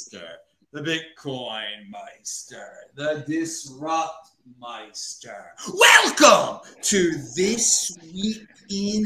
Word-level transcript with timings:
Meister, 0.00 0.28
the 0.72 0.80
Bitcoin 0.80 1.90
Meister, 1.90 2.72
the 2.94 3.22
Disrupt 3.28 4.30
Meister. 4.58 5.48
Welcome 5.74 6.66
to 6.80 7.12
this 7.36 7.94
week 8.02 8.46
in 8.70 9.04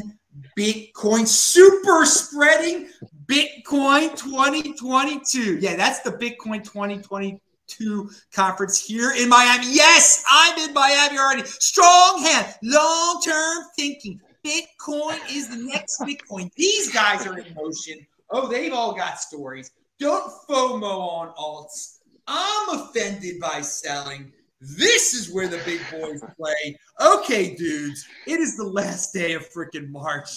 Bitcoin 0.57 1.27
super 1.27 2.07
spreading 2.07 2.91
Bitcoin 3.27 4.17
2022. 4.17 5.59
Yeah, 5.59 5.75
that's 5.75 5.99
the 6.03 6.13
Bitcoin 6.13 6.63
2022 6.63 8.11
conference 8.33 8.87
here 8.87 9.13
in 9.19 9.29
Miami. 9.29 9.75
Yes, 9.75 10.25
I'm 10.31 10.57
in 10.69 10.73
Miami 10.73 11.19
already. 11.19 11.43
Strong 11.45 12.23
hand, 12.23 12.55
long 12.63 13.21
term 13.21 13.65
thinking. 13.77 14.21
Bitcoin 14.47 15.19
is 15.29 15.49
the 15.49 15.57
next 15.57 16.01
Bitcoin. 16.03 16.53
These 16.55 16.93
guys 16.93 17.27
are 17.27 17.37
in 17.37 17.53
motion. 17.55 18.07
Oh, 18.31 18.47
they've 18.47 18.73
all 18.73 18.95
got 18.95 19.19
stories. 19.19 19.73
Don't 20.01 20.33
FOMO 20.49 20.83
on 20.83 21.35
alts. 21.35 21.99
I'm 22.27 22.81
offended 22.81 23.41
by 23.41 23.61
selling. 23.61 24.33
This 24.61 25.15
is 25.15 25.31
where 25.31 25.47
the 25.47 25.61
big 25.65 25.81
boys 25.91 26.23
play. 26.37 26.79
Okay, 27.01 27.55
dudes, 27.55 28.07
it 28.27 28.41
is 28.41 28.57
the 28.57 28.65
last 28.65 29.13
day 29.13 29.35
of 29.35 29.49
freaking 29.51 29.91
March. 29.91 30.31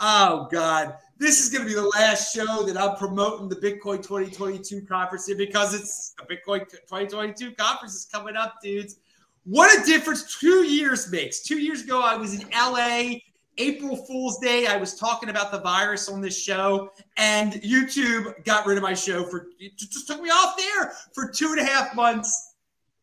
Oh, 0.00 0.48
God. 0.50 0.96
This 1.16 1.40
is 1.40 1.48
going 1.48 1.62
to 1.62 1.68
be 1.68 1.74
the 1.74 1.88
last 1.96 2.34
show 2.34 2.64
that 2.64 2.76
I'm 2.76 2.96
promoting 2.96 3.48
the 3.48 3.56
Bitcoin 3.56 4.02
2022 4.02 4.82
conference 4.82 5.32
because 5.38 5.72
it's 5.72 6.14
a 6.20 6.24
Bitcoin 6.24 6.68
2022 6.68 7.52
conference 7.52 7.94
is 7.94 8.08
coming 8.12 8.36
up, 8.36 8.56
dudes. 8.62 8.96
What 9.44 9.80
a 9.80 9.86
difference 9.86 10.38
two 10.38 10.64
years 10.64 11.10
makes. 11.12 11.40
Two 11.40 11.58
years 11.58 11.82
ago, 11.82 12.00
I 12.02 12.16
was 12.16 12.34
in 12.34 12.48
LA 12.50 13.18
April 13.58 13.96
Fool's 13.96 14.38
Day, 14.38 14.66
I 14.66 14.76
was 14.76 14.94
talking 14.94 15.28
about 15.28 15.52
the 15.52 15.60
virus 15.60 16.08
on 16.08 16.20
this 16.20 16.40
show, 16.40 16.90
and 17.16 17.54
YouTube 17.54 18.44
got 18.44 18.66
rid 18.66 18.76
of 18.76 18.82
my 18.82 18.94
show 18.94 19.24
for 19.24 19.48
just 19.76 20.06
took 20.06 20.20
me 20.20 20.30
off 20.30 20.56
there 20.56 20.92
for 21.14 21.30
two 21.30 21.48
and 21.48 21.60
a 21.60 21.64
half 21.64 21.94
months. 21.94 22.54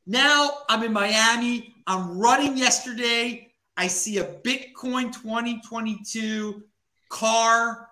Now 0.05 0.59
I'm 0.67 0.83
in 0.83 0.91
Miami. 0.91 1.75
I'm 1.87 2.17
running 2.17 2.57
yesterday. 2.57 3.51
I 3.77 3.87
see 3.87 4.17
a 4.17 4.25
Bitcoin 4.25 5.13
2022 5.13 6.63
car. 7.09 7.87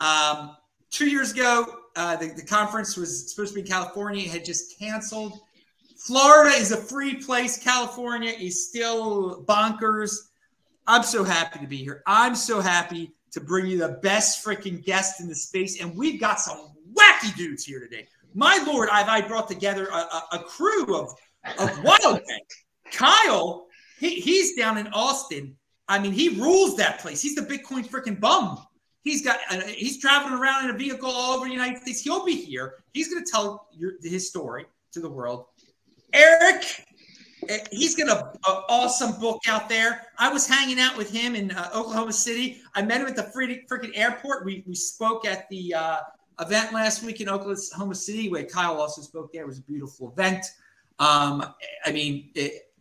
Um, 0.00 0.56
two 0.90 1.08
years 1.08 1.32
ago, 1.32 1.66
uh, 1.96 2.16
the, 2.16 2.28
the 2.28 2.44
conference 2.44 2.96
was 2.96 3.32
supposed 3.32 3.52
to 3.52 3.54
be 3.56 3.60
in 3.62 3.66
California. 3.66 4.24
It 4.24 4.30
had 4.30 4.44
just 4.44 4.78
canceled. 4.78 5.40
Florida 5.96 6.54
is 6.54 6.72
a 6.72 6.76
free 6.76 7.16
place. 7.16 7.58
California 7.58 8.30
is 8.30 8.68
still 8.68 9.44
bonkers. 9.44 10.14
I'm 10.86 11.02
so 11.02 11.24
happy 11.24 11.58
to 11.58 11.66
be 11.66 11.78
here. 11.78 12.02
I'm 12.06 12.34
so 12.34 12.60
happy 12.60 13.12
to 13.32 13.40
bring 13.40 13.66
you 13.66 13.78
the 13.78 13.98
best 14.02 14.44
freaking 14.44 14.84
guest 14.84 15.20
in 15.20 15.28
the 15.28 15.34
space. 15.34 15.80
And 15.80 15.96
we've 15.96 16.20
got 16.20 16.40
some 16.40 16.72
wacky 16.94 17.34
dudes 17.36 17.64
here 17.64 17.80
today. 17.80 18.06
My 18.34 18.62
lord, 18.66 18.88
I've 18.90 19.08
I 19.08 19.26
brought 19.26 19.48
together 19.48 19.86
a, 19.86 19.96
a, 19.96 20.22
a 20.32 20.38
crew 20.40 20.96
of, 20.96 21.10
of 21.58 21.84
wild 21.84 22.20
men. 22.26 22.40
Kyle, 22.92 23.66
he, 23.98 24.20
he's 24.20 24.56
down 24.56 24.78
in 24.78 24.86
Austin. 24.88 25.56
I 25.88 25.98
mean, 25.98 26.12
he 26.12 26.40
rules 26.40 26.76
that 26.76 27.00
place. 27.00 27.22
He's 27.22 27.34
the 27.34 27.42
Bitcoin 27.42 27.86
freaking 27.86 28.20
bum. 28.20 28.58
He's 29.02 29.22
got 29.22 29.38
uh, 29.50 29.60
he's 29.60 30.00
traveling 30.00 30.34
around 30.34 30.64
in 30.64 30.74
a 30.74 30.78
vehicle 30.78 31.08
all 31.08 31.36
over 31.36 31.46
the 31.46 31.52
United 31.52 31.80
States. 31.82 32.00
He'll 32.00 32.24
be 32.24 32.34
here. 32.34 32.74
He's 32.92 33.12
going 33.12 33.24
to 33.24 33.30
tell 33.30 33.68
your, 33.72 33.92
his 34.02 34.28
story 34.28 34.66
to 34.92 35.00
the 35.00 35.08
world. 35.08 35.46
Eric 36.12 36.85
he's 37.70 37.94
got 37.94 38.08
a, 38.08 38.50
a, 38.50 38.64
awesome 38.68 39.18
book 39.20 39.40
out 39.48 39.68
there. 39.68 40.02
I 40.18 40.32
was 40.32 40.46
hanging 40.48 40.78
out 40.78 40.96
with 40.96 41.10
him 41.10 41.34
in 41.34 41.50
uh, 41.50 41.70
Oklahoma 41.74 42.12
City. 42.12 42.62
I 42.74 42.82
met 42.82 43.00
him 43.00 43.06
at 43.06 43.16
the 43.16 43.24
freaking 43.24 43.92
airport. 43.94 44.44
We, 44.44 44.64
we 44.66 44.74
spoke 44.74 45.26
at 45.26 45.48
the 45.48 45.74
uh, 45.74 45.98
event 46.40 46.72
last 46.72 47.02
week 47.02 47.20
in 47.20 47.28
Oklahoma 47.28 47.94
City, 47.94 48.28
where 48.28 48.44
Kyle 48.44 48.80
also 48.80 49.02
spoke 49.02 49.32
there. 49.32 49.42
It 49.42 49.46
was 49.46 49.58
a 49.58 49.62
beautiful 49.62 50.10
event. 50.10 50.44
Um, 50.98 51.44
I 51.84 51.92
mean, 51.92 52.30
it, 52.34 52.72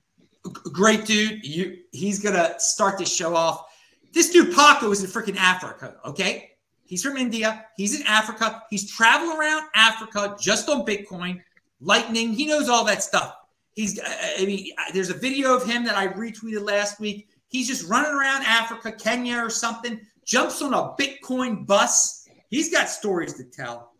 great 0.72 1.06
dude. 1.06 1.46
You, 1.46 1.80
he's 1.92 2.20
gonna 2.20 2.60
start 2.60 2.98
this 2.98 3.14
show 3.14 3.36
off. 3.36 3.66
This 4.14 4.30
dude 4.30 4.56
Paco 4.56 4.92
is 4.92 5.04
in 5.04 5.10
freaking 5.10 5.38
Africa. 5.38 5.96
Okay, 6.06 6.52
he's 6.86 7.04
from 7.04 7.18
India. 7.18 7.66
He's 7.76 8.00
in 8.00 8.06
Africa. 8.08 8.64
He's 8.70 8.90
traveling 8.90 9.38
around 9.38 9.66
Africa 9.76 10.36
just 10.40 10.70
on 10.70 10.86
Bitcoin, 10.86 11.42
Lightning. 11.82 12.34
He 12.34 12.46
knows 12.46 12.70
all 12.70 12.86
that 12.86 13.04
stuff. 13.04 13.36
He's, 13.76 14.00
I 14.00 14.46
mean, 14.46 14.70
there's 14.94 15.10
a 15.10 15.16
video 15.16 15.54
of 15.54 15.66
him 15.66 15.84
that 15.84 15.98
I 15.98 16.08
retweeted 16.08 16.66
last 16.66 17.00
week. 17.00 17.28
He's 17.50 17.68
just 17.68 17.90
running 17.90 18.12
around 18.12 18.44
Africa, 18.44 18.92
Kenya, 18.92 19.38
or 19.38 19.50
something, 19.50 20.00
jumps 20.26 20.62
on 20.62 20.74
a 20.74 20.96
Bitcoin 21.00 21.66
bus. 21.66 22.28
He's 22.50 22.72
got 22.72 22.90
stories 22.90 23.34
to 23.34 23.44
tell. 23.44 23.92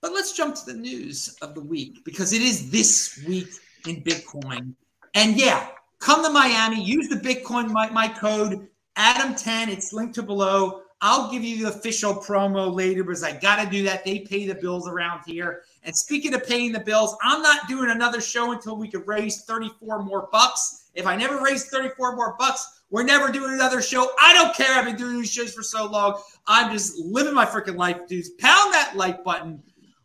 But 0.00 0.12
let's 0.12 0.32
jump 0.32 0.54
to 0.54 0.64
the 0.64 0.78
news 0.78 1.36
of 1.42 1.54
the 1.54 1.60
week 1.60 2.04
because 2.04 2.32
it 2.32 2.40
is 2.40 2.70
this 2.70 3.22
week 3.26 3.48
in 3.86 4.02
Bitcoin. 4.02 4.74
And 5.14 5.36
yeah, 5.36 5.68
come 5.98 6.24
to 6.24 6.30
Miami, 6.30 6.82
use 6.82 7.08
the 7.08 7.16
Bitcoin, 7.16 7.70
my, 7.70 7.90
my 7.90 8.08
code, 8.08 8.68
Adam10. 8.96 9.68
It's 9.68 9.92
linked 9.92 10.14
to 10.14 10.22
below. 10.22 10.82
I'll 11.02 11.30
give 11.30 11.42
you 11.42 11.64
the 11.64 11.70
official 11.70 12.14
promo 12.14 12.72
later 12.72 13.02
because 13.02 13.22
I 13.22 13.32
got 13.32 13.62
to 13.62 13.70
do 13.70 13.82
that. 13.84 14.04
They 14.04 14.20
pay 14.20 14.46
the 14.46 14.54
bills 14.54 14.86
around 14.86 15.22
here. 15.26 15.62
And 15.82 15.96
speaking 15.96 16.34
of 16.34 16.46
paying 16.46 16.72
the 16.72 16.80
bills, 16.80 17.16
I'm 17.22 17.40
not 17.40 17.68
doing 17.68 17.90
another 17.90 18.20
show 18.20 18.52
until 18.52 18.76
we 18.76 18.88
can 18.88 19.02
raise 19.06 19.44
34 19.44 20.02
more 20.02 20.28
bucks. 20.30 20.90
If 20.94 21.06
I 21.06 21.16
never 21.16 21.40
raise 21.42 21.70
34 21.70 22.16
more 22.16 22.36
bucks, 22.38 22.82
we're 22.90 23.04
never 23.04 23.32
doing 23.32 23.54
another 23.54 23.80
show. 23.80 24.10
I 24.20 24.34
don't 24.34 24.54
care. 24.54 24.76
I've 24.76 24.84
been 24.84 24.96
doing 24.96 25.18
these 25.18 25.32
shows 25.32 25.54
for 25.54 25.62
so 25.62 25.86
long. 25.86 26.20
I'm 26.46 26.72
just 26.72 26.98
living 26.98 27.34
my 27.34 27.46
freaking 27.46 27.76
life, 27.76 28.06
dudes. 28.08 28.30
Pound 28.30 28.74
that 28.74 28.92
like 28.96 29.24
button. 29.24 29.62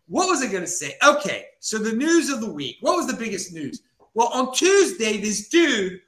What 0.08 0.30
was 0.30 0.44
I 0.44 0.48
going 0.48 0.64
to 0.64 0.68
say? 0.68 0.94
Okay, 1.06 1.48
so 1.60 1.78
the 1.78 1.92
news 1.92 2.30
of 2.30 2.40
the 2.40 2.52
week. 2.52 2.78
What 2.82 2.96
was 2.96 3.08
the 3.08 3.18
biggest 3.18 3.54
news? 3.54 3.82
Well, 4.14 4.28
on 4.28 4.54
Tuesday, 4.54 5.18
this 5.18 5.50
dude, 5.50 6.00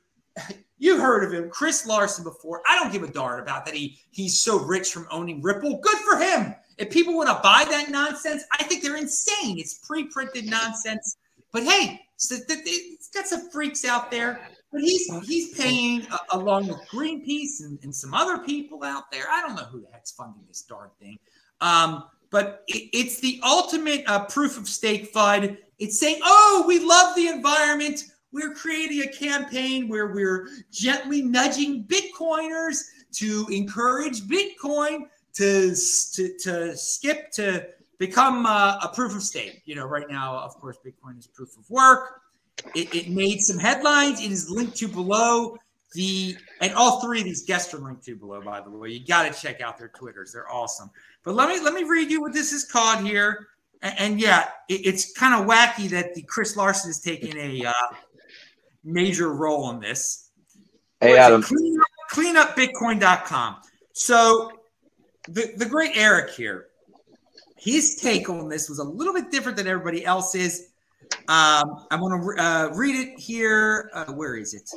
you 0.79 0.99
heard 0.99 1.23
of 1.23 1.33
him, 1.33 1.49
Chris 1.49 1.85
Larsen, 1.85 2.23
before. 2.23 2.61
I 2.67 2.77
don't 2.77 2.91
give 2.91 3.03
a 3.03 3.07
darn 3.07 3.41
about 3.41 3.65
that. 3.65 3.73
He 3.73 3.99
he's 4.11 4.39
so 4.39 4.59
rich 4.59 4.91
from 4.91 5.07
owning 5.11 5.41
Ripple. 5.41 5.77
Good 5.77 5.97
for 5.99 6.17
him. 6.17 6.55
If 6.77 6.91
people 6.91 7.15
want 7.15 7.29
to 7.29 7.39
buy 7.41 7.65
that 7.69 7.89
nonsense, 7.89 8.43
I 8.53 8.63
think 8.63 8.83
they're 8.83 8.97
insane. 8.97 9.57
It's 9.57 9.75
pre-printed 9.75 10.45
nonsense. 10.45 11.17
But 11.51 11.63
hey, 11.63 12.01
it's 12.15 13.09
got 13.09 13.25
some 13.27 13.49
freaks 13.49 13.85
out 13.85 14.11
there. 14.11 14.39
But 14.71 14.81
he's 14.81 15.09
he's 15.25 15.57
paying 15.57 16.05
uh, 16.11 16.17
along 16.31 16.67
with 16.67 16.79
Greenpeace 16.89 17.61
and, 17.61 17.79
and, 17.83 17.95
some 17.95 18.13
other 18.13 18.39
people 18.39 18.83
out 18.83 19.09
there. 19.11 19.23
I 19.31 19.41
don't 19.41 19.55
know 19.55 19.63
who 19.63 19.79
the 19.79 19.87
heck's 19.91 20.11
funding 20.11 20.43
this 20.47 20.61
darn 20.61 20.89
thing. 20.99 21.17
Um, 21.61 22.03
but 22.31 22.63
it, 22.67 22.89
it's 22.93 23.19
the 23.21 23.39
ultimate 23.43 24.03
uh, 24.07 24.25
proof 24.25 24.57
of 24.57 24.67
stake 24.67 25.13
FUD. 25.13 25.57
It's 25.79 25.99
saying, 25.99 26.19
oh, 26.23 26.65
we 26.67 26.79
love 26.79 27.15
the 27.15 27.27
environment. 27.27 28.03
We're 28.31 28.53
creating 28.53 29.01
a 29.01 29.07
campaign 29.07 29.87
where 29.87 30.07
we're 30.07 30.49
gently 30.71 31.21
nudging 31.21 31.85
Bitcoiners 31.85 32.81
to 33.13 33.47
encourage 33.51 34.21
Bitcoin 34.21 35.07
to 35.35 35.75
to, 36.13 36.37
to 36.39 36.77
skip 36.77 37.31
to 37.31 37.67
become 37.97 38.45
uh, 38.45 38.79
a 38.83 38.91
proof 38.93 39.15
of 39.15 39.23
stake. 39.23 39.61
You 39.65 39.75
know, 39.75 39.85
right 39.85 40.09
now, 40.09 40.37
of 40.37 40.55
course, 40.55 40.77
Bitcoin 40.85 41.17
is 41.17 41.27
proof 41.27 41.57
of 41.57 41.69
work. 41.69 42.21
It, 42.75 42.93
it, 42.93 43.09
made 43.09 43.39
some 43.41 43.59
headlines. 43.59 44.19
It 44.19 44.31
is 44.31 44.49
linked 44.49 44.75
to 44.77 44.87
below. 44.87 45.57
The 45.93 46.35
and 46.59 46.73
all 46.73 46.99
three 47.01 47.19
of 47.19 47.25
these 47.25 47.45
guests 47.45 47.73
are 47.73 47.77
linked 47.77 48.03
to 48.05 48.15
below. 48.15 48.41
By 48.41 48.61
the 48.61 48.69
way, 48.69 48.89
you 48.89 49.05
got 49.05 49.31
to 49.31 49.39
check 49.39 49.61
out 49.61 49.77
their 49.77 49.87
twitters. 49.89 50.33
They're 50.33 50.51
awesome. 50.51 50.89
But 51.23 51.35
let 51.35 51.49
me 51.49 51.63
let 51.63 51.73
me 51.73 51.83
read 51.83 52.11
you 52.11 52.19
what 52.19 52.33
this 52.33 52.51
is 52.51 52.65
called 52.65 53.05
here. 53.05 53.47
And, 53.81 53.99
and 53.99 54.19
yeah, 54.19 54.49
it, 54.67 54.85
it's 54.85 55.13
kind 55.13 55.39
of 55.39 55.47
wacky 55.47 55.87
that 55.89 56.13
the 56.13 56.23
Chris 56.23 56.57
Larsen 56.57 56.89
is 56.89 56.99
taking 56.99 57.37
a 57.37 57.67
uh, 57.67 57.73
major 58.87 59.33
role 59.33 59.69
in 59.71 59.79
this. 59.79 60.29
Hey, 60.99 61.17
Adam. 61.17 61.43
Clean 61.43 61.77
up, 61.79 62.55
cleanupbitcoin.com. 62.55 63.57
So 63.93 64.51
the, 65.27 65.53
the 65.57 65.65
great 65.65 65.95
Eric 65.95 66.31
here, 66.31 66.67
his 67.57 67.95
take 67.95 68.29
on 68.29 68.49
this 68.49 68.69
was 68.69 68.79
a 68.79 68.83
little 68.83 69.13
bit 69.13 69.29
different 69.29 69.57
than 69.57 69.67
everybody 69.67 70.05
else's. 70.05 70.69
Um, 71.27 71.85
I 71.91 71.97
want 71.99 72.23
to 72.23 72.43
uh, 72.43 72.69
read 72.73 72.95
it 72.95 73.19
here. 73.19 73.91
Uh, 73.93 74.13
where 74.13 74.35
is 74.35 74.53
it? 74.53 74.69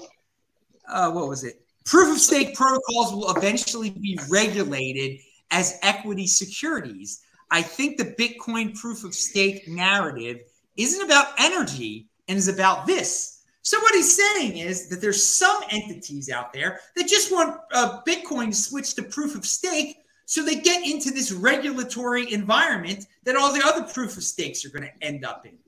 Uh, 0.88 1.10
what 1.10 1.28
was 1.28 1.44
it? 1.44 1.62
Proof 1.84 2.14
of 2.14 2.20
stake 2.20 2.54
protocols 2.54 3.12
will 3.12 3.34
eventually 3.36 3.90
be 3.90 4.18
regulated 4.28 5.18
as 5.50 5.78
equity 5.82 6.26
securities. 6.26 7.22
I 7.50 7.62
think 7.62 7.96
the 7.96 8.04
Bitcoin 8.04 8.78
proof 8.78 9.04
of 9.04 9.14
stake 9.14 9.66
narrative 9.66 10.40
isn't 10.76 11.04
about 11.04 11.28
energy 11.38 12.08
and 12.28 12.38
is 12.38 12.48
about 12.48 12.86
this. 12.86 13.39
So 13.62 13.78
what 13.80 13.94
he's 13.94 14.16
saying 14.16 14.56
is 14.56 14.88
that 14.88 15.00
there's 15.00 15.24
some 15.24 15.62
entities 15.70 16.30
out 16.30 16.52
there 16.52 16.80
that 16.96 17.06
just 17.06 17.30
want 17.30 17.60
uh, 17.72 18.00
Bitcoin 18.06 18.46
to 18.46 18.54
switch 18.54 18.94
to 18.94 19.02
proof 19.02 19.34
of 19.36 19.44
stake 19.44 19.98
so 20.24 20.44
they 20.44 20.56
get 20.56 20.86
into 20.86 21.10
this 21.10 21.32
regulatory 21.32 22.32
environment 22.32 23.06
that 23.24 23.36
all 23.36 23.52
the 23.52 23.62
other 23.66 23.82
proof 23.82 24.16
of 24.16 24.22
stakes 24.22 24.64
are 24.64 24.68
going 24.68 24.84
to 24.84 25.04
end 25.04 25.24
up 25.24 25.44
in. 25.44 25.58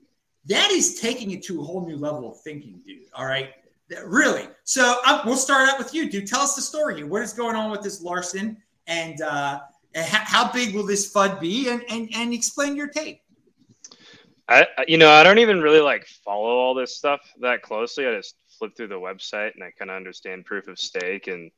That 0.45 0.71
is 0.71 0.99
taking 0.99 1.31
it 1.31 1.43
to 1.43 1.59
a 1.59 1.63
whole 1.63 1.85
new 1.85 1.97
level 1.97 2.31
of 2.31 2.39
thinking, 2.41 2.81
dude. 2.85 3.01
All 3.13 3.25
right. 3.25 3.51
Really. 4.05 4.47
So 4.63 5.01
um, 5.05 5.21
we'll 5.25 5.35
start 5.35 5.69
out 5.69 5.77
with 5.77 5.93
you, 5.93 6.09
dude. 6.09 6.27
Tell 6.27 6.41
us 6.41 6.55
the 6.55 6.61
story 6.61 6.95
here. 6.95 7.07
What 7.07 7.21
is 7.21 7.33
going 7.33 7.55
on 7.55 7.71
with 7.71 7.81
this 7.81 8.01
Larsen, 8.01 8.57
And 8.87 9.21
uh, 9.21 9.59
how 9.95 10.51
big 10.51 10.73
will 10.73 10.85
this 10.85 11.13
FUD 11.13 11.39
be? 11.39 11.69
And 11.69 11.83
and 11.89 12.09
and 12.15 12.33
explain 12.33 12.75
your 12.75 12.87
take. 12.87 13.22
I 14.47 14.67
you 14.87 14.97
know 14.97 15.09
I 15.09 15.23
don't 15.23 15.39
even 15.39 15.61
really 15.61 15.79
like 15.79 16.05
follow 16.25 16.49
all 16.57 16.73
this 16.73 16.95
stuff 16.95 17.21
that 17.41 17.61
closely. 17.61 18.07
I 18.07 18.15
just 18.15 18.35
flip 18.57 18.75
through 18.75 18.89
the 18.89 18.95
website 18.95 19.53
and 19.55 19.63
I 19.63 19.71
kind 19.71 19.89
of 19.89 19.97
understand 19.97 20.45
proof 20.45 20.67
of 20.67 20.79
stake. 20.79 21.27
And 21.27 21.51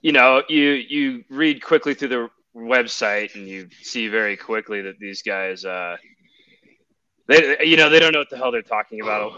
you 0.00 0.12
know 0.12 0.42
you 0.48 0.70
you 0.70 1.24
read 1.28 1.62
quickly 1.62 1.94
through 1.94 2.08
the 2.08 2.30
website 2.56 3.34
and 3.34 3.46
you 3.46 3.68
see 3.82 4.08
very 4.08 4.36
quickly 4.36 4.82
that 4.82 4.98
these 4.98 5.22
guys 5.22 5.64
uh 5.64 5.96
they 7.28 7.58
you 7.64 7.76
know 7.76 7.88
they 7.88 8.00
don't 8.00 8.12
know 8.12 8.18
what 8.20 8.30
the 8.30 8.36
hell 8.36 8.50
they're 8.50 8.62
talking 8.62 9.00
about. 9.02 9.32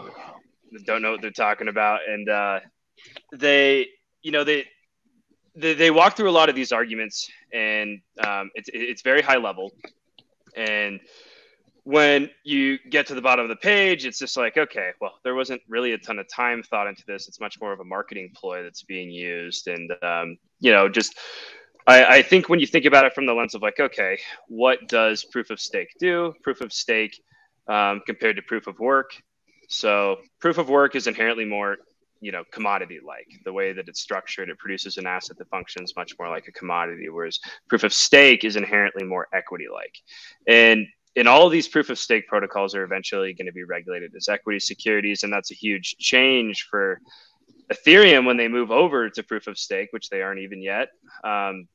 They 0.72 0.82
don't 0.86 1.02
know 1.02 1.12
what 1.12 1.20
they're 1.20 1.30
talking 1.30 1.68
about. 1.68 2.00
And 2.08 2.28
uh 2.28 2.60
they 3.32 3.88
you 4.22 4.30
know 4.30 4.44
they 4.44 4.66
they, 5.56 5.74
they 5.74 5.90
walk 5.90 6.16
through 6.16 6.30
a 6.30 6.32
lot 6.32 6.48
of 6.48 6.54
these 6.54 6.72
arguments 6.72 7.30
and 7.52 8.00
um, 8.18 8.50
it's, 8.54 8.68
it's 8.72 9.02
very 9.02 9.22
high 9.22 9.36
level. 9.36 9.70
And 10.56 11.00
when 11.84 12.30
you 12.44 12.78
get 12.90 13.06
to 13.06 13.14
the 13.14 13.20
bottom 13.20 13.44
of 13.44 13.50
the 13.50 13.56
page 13.56 14.06
it's 14.06 14.18
just 14.18 14.36
like 14.38 14.56
okay 14.56 14.90
well 15.00 15.14
there 15.22 15.34
wasn't 15.34 15.60
really 15.68 15.92
a 15.92 15.98
ton 15.98 16.18
of 16.18 16.26
time 16.28 16.62
thought 16.62 16.86
into 16.86 17.04
this. 17.06 17.28
It's 17.28 17.40
much 17.40 17.60
more 17.60 17.72
of 17.72 17.80
a 17.80 17.84
marketing 17.84 18.32
ploy 18.34 18.62
that's 18.62 18.82
being 18.82 19.10
used. 19.10 19.68
And 19.68 19.92
um, 20.02 20.38
you 20.60 20.72
know 20.72 20.88
just 20.88 21.18
I, 21.86 22.04
I 22.16 22.22
think 22.22 22.48
when 22.48 22.60
you 22.60 22.66
think 22.66 22.86
about 22.86 23.04
it 23.04 23.14
from 23.14 23.26
the 23.26 23.34
lens 23.34 23.54
of 23.54 23.62
like 23.62 23.80
okay 23.80 24.18
what 24.48 24.88
does 24.88 25.24
proof 25.24 25.50
of 25.50 25.60
stake 25.60 25.90
do? 26.00 26.34
Proof 26.42 26.60
of 26.60 26.72
stake 26.72 27.20
um, 27.68 28.00
compared 28.06 28.36
to 28.36 28.42
proof 28.42 28.66
of 28.66 28.78
work. 28.78 29.10
So 29.68 30.16
proof 30.40 30.58
of 30.58 30.68
work 30.68 30.94
is 30.94 31.06
inherently 31.06 31.44
more 31.44 31.76
you 32.20 32.32
know 32.32 32.44
commodity 32.52 33.00
like 33.06 33.28
the 33.44 33.52
way 33.52 33.74
that 33.74 33.86
it's 33.86 34.00
structured 34.00 34.48
it 34.48 34.58
produces 34.58 34.96
an 34.96 35.06
asset 35.06 35.36
that 35.36 35.48
functions 35.50 35.92
much 35.94 36.14
more 36.18 36.30
like 36.30 36.48
a 36.48 36.52
commodity 36.52 37.10
whereas 37.10 37.38
proof 37.68 37.84
of 37.84 37.92
stake 37.92 38.44
is 38.44 38.56
inherently 38.56 39.04
more 39.04 39.28
equity 39.34 39.66
like 39.70 39.94
and 40.48 40.86
in 41.16 41.26
all 41.26 41.48
these 41.48 41.68
proof 41.68 41.90
of 41.90 41.98
stake 41.98 42.26
protocols 42.26 42.74
are 42.74 42.84
eventually 42.84 43.32
going 43.34 43.46
to 43.46 43.52
be 43.52 43.64
regulated 43.64 44.12
as 44.16 44.28
equity 44.28 44.60
securities 44.60 45.22
and 45.22 45.32
that's 45.32 45.50
a 45.50 45.54
huge 45.54 45.96
change 45.98 46.66
for 46.70 47.00
ethereum 47.72 48.26
when 48.26 48.36
they 48.36 48.48
move 48.48 48.70
over 48.70 49.08
to 49.08 49.22
proof 49.22 49.46
of 49.46 49.58
stake 49.58 49.88
which 49.92 50.08
they 50.10 50.22
aren't 50.22 50.40
even 50.40 50.60
yet 50.60 50.88
um, 51.24 51.66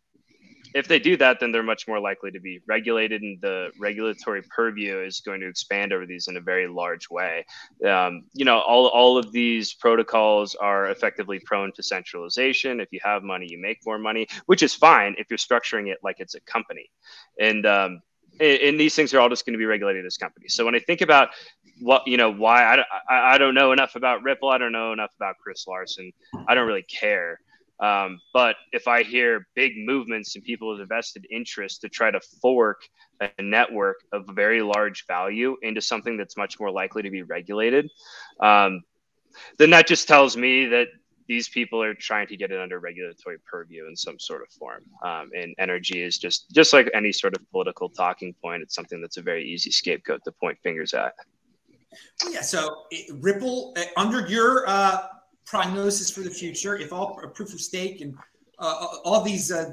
if 0.73 0.87
they 0.87 0.99
do 0.99 1.17
that, 1.17 1.39
then 1.39 1.51
they're 1.51 1.63
much 1.63 1.87
more 1.87 1.99
likely 1.99 2.31
to 2.31 2.39
be 2.39 2.61
regulated, 2.67 3.21
and 3.21 3.39
the 3.41 3.71
regulatory 3.79 4.41
purview 4.43 4.99
is 4.99 5.19
going 5.21 5.41
to 5.41 5.47
expand 5.47 5.93
over 5.93 6.05
these 6.05 6.27
in 6.27 6.37
a 6.37 6.41
very 6.41 6.67
large 6.67 7.09
way. 7.09 7.45
Um, 7.85 8.23
you 8.33 8.45
know, 8.45 8.59
all, 8.59 8.87
all 8.87 9.17
of 9.17 9.31
these 9.31 9.73
protocols 9.73 10.55
are 10.55 10.89
effectively 10.89 11.39
prone 11.39 11.71
to 11.73 11.83
centralization. 11.83 12.79
If 12.79 12.89
you 12.91 12.99
have 13.03 13.23
money, 13.23 13.47
you 13.49 13.59
make 13.59 13.79
more 13.85 13.97
money, 13.97 14.27
which 14.45 14.63
is 14.63 14.73
fine 14.73 15.15
if 15.17 15.27
you're 15.29 15.37
structuring 15.37 15.87
it 15.87 15.99
like 16.03 16.17
it's 16.19 16.35
a 16.35 16.41
company. 16.41 16.89
And 17.39 17.65
um, 17.65 18.01
and 18.39 18.79
these 18.79 18.95
things 18.95 19.13
are 19.13 19.19
all 19.19 19.29
just 19.29 19.45
going 19.45 19.53
to 19.53 19.57
be 19.57 19.65
regulated 19.65 20.05
as 20.05 20.17
companies. 20.17 20.53
So 20.53 20.65
when 20.65 20.75
I 20.75 20.79
think 20.79 21.01
about 21.01 21.29
what 21.81 22.03
you 22.05 22.17
know, 22.17 22.31
why 22.31 22.63
I, 23.09 23.33
I, 23.33 23.37
don't 23.37 23.53
know 23.53 23.71
enough 23.71 23.95
about 23.95 24.23
Ripple, 24.23 24.49
I 24.49 24.57
don't 24.57 24.71
know 24.71 24.91
enough 24.91 25.11
about 25.15 25.35
Chris 25.41 25.65
Larsen, 25.67 26.11
I 26.47 26.55
don't 26.55 26.67
really 26.67 26.83
care. 26.83 27.39
Um, 27.79 28.19
but 28.33 28.57
if 28.73 28.89
I 28.89 29.03
hear 29.03 29.47
big 29.55 29.71
movements 29.77 30.35
and 30.35 30.43
people 30.43 30.77
with 30.77 30.87
vested 30.89 31.25
interest 31.31 31.81
to 31.81 31.89
try 31.89 32.11
to 32.11 32.19
fork 32.41 32.81
a 33.21 33.41
network 33.41 33.97
of 34.11 34.25
very 34.33 34.61
large 34.61 35.05
value 35.07 35.55
into 35.61 35.79
something 35.79 36.17
that's 36.17 36.35
much 36.35 36.59
more 36.59 36.71
likely 36.71 37.03
to 37.03 37.09
be 37.09 37.23
regulated, 37.23 37.89
um, 38.41 38.81
then 39.57 39.69
that 39.69 39.87
just 39.87 40.07
tells 40.07 40.35
me 40.35 40.65
that 40.65 40.87
these 41.29 41.47
people 41.47 41.81
are 41.81 41.93
trying 41.93 42.25
to 42.25 42.35
get 42.35 42.51
it 42.51 42.59
under 42.59 42.79
regulatory 42.79 43.37
purview 43.49 43.87
in 43.87 43.95
some 43.95 44.19
sort 44.19 44.41
of 44.41 44.49
form. 44.49 44.83
Um, 45.05 45.29
and 45.37 45.53
energy 45.59 46.01
is 46.01 46.17
just 46.17 46.49
just 46.51 46.73
like 46.73 46.89
any 46.93 47.13
sort 47.13 47.37
of 47.37 47.49
political 47.51 47.87
talking 47.87 48.33
point. 48.43 48.63
It's 48.63 48.73
something 48.73 48.99
that's 48.99 49.17
a 49.17 49.21
very 49.21 49.45
easy 49.47 49.69
scapegoat 49.69 50.21
to 50.25 50.31
point 50.31 50.57
fingers 50.63 50.93
at. 50.95 51.13
Yeah. 52.31 52.41
So 52.41 52.85
Ripple, 53.19 53.75
uh, 53.77 53.83
under 53.95 54.27
your 54.27 54.67
uh, 54.67 55.03
prognosis 55.45 56.09
for 56.09 56.21
the 56.21 56.31
future, 56.31 56.75
if 56.75 56.91
all 56.91 57.15
proof 57.35 57.53
of 57.53 57.61
stake 57.61 58.01
and 58.01 58.15
uh, 58.57 58.87
all 59.05 59.21
these 59.21 59.51
uh, 59.51 59.69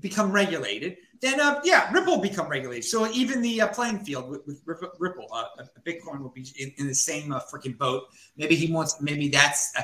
become 0.00 0.32
regulated, 0.32 0.96
then 1.20 1.38
uh, 1.38 1.60
yeah, 1.64 1.92
Ripple 1.92 2.16
will 2.16 2.22
become 2.22 2.48
regulated. 2.48 2.84
So 2.84 3.06
even 3.10 3.42
the 3.42 3.62
uh, 3.62 3.68
playing 3.68 4.00
field 4.00 4.30
with, 4.30 4.46
with 4.46 4.62
Ripple, 4.98 5.26
uh, 5.32 5.44
Bitcoin 5.86 6.20
will 6.20 6.30
be 6.30 6.46
in, 6.58 6.72
in 6.78 6.86
the 6.86 6.94
same 6.94 7.32
uh, 7.32 7.40
freaking 7.52 7.76
boat. 7.76 8.04
Maybe 8.36 8.54
he 8.56 8.72
wants. 8.72 9.00
Maybe 9.02 9.28
that's. 9.28 9.70
Uh, 9.78 9.82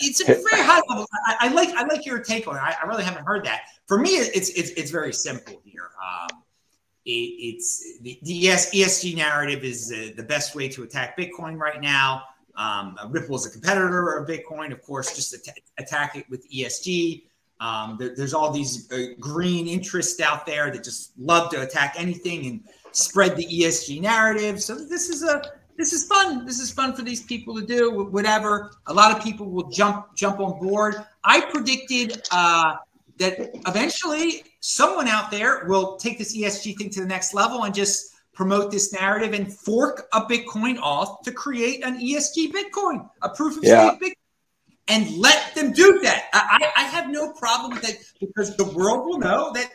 it's 0.00 0.20
a 0.20 0.24
very 0.24 0.62
high 0.62 0.80
level. 0.88 1.06
I, 1.26 1.36
I, 1.40 1.48
like. 1.48 1.68
I 1.70 1.84
like 1.84 2.06
your 2.06 2.20
take 2.20 2.48
on 2.48 2.56
it. 2.56 2.60
I, 2.60 2.74
I, 2.82 2.86
really 2.86 3.04
haven't 3.04 3.26
heard 3.26 3.44
that. 3.44 3.62
For 3.86 3.98
me, 3.98 4.10
it's 4.10 4.48
it's 4.50 4.70
it's 4.70 4.90
very 4.90 5.12
simple 5.12 5.60
here. 5.64 5.90
Um, 6.02 6.42
it, 7.04 7.10
it's 7.10 7.98
the, 8.00 8.18
the 8.22 8.44
ESG 8.44 9.14
narrative 9.14 9.64
is 9.64 9.88
the 9.88 10.24
best 10.26 10.54
way 10.54 10.68
to 10.70 10.84
attack 10.84 11.18
Bitcoin 11.18 11.58
right 11.58 11.82
now. 11.82 12.22
Um, 12.56 12.98
Ripple 13.10 13.36
is 13.36 13.46
a 13.46 13.50
competitor 13.50 14.16
of 14.16 14.28
Bitcoin, 14.28 14.72
of 14.72 14.82
course, 14.82 15.14
just 15.14 15.32
at- 15.34 15.58
attack 15.78 16.16
it 16.16 16.28
with 16.28 16.50
ESG. 16.50 17.27
Um, 17.60 17.96
there, 17.98 18.14
there's 18.14 18.34
all 18.34 18.52
these 18.52 18.90
uh, 18.92 19.14
green 19.18 19.66
interests 19.66 20.20
out 20.20 20.46
there 20.46 20.70
that 20.70 20.84
just 20.84 21.12
love 21.18 21.50
to 21.50 21.62
attack 21.62 21.94
anything 21.96 22.46
and 22.46 22.60
spread 22.92 23.36
the 23.36 23.46
ESG 23.46 24.00
narrative. 24.00 24.62
So 24.62 24.74
this 24.74 25.08
is 25.08 25.22
a 25.22 25.42
this 25.76 25.92
is 25.92 26.06
fun. 26.06 26.44
This 26.44 26.58
is 26.58 26.72
fun 26.72 26.94
for 26.94 27.02
these 27.02 27.22
people 27.22 27.54
to 27.54 27.64
do. 27.64 28.04
Whatever. 28.04 28.72
A 28.86 28.92
lot 28.92 29.16
of 29.16 29.22
people 29.22 29.46
will 29.50 29.70
jump 29.70 30.14
jump 30.16 30.40
on 30.40 30.58
board. 30.60 30.96
I 31.24 31.40
predicted 31.40 32.22
uh, 32.32 32.76
that 33.18 33.50
eventually 33.66 34.44
someone 34.60 35.06
out 35.08 35.30
there 35.30 35.64
will 35.66 35.96
take 35.96 36.18
this 36.18 36.36
ESG 36.36 36.76
thing 36.76 36.90
to 36.90 37.00
the 37.00 37.06
next 37.06 37.32
level 37.32 37.64
and 37.64 37.74
just 37.74 38.14
promote 38.34 38.70
this 38.70 38.92
narrative 38.92 39.34
and 39.34 39.52
fork 39.52 40.08
a 40.12 40.20
Bitcoin 40.22 40.78
off 40.80 41.22
to 41.22 41.32
create 41.32 41.84
an 41.84 41.98
ESG 41.98 42.52
Bitcoin, 42.52 43.08
a 43.22 43.28
proof 43.28 43.56
of 43.56 43.64
yeah. 43.64 43.90
stake 43.90 44.00
Bitcoin, 44.00 44.27
and 44.88 45.16
let 45.16 45.54
them 45.54 45.72
do 45.72 46.00
that. 46.02 46.28
I, 46.32 46.72
I 46.76 46.82
have 46.84 47.10
no 47.10 47.32
problem 47.32 47.72
with 47.72 47.82
that 47.82 47.96
because 48.20 48.56
the 48.56 48.64
world 48.64 49.06
will 49.06 49.18
know 49.18 49.52
that 49.52 49.70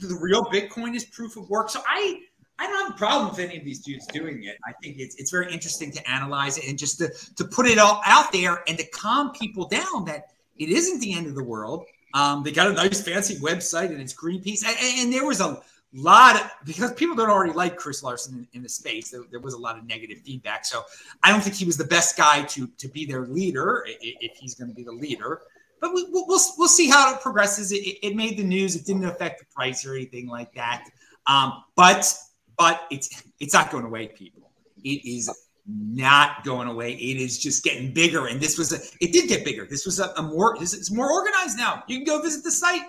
the 0.00 0.18
real 0.20 0.44
Bitcoin 0.44 0.94
is 0.94 1.04
proof 1.04 1.36
of 1.36 1.48
work. 1.48 1.70
So 1.70 1.80
I 1.86 2.20
I 2.58 2.66
don't 2.66 2.86
have 2.86 2.94
a 2.94 2.98
problem 2.98 3.28
with 3.28 3.38
any 3.38 3.58
of 3.58 3.64
these 3.64 3.80
dudes 3.80 4.06
doing 4.06 4.44
it. 4.44 4.56
I 4.66 4.72
think 4.82 4.96
it's 4.98 5.16
it's 5.16 5.30
very 5.30 5.52
interesting 5.52 5.92
to 5.92 6.10
analyze 6.10 6.58
it 6.58 6.68
and 6.68 6.78
just 6.78 6.98
to 6.98 7.12
to 7.36 7.44
put 7.44 7.66
it 7.66 7.78
all 7.78 8.00
out 8.04 8.32
there 8.32 8.62
and 8.66 8.78
to 8.78 8.86
calm 8.88 9.32
people 9.32 9.68
down 9.68 10.04
that 10.06 10.32
it 10.56 10.70
isn't 10.70 11.00
the 11.00 11.14
end 11.14 11.26
of 11.26 11.34
the 11.34 11.44
world. 11.44 11.84
Um, 12.14 12.42
they 12.42 12.52
got 12.52 12.68
a 12.68 12.72
nice 12.72 13.02
fancy 13.02 13.36
website 13.36 13.90
and 13.90 14.00
it's 14.00 14.14
Greenpeace, 14.14 14.64
and, 14.64 14.76
and 14.80 15.12
there 15.12 15.26
was 15.26 15.40
a 15.40 15.60
lot 15.94 16.36
of, 16.36 16.50
because 16.64 16.92
people 16.94 17.16
don't 17.16 17.30
already 17.30 17.52
like 17.52 17.76
Chris 17.76 18.02
Larsen 18.02 18.38
in, 18.38 18.48
in 18.54 18.62
the 18.62 18.68
space. 18.68 19.10
There, 19.10 19.22
there, 19.30 19.40
was 19.40 19.54
a 19.54 19.58
lot 19.58 19.78
of 19.78 19.86
negative 19.86 20.18
feedback. 20.18 20.64
So 20.64 20.82
I 21.22 21.30
don't 21.30 21.40
think 21.40 21.56
he 21.56 21.64
was 21.64 21.76
the 21.76 21.84
best 21.84 22.16
guy 22.16 22.42
to 22.42 22.66
to 22.66 22.88
be 22.88 23.06
their 23.06 23.26
leader 23.26 23.84
if 23.86 24.36
he's 24.36 24.54
going 24.54 24.68
to 24.68 24.74
be 24.74 24.82
the 24.82 24.92
leader. 24.92 25.42
But 25.80 25.94
we, 25.94 26.04
will 26.04 26.26
we'll, 26.26 26.40
we'll 26.58 26.68
see 26.68 26.88
how 26.88 27.14
it 27.14 27.20
progresses. 27.20 27.72
It, 27.72 27.98
it, 28.02 28.16
made 28.16 28.38
the 28.38 28.44
news. 28.44 28.76
It 28.76 28.86
didn't 28.86 29.04
affect 29.04 29.40
the 29.40 29.46
price 29.54 29.84
or 29.84 29.94
anything 29.94 30.26
like 30.26 30.54
that. 30.54 30.88
Um, 31.26 31.64
but 31.74 32.12
but 32.58 32.86
it's 32.90 33.22
it's 33.40 33.54
not 33.54 33.70
going 33.70 33.84
away, 33.84 34.08
people. 34.08 34.50
It 34.84 35.04
is 35.04 35.30
not 35.68 36.44
going 36.44 36.68
away. 36.68 36.92
It 36.92 37.16
is 37.16 37.38
just 37.38 37.64
getting 37.64 37.92
bigger. 37.92 38.26
And 38.26 38.40
this 38.40 38.56
was 38.56 38.72
a 38.72 38.78
it 39.00 39.12
did 39.12 39.28
get 39.28 39.44
bigger. 39.44 39.66
This 39.68 39.84
was 39.84 40.00
a, 40.00 40.12
a 40.16 40.22
more 40.22 40.56
this, 40.58 40.72
it's 40.72 40.90
more 40.90 41.10
organized 41.10 41.58
now. 41.58 41.82
You 41.88 41.98
can 41.98 42.04
go 42.04 42.22
visit 42.22 42.44
the 42.44 42.50
site. 42.50 42.82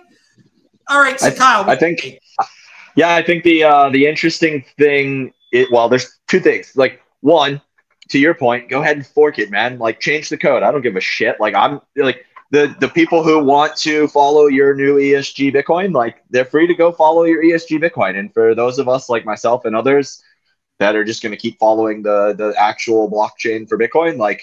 All 0.90 1.00
right, 1.00 1.20
so 1.20 1.26
I, 1.26 1.30
Kyle, 1.32 1.68
I 1.68 1.76
think 1.76 2.00
yeah, 2.98 3.14
I 3.14 3.22
think 3.22 3.44
the 3.44 3.62
uh, 3.62 3.90
the 3.90 4.08
interesting 4.08 4.64
thing, 4.76 5.32
it, 5.52 5.70
well, 5.70 5.88
there's 5.88 6.18
two 6.26 6.40
things. 6.40 6.72
Like 6.74 7.00
one, 7.20 7.60
to 8.08 8.18
your 8.18 8.34
point, 8.34 8.68
go 8.68 8.82
ahead 8.82 8.96
and 8.96 9.06
fork 9.06 9.38
it, 9.38 9.52
man. 9.52 9.78
Like 9.78 10.00
change 10.00 10.28
the 10.30 10.36
code. 10.36 10.64
I 10.64 10.72
don't 10.72 10.82
give 10.82 10.96
a 10.96 11.00
shit. 11.00 11.38
Like 11.38 11.54
I'm 11.54 11.80
like 11.94 12.26
the 12.50 12.74
the 12.80 12.88
people 12.88 13.22
who 13.22 13.38
want 13.38 13.76
to 13.76 14.08
follow 14.08 14.48
your 14.48 14.74
new 14.74 14.96
ESG 14.96 15.54
Bitcoin, 15.54 15.94
like 15.94 16.24
they're 16.30 16.44
free 16.44 16.66
to 16.66 16.74
go 16.74 16.90
follow 16.90 17.22
your 17.22 17.40
ESG 17.40 17.80
Bitcoin. 17.80 18.18
And 18.18 18.34
for 18.34 18.52
those 18.56 18.80
of 18.80 18.88
us 18.88 19.08
like 19.08 19.24
myself 19.24 19.64
and 19.64 19.76
others 19.76 20.20
that 20.80 20.96
are 20.96 21.04
just 21.04 21.22
going 21.22 21.30
to 21.30 21.38
keep 21.38 21.56
following 21.60 22.02
the 22.02 22.34
the 22.36 22.52
actual 22.58 23.08
blockchain 23.08 23.68
for 23.68 23.78
Bitcoin, 23.78 24.18
like 24.18 24.42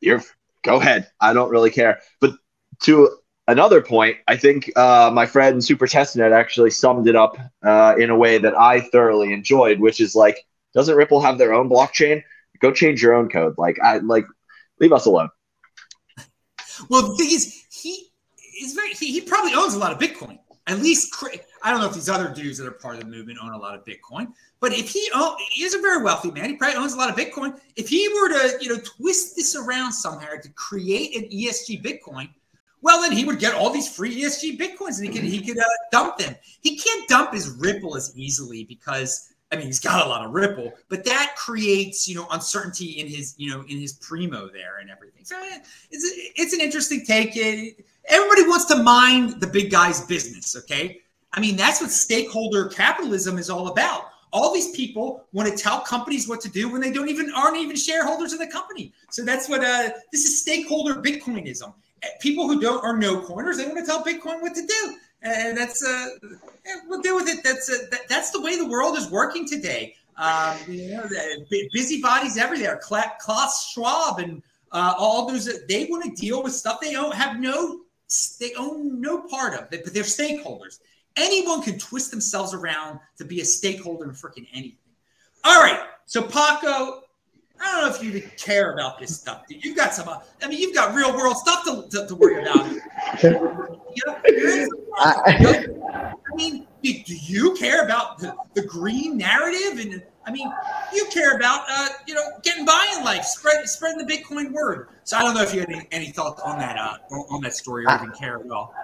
you're 0.00 0.24
go 0.64 0.80
ahead. 0.80 1.08
I 1.20 1.34
don't 1.34 1.50
really 1.50 1.70
care. 1.70 2.00
But 2.20 2.32
to 2.80 3.16
another 3.50 3.80
point, 3.80 4.16
I 4.28 4.36
think 4.36 4.70
uh, 4.76 5.10
my 5.12 5.26
friend 5.26 5.62
Super 5.62 5.86
Testnet 5.86 6.32
actually 6.32 6.70
summed 6.70 7.08
it 7.08 7.16
up 7.16 7.36
uh, 7.62 7.94
in 7.98 8.10
a 8.10 8.16
way 8.16 8.38
that 8.38 8.58
I 8.58 8.80
thoroughly 8.80 9.32
enjoyed, 9.32 9.80
which 9.80 10.00
is 10.00 10.14
like, 10.14 10.46
doesn't 10.74 10.94
Ripple 10.94 11.20
have 11.20 11.38
their 11.38 11.52
own 11.52 11.68
blockchain? 11.68 12.22
Go 12.60 12.72
change 12.72 13.02
your 13.02 13.14
own 13.14 13.28
code. 13.28 13.54
Like, 13.58 13.78
I 13.82 13.98
like, 13.98 14.26
leave 14.78 14.92
us 14.92 15.06
alone. 15.06 15.30
Well, 16.88 17.08
the 17.08 17.16
thing 17.16 17.30
is, 17.30 17.64
he 17.70 18.10
is 18.62 18.74
very. 18.74 18.92
He, 18.92 19.12
he 19.12 19.20
probably 19.20 19.52
owns 19.54 19.74
a 19.74 19.78
lot 19.78 19.92
of 19.92 19.98
Bitcoin. 19.98 20.38
At 20.66 20.78
least, 20.78 21.14
I 21.62 21.70
don't 21.70 21.80
know 21.80 21.88
if 21.88 21.94
these 21.94 22.08
other 22.08 22.32
dudes 22.32 22.58
that 22.58 22.66
are 22.66 22.72
part 22.72 22.94
of 22.94 23.00
the 23.00 23.06
movement 23.06 23.38
own 23.42 23.52
a 23.52 23.58
lot 23.58 23.74
of 23.74 23.84
Bitcoin. 23.84 24.28
But 24.60 24.72
if 24.72 24.90
he 24.90 25.10
own, 25.14 25.36
he 25.50 25.64
is 25.64 25.74
a 25.74 25.80
very 25.80 26.02
wealthy 26.02 26.30
man, 26.30 26.50
he 26.50 26.56
probably 26.56 26.76
owns 26.76 26.92
a 26.92 26.96
lot 26.96 27.10
of 27.10 27.16
Bitcoin. 27.16 27.58
If 27.76 27.88
he 27.88 28.08
were 28.08 28.28
to, 28.28 28.58
you 28.60 28.68
know, 28.68 28.80
twist 28.84 29.36
this 29.36 29.56
around 29.56 29.92
somehow 29.92 30.36
to 30.40 30.48
create 30.50 31.16
an 31.16 31.28
ESG 31.30 31.82
Bitcoin, 31.82 32.28
Well, 32.82 33.02
then 33.02 33.12
he 33.12 33.24
would 33.24 33.38
get 33.38 33.54
all 33.54 33.70
these 33.70 33.88
free 33.88 34.22
ESG 34.22 34.58
bitcoins 34.58 34.98
and 34.98 35.06
he 35.06 35.12
could 35.12 35.24
he 35.24 35.40
could 35.40 35.58
uh, 35.58 35.64
dump 35.92 36.18
them. 36.18 36.34
He 36.60 36.78
can't 36.78 37.08
dump 37.08 37.32
his 37.32 37.50
Ripple 37.58 37.96
as 37.96 38.12
easily 38.16 38.64
because 38.64 39.32
I 39.52 39.56
mean 39.56 39.66
he's 39.66 39.80
got 39.80 40.06
a 40.06 40.08
lot 40.08 40.24
of 40.24 40.32
Ripple, 40.32 40.72
but 40.88 41.04
that 41.04 41.34
creates 41.36 42.08
you 42.08 42.14
know 42.14 42.26
uncertainty 42.30 43.00
in 43.00 43.06
his 43.06 43.34
you 43.36 43.50
know 43.50 43.62
in 43.68 43.78
his 43.78 43.94
primo 43.94 44.48
there 44.48 44.78
and 44.78 44.90
everything. 44.90 45.24
So 45.24 45.36
eh, 45.38 45.58
it's 45.90 46.32
it's 46.36 46.52
an 46.54 46.60
interesting 46.60 47.04
take. 47.04 47.36
Everybody 48.08 48.42
wants 48.48 48.64
to 48.66 48.82
mind 48.82 49.40
the 49.40 49.46
big 49.46 49.70
guy's 49.70 50.00
business. 50.06 50.56
Okay, 50.56 51.00
I 51.32 51.40
mean 51.40 51.56
that's 51.56 51.80
what 51.80 51.90
stakeholder 51.90 52.68
capitalism 52.68 53.38
is 53.38 53.50
all 53.50 53.68
about. 53.68 54.06
All 54.32 54.54
these 54.54 54.70
people 54.70 55.26
want 55.32 55.50
to 55.50 55.56
tell 55.56 55.80
companies 55.80 56.28
what 56.28 56.40
to 56.42 56.48
do 56.48 56.70
when 56.70 56.80
they 56.80 56.92
don't 56.92 57.08
even 57.08 57.32
aren't 57.34 57.56
even 57.56 57.74
shareholders 57.74 58.32
of 58.32 58.38
the 58.38 58.46
company. 58.46 58.92
So 59.10 59.24
that's 59.24 59.48
what 59.48 59.64
uh, 59.64 59.90
this 60.12 60.24
is 60.24 60.40
stakeholder 60.40 61.02
Bitcoinism. 61.02 61.74
People 62.20 62.48
who 62.48 62.60
don't 62.60 62.82
are 62.84 62.96
no 62.96 63.20
coiners, 63.20 63.58
they 63.58 63.66
want 63.66 63.78
to 63.78 63.86
tell 63.86 64.02
Bitcoin 64.02 64.40
what 64.40 64.54
to 64.54 64.66
do, 64.66 64.96
and 65.22 65.56
that's 65.56 65.84
uh, 65.84 66.08
we'll 66.88 67.02
deal 67.02 67.14
with 67.14 67.28
it. 67.28 67.42
That's 67.44 67.70
uh, 67.70 67.86
that, 67.90 68.08
that's 68.08 68.30
the 68.30 68.40
way 68.40 68.56
the 68.56 68.66
world 68.66 68.96
is 68.96 69.10
working 69.10 69.46
today. 69.46 69.94
Um, 70.16 70.56
you 70.68 70.96
know, 70.96 71.08
busybodies 71.72 72.36
everywhere. 72.36 72.80
Klaus 72.82 73.70
Schwab 73.70 74.18
and 74.18 74.42
uh, 74.72 74.94
all 74.98 75.26
those 75.26 75.48
they 75.66 75.86
want 75.86 76.04
to 76.04 76.10
deal 76.10 76.42
with 76.42 76.52
stuff 76.52 76.80
they 76.80 76.92
don't 76.92 77.14
have 77.14 77.40
no 77.40 77.80
they 78.38 78.52
own 78.54 79.00
no 79.00 79.22
part 79.22 79.54
of, 79.54 79.70
but 79.70 79.92
they're 79.92 80.02
stakeholders. 80.02 80.80
Anyone 81.16 81.62
can 81.62 81.78
twist 81.78 82.10
themselves 82.10 82.54
around 82.54 83.00
to 83.18 83.24
be 83.24 83.40
a 83.40 83.44
stakeholder 83.44 84.04
in 84.04 84.10
freaking 84.10 84.46
anything. 84.52 84.76
All 85.44 85.62
right. 85.62 85.80
So 86.06 86.22
Paco, 86.22 86.99
I 87.60 87.72
don't 87.72 87.88
know 87.88 87.94
if 87.94 88.02
you 88.02 88.10
even 88.10 88.30
care 88.36 88.72
about 88.72 88.98
this 88.98 89.18
stuff. 89.18 89.46
Dude. 89.46 89.64
You've 89.64 89.76
got 89.76 89.92
some. 89.92 90.08
Uh, 90.08 90.18
I 90.42 90.48
mean, 90.48 90.58
you've 90.58 90.74
got 90.74 90.94
real 90.94 91.14
world 91.14 91.36
stuff 91.36 91.64
to, 91.64 91.86
to, 91.90 92.06
to 92.06 92.14
worry 92.14 92.40
about. 92.42 92.66
you 93.22 93.30
know, 94.06 94.16
I 95.04 96.34
mean, 96.34 96.66
do, 96.82 96.92
do 97.04 97.14
you 97.16 97.54
care 97.54 97.84
about 97.84 98.18
the, 98.18 98.34
the 98.54 98.62
green 98.62 99.18
narrative? 99.18 99.78
And 99.78 100.02
I 100.26 100.32
mean, 100.32 100.50
you 100.94 101.06
care 101.12 101.36
about 101.36 101.64
uh, 101.68 101.88
you 102.06 102.14
know 102.14 102.22
getting 102.42 102.64
by 102.64 102.94
in 102.96 103.04
life, 103.04 103.24
spread 103.24 103.68
spreading 103.68 104.06
the 104.06 104.12
Bitcoin 104.12 104.52
word. 104.52 104.88
So 105.04 105.16
I 105.16 105.22
don't 105.22 105.34
know 105.34 105.42
if 105.42 105.52
you 105.52 105.60
had 105.60 105.70
any, 105.70 105.86
any 105.90 106.10
thoughts 106.12 106.40
on 106.42 106.58
that 106.58 106.78
uh, 106.78 107.14
on 107.14 107.42
that 107.42 107.54
story 107.54 107.84
or 107.86 107.94
even 107.94 108.12
care 108.12 108.38
at 108.38 108.50
all. 108.50 108.74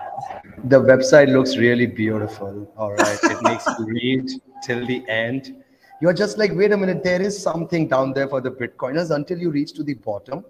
The 0.65 0.81
website 0.81 1.33
looks 1.33 1.57
really 1.57 1.87
beautiful. 1.87 2.71
All 2.77 2.93
right, 2.93 3.19
it 3.23 3.43
makes 3.43 3.67
you 3.79 3.87
read 3.87 4.31
till 4.63 4.87
the 4.87 5.09
end. 5.09 5.63
You're 6.01 6.13
just 6.13 6.39
like, 6.39 6.53
wait 6.55 6.73
a 6.73 6.77
minute, 6.77 7.03
there 7.03 7.23
is 7.23 7.41
something 7.41 7.89
down 7.89 8.13
there 8.13 8.29
for 8.29 8.41
the 8.41 8.51
Bitcoiners 8.51 9.15
until 9.15 9.39
you 9.39 9.51
reach 9.51 9.73
to 9.75 9.83
the 9.83 9.95
bottom, 9.95 10.45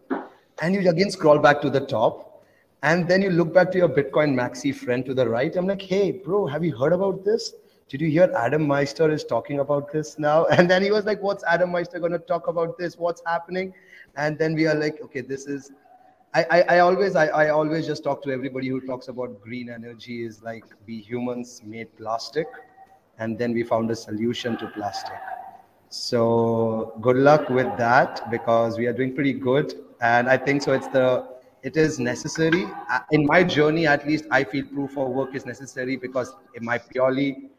and 0.63 0.75
you 0.75 0.89
again 0.89 1.11
scroll 1.11 1.39
back 1.39 1.61
to 1.63 1.71
the 1.71 1.81
top, 1.81 2.45
and 2.83 3.09
then 3.09 3.23
you 3.23 3.31
look 3.31 3.55
back 3.55 3.71
to 3.73 3.79
your 3.79 3.89
Bitcoin 3.89 4.35
maxi 4.35 4.75
friend 4.75 5.05
to 5.07 5.15
the 5.15 5.29
right. 5.29 5.55
I'm 5.57 5.67
like, 5.67 5.83
hey, 5.83 6.11
bro, 6.11 6.47
have 6.47 6.65
you 6.65 6.77
heard 6.77 6.93
about 6.93 7.25
this? 7.25 7.53
did 7.89 8.01
you 8.01 8.09
hear 8.09 8.33
Adam 8.37 8.67
Meister 8.67 9.11
is 9.11 9.25
talking 9.25 9.61
about 9.61 9.93
this 9.93 10.19
now? 10.19 10.47
And 10.51 10.69
then 10.71 10.83
he 10.83 10.91
was 10.91 11.05
like, 11.05 11.23
what's 11.23 11.45
Adam 11.45 11.71
Meister 11.71 11.99
going 12.01 12.13
to 12.13 12.19
talk 12.19 12.49
about 12.49 12.77
this? 12.79 12.99
What's 12.99 13.23
happening? 13.25 13.73
And 14.17 14.39
then 14.39 14.55
we 14.55 14.67
are 14.67 14.75
like, 14.75 15.01
okay, 15.03 15.21
this 15.21 15.47
is, 15.47 15.71
I, 16.35 16.65
I, 16.69 16.79
always, 16.81 17.17
I, 17.17 17.27
I 17.29 17.49
always 17.51 17.87
just 17.87 18.05
talk 18.05 18.23
to 18.25 18.31
everybody 18.31 18.69
who 18.69 18.81
talks 18.81 19.09
about 19.09 19.41
green 19.41 19.71
energy 19.71 20.25
is 20.25 20.43
like 20.43 20.65
we 20.87 20.99
humans 20.99 21.63
made 21.65 21.97
plastic 21.97 22.47
and 23.19 23.39
then 23.39 23.53
we 23.53 23.63
found 23.63 23.91
a 23.91 23.97
solution 23.97 24.57
to 24.59 24.67
plastic. 24.69 25.19
So 25.89 26.99
good 27.01 27.17
luck 27.17 27.49
with 27.49 27.77
that 27.79 28.31
because 28.31 28.77
we 28.77 28.87
are 28.87 28.93
doing 28.93 29.15
pretty 29.15 29.33
good. 29.33 29.75
And 30.01 30.29
I 30.29 30.37
think 30.37 30.63
so 30.63 30.73
it's 30.73 30.89
the, 30.89 31.27
it 31.63 31.77
is 31.77 31.99
necessary. 31.99 32.67
In 33.11 33.27
my 33.27 33.43
journey, 33.43 33.87
at 33.87 34.07
least, 34.07 34.25
I 34.31 34.45
feel 34.45 34.67
proof 34.67 34.97
of 34.99 35.09
work 35.09 35.35
is 35.35 35.47
necessary 35.47 35.97
because 35.97 36.35
in 36.55 36.65
my 36.65 36.79
purely 36.79 37.51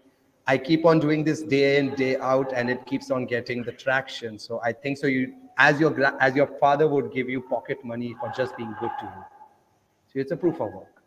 I 0.48 0.58
keep 0.58 0.86
on 0.86 1.00
doing 1.00 1.26
this 1.26 1.42
day 1.42 1.78
in 1.78 1.94
day 1.96 2.16
out, 2.18 2.54
and 2.54 2.70
it 2.70 2.86
keeps 2.86 3.12
on 3.12 3.26
getting 3.26 3.64
the 3.64 3.74
traction. 3.74 4.40
So 4.40 4.62
I 4.64 4.72
think 4.72 4.98
so. 4.98 5.06
You 5.08 5.34
as 5.58 5.78
your 5.78 5.92
as 6.22 6.36
your 6.38 6.48
father 6.48 6.88
would 6.88 7.12
give 7.12 7.30
you 7.30 7.42
pocket 7.42 7.84
money 7.84 8.16
for 8.18 8.32
just 8.36 8.56
being 8.56 8.74
good 8.80 8.92
to 9.02 9.06
you. 9.06 9.24
So 10.08 10.20
it's 10.20 10.32
a 10.32 10.38
proof 10.38 10.62
of 10.62 10.72
work. 10.72 11.04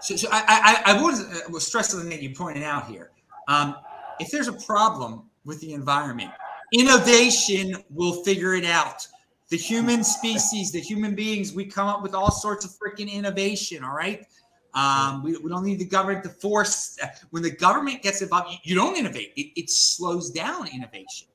So, 0.00 0.16
so 0.16 0.28
I, 0.30 0.82
I, 0.86 0.92
I 0.92 1.02
was, 1.02 1.20
uh, 1.20 1.50
was 1.50 1.66
stressing 1.66 2.10
that 2.10 2.22
you 2.22 2.34
pointed 2.34 2.62
out 2.62 2.86
here. 2.86 3.10
Um, 3.48 3.76
if 4.20 4.30
there's 4.30 4.48
a 4.48 4.52
problem 4.52 5.28
with 5.44 5.60
the 5.60 5.72
environment, 5.72 6.30
innovation 6.72 7.76
will 7.90 8.24
figure 8.24 8.54
it 8.54 8.64
out. 8.64 9.06
The 9.48 9.56
human 9.56 10.02
species, 10.02 10.72
the 10.72 10.80
human 10.80 11.14
beings, 11.14 11.52
we 11.52 11.64
come 11.66 11.86
up 11.86 12.02
with 12.02 12.14
all 12.14 12.32
sorts 12.32 12.64
of 12.64 12.72
freaking 12.72 13.10
innovation. 13.10 13.84
All 13.84 13.94
right. 13.94 14.26
Um, 14.74 15.22
we, 15.22 15.36
we 15.38 15.48
don't 15.48 15.64
need 15.64 15.78
the 15.78 15.86
government 15.86 16.22
to 16.24 16.30
force. 16.30 16.98
When 17.30 17.42
the 17.42 17.50
government 17.50 18.02
gets 18.02 18.20
involved, 18.20 18.52
you, 18.52 18.58
you 18.62 18.74
don't 18.74 18.96
innovate. 18.96 19.32
It, 19.36 19.52
it, 19.58 19.70
slows 19.70 20.30
down 20.30 20.68
innovation. 20.68 21.28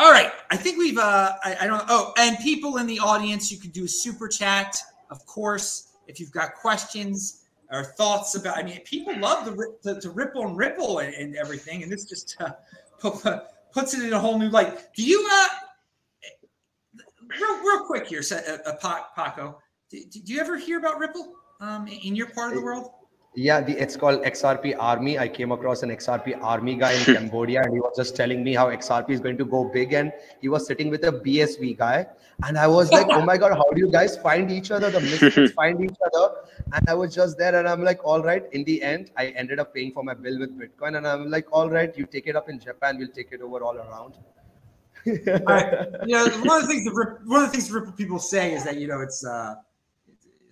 All 0.00 0.10
right, 0.10 0.32
I 0.50 0.56
think 0.56 0.76
we've. 0.76 0.98
Uh, 0.98 1.34
I, 1.44 1.56
I 1.60 1.66
don't. 1.68 1.84
Oh, 1.88 2.12
and 2.18 2.36
people 2.38 2.78
in 2.78 2.88
the 2.88 2.98
audience, 2.98 3.52
you 3.52 3.60
can 3.60 3.70
do 3.70 3.84
a 3.84 3.88
super 3.88 4.26
chat, 4.26 4.76
of 5.08 5.24
course, 5.24 5.92
if 6.08 6.18
you've 6.18 6.32
got 6.32 6.54
questions 6.54 7.43
or 7.74 7.84
thoughts 7.84 8.34
about. 8.34 8.56
I 8.56 8.62
mean, 8.62 8.80
people 8.84 9.16
love 9.18 9.44
the 9.44 9.74
to, 9.82 10.00
to 10.00 10.10
ripple 10.10 10.46
and 10.46 10.56
ripple 10.56 11.00
and, 11.00 11.14
and, 11.14 11.36
everything, 11.36 11.82
and 11.82 11.90
this 11.90 12.04
just 12.04 12.36
uh, 12.40 12.50
puts 13.72 13.94
it 13.94 14.02
in 14.02 14.12
a 14.12 14.18
whole 14.18 14.38
new 14.38 14.48
light. 14.48 14.94
Do 14.94 15.04
you? 15.04 15.28
Uh, 15.30 15.48
real, 17.28 17.58
real 17.58 17.86
quick 17.86 18.06
here, 18.06 18.22
uh, 18.30 18.70
uh 18.70 19.04
Paco. 19.16 19.58
Do, 19.90 20.04
do 20.04 20.32
you 20.32 20.40
ever 20.40 20.56
hear 20.56 20.78
about 20.78 20.98
Ripple? 20.98 21.34
um, 21.60 21.86
in 21.86 22.14
your 22.14 22.28
part 22.30 22.50
of 22.50 22.58
the 22.58 22.64
world? 22.64 22.90
Yeah, 23.36 23.60
the, 23.60 23.72
it's 23.82 23.96
called 23.96 24.22
XRP 24.22 24.76
Army. 24.78 25.18
I 25.18 25.26
came 25.26 25.50
across 25.50 25.82
an 25.82 25.90
XRP 25.90 26.40
Army 26.40 26.76
guy 26.76 26.92
in 26.92 27.04
Cambodia, 27.16 27.62
and 27.62 27.72
he 27.72 27.80
was 27.80 27.96
just 27.96 28.14
telling 28.14 28.44
me 28.44 28.54
how 28.54 28.66
XRP 28.70 29.10
is 29.10 29.20
going 29.20 29.36
to 29.38 29.44
go 29.44 29.64
big. 29.64 29.92
And 29.92 30.12
he 30.40 30.48
was 30.48 30.66
sitting 30.66 30.88
with 30.88 31.04
a 31.04 31.10
BSV 31.10 31.76
guy, 31.78 32.06
and 32.46 32.56
I 32.56 32.68
was 32.68 32.92
like, 32.92 33.06
"Oh 33.10 33.22
my 33.22 33.36
god, 33.36 33.52
how 33.52 33.68
do 33.72 33.80
you 33.80 33.90
guys 33.90 34.16
find 34.16 34.52
each 34.52 34.70
other? 34.70 34.90
The 34.90 35.00
mystics 35.00 35.52
find 35.62 35.82
each 35.82 35.96
other." 36.06 36.34
And 36.72 36.88
I 36.88 36.94
was 36.94 37.12
just 37.12 37.36
there, 37.36 37.56
and 37.58 37.68
I'm 37.68 37.82
like, 37.82 38.04
"All 38.04 38.22
right." 38.22 38.44
In 38.52 38.62
the 38.64 38.80
end, 38.82 39.10
I 39.16 39.26
ended 39.28 39.58
up 39.58 39.74
paying 39.74 39.90
for 39.90 40.04
my 40.04 40.14
bill 40.14 40.38
with 40.38 40.56
Bitcoin, 40.56 40.96
and 40.96 41.06
I'm 41.06 41.28
like, 41.28 41.48
"All 41.50 41.68
right, 41.68 41.96
you 41.98 42.06
take 42.06 42.28
it 42.28 42.36
up 42.36 42.48
in 42.48 42.60
Japan, 42.60 42.98
we'll 42.98 43.08
take 43.08 43.32
it 43.32 43.42
over 43.42 43.64
all 43.64 43.76
around." 43.76 44.14
all 45.06 45.44
right. 45.44 45.88
You 46.06 46.14
know, 46.14 46.28
one 46.44 46.62
of 46.62 46.68
the 46.68 46.68
things 46.68 46.84
that 46.84 47.18
one 47.24 47.42
of 47.42 47.46
the 47.50 47.52
things 47.52 47.70
Ripple 47.70 47.92
people 47.92 48.20
say 48.20 48.54
is 48.54 48.62
that 48.64 48.76
you 48.76 48.86
know 48.86 49.00
it's. 49.00 49.24
uh 49.26 49.56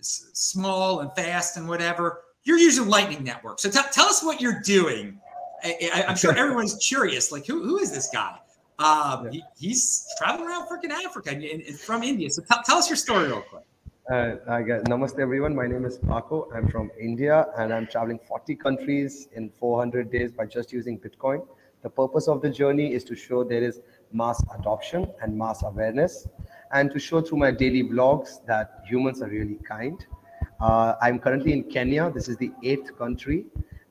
small 0.03 0.99
and 0.99 1.11
fast 1.15 1.57
and 1.57 1.67
whatever. 1.67 2.21
You're 2.43 2.57
using 2.57 2.87
Lightning 2.87 3.23
Network. 3.23 3.59
So 3.59 3.69
t- 3.69 3.79
tell 3.91 4.05
us 4.05 4.23
what 4.23 4.41
you're 4.41 4.61
doing. 4.61 5.19
I, 5.63 6.05
am 6.07 6.15
sure 6.15 6.31
everyone's 6.37 6.75
curious. 6.75 7.31
Like, 7.31 7.45
who, 7.45 7.63
who 7.63 7.77
is 7.77 7.91
this 7.91 8.09
guy? 8.13 8.37
Um, 8.79 9.25
yeah. 9.25 9.31
he, 9.31 9.43
he's 9.57 10.05
traveling 10.17 10.49
around 10.49 10.67
freaking 10.67 10.91
Africa 10.91 11.29
and, 11.29 11.43
and 11.43 11.79
from 11.79 12.03
India. 12.03 12.29
So 12.29 12.41
t- 12.41 12.55
tell 12.65 12.77
us 12.77 12.89
your 12.89 12.97
story 12.97 13.27
real 13.27 13.41
quick. 13.41 13.63
Uh, 14.11 14.35
I 14.49 14.61
got, 14.63 14.83
namaste 14.83 15.19
everyone. 15.19 15.55
My 15.55 15.67
name 15.67 15.85
is 15.85 15.97
Paco. 15.97 16.49
I'm 16.53 16.67
from 16.67 16.91
India 16.99 17.47
and 17.57 17.73
I'm 17.73 17.87
traveling 17.87 18.19
40 18.27 18.55
countries 18.55 19.29
in 19.33 19.49
400 19.49 20.11
days 20.11 20.33
by 20.33 20.45
just 20.45 20.73
using 20.73 20.99
Bitcoin. 20.99 21.47
The 21.83 21.89
purpose 21.89 22.27
of 22.27 22.41
the 22.41 22.49
journey 22.49 22.93
is 22.93 23.05
to 23.05 23.15
show 23.15 23.45
there 23.45 23.63
is 23.63 23.79
mass 24.11 24.43
adoption 24.59 25.09
and 25.21 25.37
mass 25.37 25.63
awareness 25.63 26.27
and 26.73 26.91
to 26.91 26.99
show 26.99 27.21
through 27.21 27.37
my 27.37 27.51
daily 27.51 27.83
blogs 27.83 28.45
that 28.45 28.83
humans 28.85 29.21
are 29.21 29.29
really 29.29 29.59
kind. 29.65 30.05
Uh, 30.63 30.95
I'm 31.01 31.19
currently 31.19 31.51
in 31.51 31.63
Kenya. 31.63 32.09
This 32.09 32.29
is 32.29 32.37
the 32.37 32.49
eighth 32.63 32.97
country. 32.97 33.45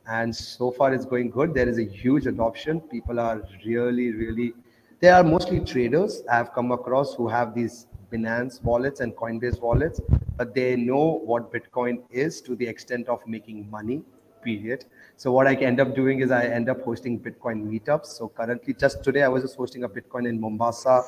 And 0.06 0.34
so 0.34 0.70
far 0.70 0.94
it's 0.94 1.04
going 1.04 1.28
good. 1.28 1.52
There 1.52 1.68
is 1.68 1.78
a 1.78 1.84
huge 1.84 2.26
adoption. 2.26 2.80
People 2.80 3.20
are 3.20 3.42
really, 3.66 4.12
really, 4.12 4.54
they 5.00 5.10
are 5.10 5.22
mostly 5.22 5.60
traders 5.60 6.22
I 6.32 6.36
have 6.36 6.54
come 6.54 6.72
across 6.72 7.14
who 7.14 7.28
have 7.28 7.54
these 7.54 7.88
Binance 8.10 8.62
wallets 8.62 9.00
and 9.00 9.14
Coinbase 9.14 9.60
wallets, 9.60 10.00
but 10.38 10.54
they 10.54 10.74
know 10.76 11.20
what 11.26 11.52
Bitcoin 11.52 12.00
is 12.10 12.40
to 12.40 12.56
the 12.56 12.66
extent 12.66 13.06
of 13.06 13.20
making 13.26 13.70
money, 13.70 14.02
period. 14.42 14.84
So 15.16 15.32
what 15.32 15.46
I 15.46 15.54
end 15.54 15.80
up 15.80 15.94
doing 15.94 16.20
is 16.20 16.30
I 16.30 16.44
end 16.44 16.68
up 16.68 16.82
hosting 16.82 17.18
Bitcoin 17.18 17.64
meetups. 17.70 18.06
So 18.06 18.28
currently, 18.28 18.74
just 18.74 19.04
today, 19.04 19.22
I 19.22 19.28
was 19.28 19.42
just 19.42 19.56
hosting 19.56 19.84
a 19.84 19.88
Bitcoin 19.88 20.28
in 20.28 20.40
Mombasa 20.40 21.02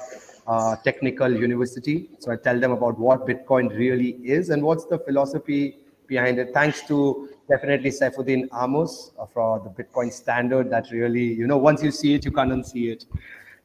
uh, 0.47 0.77
Technical 0.77 1.31
University. 1.33 2.09
So 2.19 2.33
I 2.33 2.37
tell 2.37 2.59
them 2.59 2.73
about 2.73 2.99
what 2.99 3.27
Bitcoin 3.27 3.77
really 3.77 4.11
is 4.23 4.51
and 4.51 4.63
what's 4.63 4.85
the 4.87 4.99
philosophy 4.99 5.79
behind 6.07 6.39
it. 6.39 6.53
Thanks 6.55 6.87
to 6.89 7.29
definitely 7.49 7.91
Saifedean 7.91 8.49
Ammous 8.51 9.13
uh, 9.19 9.27
for 9.27 9.61
the 9.61 9.83
Bitcoin 9.83 10.13
standard 10.13 10.71
that 10.71 10.91
really, 10.91 11.25
you 11.25 11.47
know, 11.47 11.59
once 11.59 11.83
you 11.83 11.91
see 11.91 12.15
it, 12.15 12.25
you 12.25 12.31
can't 12.31 12.53
unsee 12.53 12.93
it. 12.93 13.07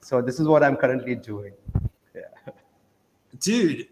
So 0.01 0.21
this 0.21 0.39
is 0.39 0.47
what 0.47 0.63
I'm 0.63 0.77
currently 0.77 1.15
doing. 1.15 1.53
Yeah. 2.15 2.53
Dude, 3.39 3.87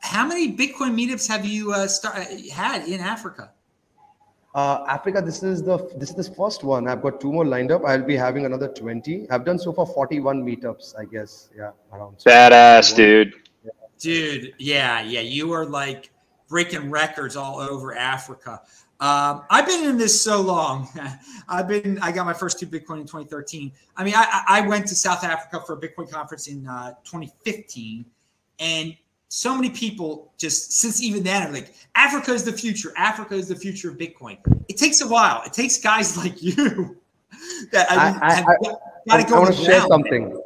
how 0.00 0.26
many 0.26 0.56
Bitcoin 0.56 0.94
meetups 0.94 1.28
have 1.28 1.44
you 1.44 1.72
uh, 1.72 1.86
start, 1.86 2.16
had 2.52 2.88
in 2.88 3.00
Africa? 3.00 3.52
Uh, 4.58 4.84
Africa, 4.88 5.22
this 5.22 5.44
is 5.44 5.62
the 5.62 5.76
this 5.98 6.10
is 6.10 6.16
the 6.16 6.34
first 6.34 6.64
one. 6.64 6.88
I've 6.88 7.00
got 7.00 7.20
two 7.20 7.32
more 7.32 7.44
lined 7.44 7.70
up. 7.70 7.82
I'll 7.84 8.02
be 8.02 8.16
having 8.16 8.44
another 8.44 8.66
20. 8.66 9.30
I've 9.30 9.44
done 9.44 9.56
so 9.56 9.72
far 9.72 9.86
41 9.86 10.42
meetups, 10.44 10.98
I 10.98 11.04
guess. 11.04 11.48
Yeah, 11.56 11.70
around. 11.92 12.16
Badass, 12.26 12.96
dude. 12.96 13.34
Dude, 14.00 14.54
yeah, 14.58 15.00
yeah. 15.00 15.20
You 15.20 15.52
are 15.52 15.64
like 15.64 16.10
breaking 16.48 16.90
records 16.90 17.36
all 17.36 17.60
over 17.60 17.94
Africa. 17.94 18.60
Um, 18.98 19.44
I've 19.48 19.66
been 19.68 19.84
in 19.88 19.96
this 19.96 20.20
so 20.20 20.40
long. 20.40 20.88
I've 21.48 21.68
been. 21.68 22.00
I 22.02 22.10
got 22.10 22.26
my 22.26 22.34
first 22.34 22.58
two 22.58 22.66
Bitcoin 22.66 22.98
in 23.02 23.06
2013. 23.06 23.70
I 23.96 24.02
mean, 24.02 24.14
I, 24.16 24.42
I 24.48 24.60
went 24.62 24.88
to 24.88 24.96
South 24.96 25.22
Africa 25.22 25.62
for 25.64 25.74
a 25.74 25.80
Bitcoin 25.80 26.10
conference 26.10 26.48
in 26.48 26.66
uh, 26.66 26.94
2015, 27.04 28.04
and 28.58 28.96
so 29.28 29.54
many 29.54 29.70
people 29.70 30.32
just 30.38 30.72
since 30.72 31.02
even 31.02 31.22
then 31.22 31.48
are 31.48 31.52
like, 31.52 31.74
Africa 31.94 32.32
is 32.32 32.44
the 32.44 32.52
future. 32.52 32.92
Africa 32.96 33.34
is 33.34 33.48
the 33.48 33.54
future 33.54 33.90
of 33.90 33.98
Bitcoin. 33.98 34.38
It 34.68 34.76
takes 34.76 35.00
a 35.00 35.08
while. 35.08 35.42
It 35.44 35.52
takes 35.52 35.78
guys 35.78 36.16
like 36.22 36.42
you 36.42 36.96
that 37.72 37.90
I, 37.90 37.96
I, 37.96 38.28
I, 39.10 39.20
I, 39.20 39.24
I 39.24 39.38
want 39.38 39.54
to 39.54 39.64
share 39.64 39.82
something. 39.82 40.40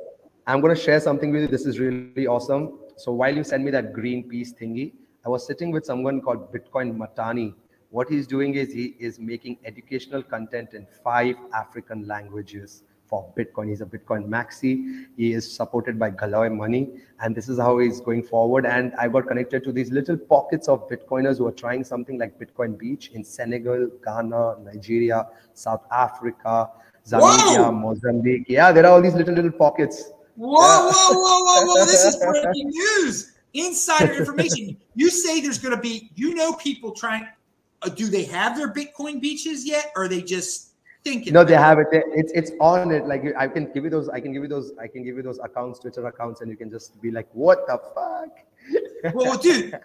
I'm 0.46 0.60
going 0.60 0.74
to 0.74 0.80
share 0.80 0.98
something 1.00 1.30
with 1.30 1.42
you. 1.42 1.48
This 1.48 1.66
is 1.66 1.78
really 1.78 2.26
awesome. 2.26 2.78
So 2.96 3.12
while 3.12 3.34
you 3.34 3.44
send 3.44 3.64
me 3.64 3.70
that 3.70 3.92
Greenpeace 3.92 4.54
thingy, 4.60 4.92
I 5.24 5.28
was 5.28 5.46
sitting 5.46 5.70
with 5.70 5.86
someone 5.86 6.20
called 6.20 6.52
Bitcoin 6.52 6.96
Matani. 6.96 7.54
What 7.90 8.08
he's 8.08 8.26
doing 8.26 8.54
is 8.54 8.72
he 8.72 8.96
is 8.98 9.20
making 9.20 9.58
educational 9.64 10.22
content 10.22 10.74
in 10.74 10.86
five 11.04 11.36
African 11.54 12.08
languages 12.08 12.82
for 13.12 13.30
Bitcoin. 13.36 13.68
He's 13.68 13.82
a 13.82 13.86
Bitcoin 13.94 14.26
maxi. 14.34 15.06
He 15.18 15.32
is 15.38 15.44
supported 15.54 15.98
by 15.98 16.10
Galoy 16.10 16.50
Money, 16.60 16.82
and 17.20 17.36
this 17.36 17.48
is 17.54 17.58
how 17.58 17.72
he's 17.78 18.00
going 18.00 18.22
forward. 18.22 18.64
And 18.64 18.94
I 18.98 19.08
got 19.08 19.26
connected 19.26 19.64
to 19.64 19.72
these 19.78 19.90
little 19.90 20.16
pockets 20.16 20.66
of 20.66 20.88
Bitcoiners 20.88 21.36
who 21.36 21.46
are 21.46 21.58
trying 21.64 21.84
something 21.84 22.18
like 22.18 22.38
Bitcoin 22.44 22.78
Beach 22.78 23.10
in 23.12 23.22
Senegal, 23.22 23.90
Ghana, 24.06 24.56
Nigeria, 24.64 25.26
South 25.52 25.84
Africa, 25.92 26.70
Zambia, 27.06 27.58
Whoa! 27.58 27.72
Mozambique. 27.72 28.46
Yeah, 28.48 28.72
there 28.72 28.86
are 28.86 28.92
all 28.94 29.02
these 29.02 29.14
little 29.14 29.34
little 29.34 29.52
pockets. 29.52 30.10
Whoa, 30.36 30.56
yeah. 30.56 30.90
whoa, 30.90 31.12
whoa, 31.12 31.38
whoa, 31.46 31.66
whoa! 31.66 31.84
This 31.84 32.04
is 32.04 32.16
breaking 32.16 32.68
news. 32.80 33.32
Insider 33.52 34.14
information. 34.14 34.78
You 34.94 35.10
say 35.10 35.42
there's 35.42 35.58
going 35.58 35.76
to 35.76 35.82
be, 35.82 36.10
you 36.14 36.34
know, 36.34 36.54
people 36.54 36.92
trying. 36.92 37.28
Uh, 37.82 37.90
do 37.90 38.06
they 38.06 38.24
have 38.24 38.56
their 38.56 38.72
Bitcoin 38.72 39.20
beaches 39.20 39.66
yet, 39.66 39.92
or 39.96 40.04
are 40.04 40.08
they 40.08 40.22
just 40.22 40.71
thinking. 41.04 41.32
No, 41.32 41.44
they 41.44 41.54
have 41.54 41.78
it. 41.78 41.88
It's 41.92 42.32
it's 42.32 42.52
on 42.60 42.90
it. 42.90 43.06
Like 43.06 43.24
I 43.36 43.48
can 43.48 43.72
give 43.72 43.84
you 43.84 43.90
those. 43.90 44.08
I 44.08 44.20
can 44.20 44.32
give 44.32 44.42
you 44.42 44.48
those. 44.48 44.72
I 44.80 44.86
can 44.86 45.04
give 45.04 45.16
you 45.16 45.22
those 45.22 45.38
accounts, 45.38 45.78
Twitter 45.80 46.06
accounts, 46.06 46.40
and 46.40 46.50
you 46.50 46.56
can 46.56 46.70
just 46.70 47.00
be 47.00 47.10
like, 47.10 47.28
"What 47.32 47.66
the 47.66 47.78
fuck?" 47.94 49.14
well, 49.14 49.36
dude, 49.38 49.78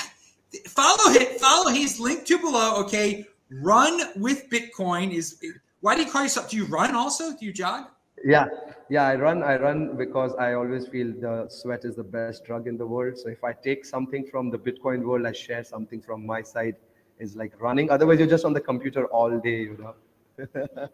follow 0.68 1.12
him. 1.12 1.38
Follow 1.38 1.70
his 1.70 2.00
link 2.00 2.26
to 2.26 2.38
below. 2.38 2.80
Okay, 2.84 3.26
run 3.50 4.00
with 4.16 4.48
Bitcoin 4.50 5.12
is. 5.12 5.42
Why 5.80 5.94
do 5.94 6.02
you 6.02 6.10
call 6.10 6.22
yourself? 6.22 6.50
Do 6.50 6.56
you 6.56 6.66
run 6.66 6.94
also? 6.94 7.36
Do 7.36 7.46
you 7.46 7.52
jog? 7.52 7.86
Yeah, 8.22 8.48
yeah, 8.90 9.06
I 9.06 9.16
run. 9.16 9.42
I 9.42 9.56
run 9.56 9.96
because 9.96 10.34
I 10.34 10.52
always 10.52 10.86
feel 10.86 11.12
the 11.12 11.46
sweat 11.48 11.86
is 11.86 11.96
the 11.96 12.04
best 12.04 12.44
drug 12.44 12.66
in 12.66 12.76
the 12.76 12.86
world. 12.86 13.16
So 13.16 13.30
if 13.30 13.42
I 13.42 13.54
take 13.54 13.86
something 13.86 14.26
from 14.26 14.50
the 14.50 14.58
Bitcoin 14.58 15.02
world, 15.04 15.24
I 15.24 15.32
share 15.32 15.64
something 15.64 16.02
from 16.02 16.26
my 16.26 16.42
side. 16.42 16.76
Is 17.18 17.36
like 17.36 17.52
running. 17.60 17.90
Otherwise, 17.90 18.18
you're 18.18 18.26
just 18.26 18.46
on 18.46 18.54
the 18.54 18.62
computer 18.62 19.04
all 19.08 19.38
day. 19.38 19.60
You 19.64 19.76
know 19.78 19.94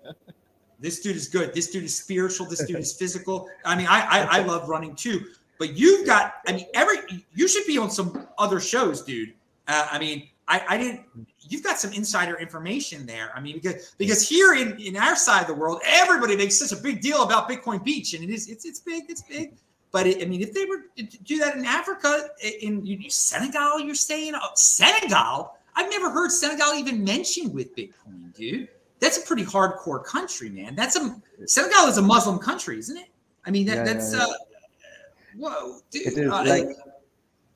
this 0.80 1.00
dude 1.00 1.16
is 1.16 1.28
good. 1.28 1.54
This 1.54 1.70
dude 1.70 1.84
is 1.84 1.96
spiritual. 1.96 2.46
This 2.46 2.64
dude 2.64 2.78
is 2.78 2.92
physical. 2.98 3.48
I 3.64 3.76
mean, 3.76 3.86
I, 3.88 4.00
I, 4.00 4.38
I 4.38 4.42
love 4.42 4.68
running 4.68 4.94
too. 4.94 5.26
But 5.58 5.76
you've 5.76 6.06
got, 6.06 6.34
I 6.46 6.52
mean, 6.52 6.66
every 6.74 6.98
you 7.34 7.48
should 7.48 7.66
be 7.66 7.78
on 7.78 7.90
some 7.90 8.26
other 8.38 8.60
shows, 8.60 9.02
dude. 9.02 9.32
Uh, 9.68 9.88
I 9.90 9.98
mean, 9.98 10.28
I, 10.48 10.62
I 10.68 10.78
didn't. 10.78 11.00
You've 11.40 11.62
got 11.62 11.78
some 11.78 11.92
insider 11.92 12.36
information 12.36 13.06
there. 13.06 13.32
I 13.34 13.40
mean, 13.40 13.54
because 13.54 13.94
because 13.98 14.28
here 14.28 14.54
in 14.54 14.78
in 14.78 14.96
our 14.96 15.16
side 15.16 15.42
of 15.42 15.46
the 15.48 15.54
world, 15.54 15.80
everybody 15.84 16.36
makes 16.36 16.56
such 16.56 16.78
a 16.78 16.80
big 16.80 17.00
deal 17.00 17.22
about 17.22 17.48
Bitcoin 17.48 17.82
Beach, 17.82 18.14
and 18.14 18.22
it 18.22 18.30
is 18.30 18.48
it's 18.48 18.64
it's 18.64 18.80
big, 18.80 19.04
it's 19.08 19.22
big. 19.22 19.54
But 19.92 20.06
it, 20.06 20.22
I 20.22 20.26
mean, 20.26 20.42
if 20.42 20.52
they 20.52 20.66
were 20.66 20.84
to 20.96 21.02
do 21.02 21.38
that 21.38 21.56
in 21.56 21.64
Africa, 21.64 22.28
in, 22.60 22.86
in 22.86 23.08
Senegal, 23.08 23.80
you're 23.80 23.94
saying 23.94 24.34
oh, 24.34 24.50
Senegal. 24.54 25.56
I've 25.78 25.90
never 25.90 26.10
heard 26.10 26.30
Senegal 26.30 26.74
even 26.74 27.04
mentioned 27.04 27.52
with 27.52 27.74
Bitcoin, 27.76 28.34
dude 28.34 28.68
that's 29.00 29.18
a 29.18 29.26
pretty 29.26 29.44
hardcore 29.44 30.04
country, 30.04 30.48
man. 30.50 30.74
That's 30.74 30.96
a 30.96 31.20
Senegal 31.46 31.86
is 31.86 31.98
a 31.98 32.02
Muslim 32.02 32.38
country, 32.38 32.78
isn't 32.78 32.96
it? 32.96 33.08
I 33.44 33.50
mean, 33.50 33.66
that, 33.66 33.78
yeah, 33.78 33.84
that's 33.84 34.12
yeah, 34.12 34.18
yeah. 34.18 34.24
uh, 34.24 35.50
whoa, 35.50 35.78
dude. 35.90 36.06
It 36.06 36.18
is 36.18 36.30
uh, 36.30 36.44
like 36.44 36.68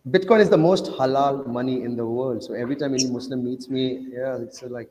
Bitcoin 0.09 0.41
is 0.41 0.51
the 0.51 0.59
most 0.59 0.87
halal 0.87 1.47
money 1.47 1.83
in 1.83 1.97
the 1.97 2.07
world. 2.07 2.43
So 2.43 2.55
every 2.55 2.77
time 2.77 2.95
any 2.95 3.07
Muslim 3.07 3.45
meets 3.45 3.69
me, 3.69 4.07
yeah, 4.13 4.37
it's 4.37 4.63
like 4.63 4.91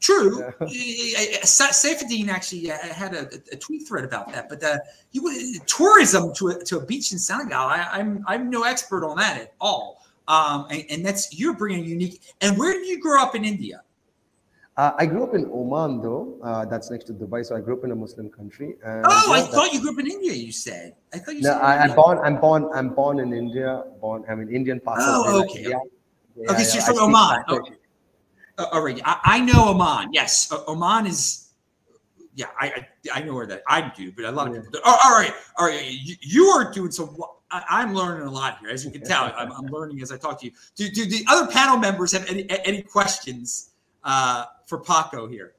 True. 0.00 0.40
Yeah. 0.40 0.50
Saifedean 1.44 2.28
actually 2.28 2.70
uh, 2.70 2.78
had 2.78 3.14
a, 3.14 3.28
a, 3.52 3.56
tweet 3.56 3.86
thread 3.86 4.04
about 4.04 4.32
that. 4.32 4.48
But 4.48 4.64
uh, 4.64 4.78
you, 5.12 5.60
tourism 5.66 6.32
to 6.34 6.48
a, 6.48 6.64
to 6.64 6.78
a 6.78 6.86
beach 6.86 7.12
in 7.12 7.18
Senegal, 7.18 7.66
I, 7.66 7.80
am 7.98 8.24
I'm, 8.26 8.42
I'm 8.42 8.50
no 8.50 8.62
expert 8.62 9.06
on 9.06 9.18
that 9.18 9.38
at 9.38 9.52
all. 9.60 10.02
Um, 10.26 10.66
and, 10.70 10.84
and, 10.90 11.04
that's 11.04 11.38
you're 11.38 11.54
bringing 11.54 11.84
unique. 11.84 12.22
And 12.40 12.56
where 12.56 12.72
did 12.72 12.86
you 12.88 13.00
grow 13.00 13.20
up 13.20 13.34
in 13.34 13.44
India? 13.44 13.82
Uh, 14.76 14.92
I 14.96 15.04
grew 15.04 15.24
up 15.24 15.34
in 15.34 15.44
Oman, 15.52 16.00
though. 16.00 16.38
Uh, 16.42 16.64
that's 16.64 16.90
next 16.90 17.04
to 17.04 17.12
Dubai. 17.12 17.44
So 17.44 17.56
I 17.56 17.60
grew 17.60 17.76
up 17.76 17.84
in 17.84 17.90
a 17.90 17.96
Muslim 17.96 18.30
country. 18.30 18.76
And 18.84 19.04
oh, 19.06 19.32
I 19.32 19.42
thought 19.42 19.72
you 19.72 19.80
grew 19.80 19.92
up 19.92 19.98
in 19.98 20.06
India. 20.06 20.32
You 20.32 20.52
said. 20.52 20.94
I 21.12 21.18
thought 21.18 21.34
you 21.34 21.42
no, 21.42 21.52
said. 21.52 21.60
I, 21.60 21.84
am 21.84 21.94
born. 21.94 22.18
I'm 22.18 22.40
born. 22.40 22.68
I'm 22.74 22.90
born 22.90 23.18
in 23.18 23.32
India. 23.32 23.84
Born. 24.00 24.24
I'm 24.28 24.40
an 24.40 24.54
Indian 24.54 24.80
passport. 24.80 25.26
Oh, 25.28 25.42
okay. 25.44 25.68
Yeah, 25.68 26.50
okay, 26.50 26.62
so 26.62 26.76
you're 26.76 26.86
from 26.86 27.14
Oman. 27.14 27.44
Okay. 27.48 27.74
Uh, 28.56 28.66
all 28.72 28.82
right. 28.82 29.00
I, 29.04 29.20
I, 29.24 29.40
know 29.40 29.68
Oman. 29.68 30.12
Yes, 30.12 30.52
Oman 30.68 31.06
is. 31.06 31.48
Yeah, 32.34 32.46
I, 32.58 32.66
I, 32.68 33.20
I 33.20 33.22
know 33.22 33.34
where 33.34 33.46
that 33.46 33.62
I 33.66 33.92
do, 33.94 34.12
but 34.12 34.24
a 34.24 34.30
lot 34.30 34.48
of 34.48 34.54
yeah. 34.54 34.60
people. 34.60 34.78
Do. 34.78 34.80
Oh, 34.84 34.98
all 35.04 35.12
right, 35.12 35.34
all 35.58 35.66
right. 35.66 35.84
You, 35.90 36.14
you 36.20 36.44
are 36.46 36.72
doing 36.72 36.90
some. 36.90 37.16
I, 37.50 37.82
am 37.82 37.94
learning 37.94 38.26
a 38.26 38.30
lot 38.30 38.58
here, 38.60 38.70
as 38.70 38.84
you 38.84 38.92
can 38.92 39.02
tell. 39.02 39.32
I'm, 39.36 39.50
I'm, 39.52 39.66
learning 39.66 40.00
as 40.00 40.12
I 40.12 40.16
talk 40.16 40.38
to 40.40 40.46
you. 40.46 40.52
Do, 40.76 40.88
do 40.88 41.04
the 41.04 41.24
other 41.28 41.50
panel 41.50 41.76
members 41.76 42.12
have 42.12 42.24
any 42.30 42.46
any 42.64 42.82
questions? 42.82 43.69
Uh, 44.04 44.44
for 44.66 44.80
Paco 44.80 45.26
here. 45.26 45.54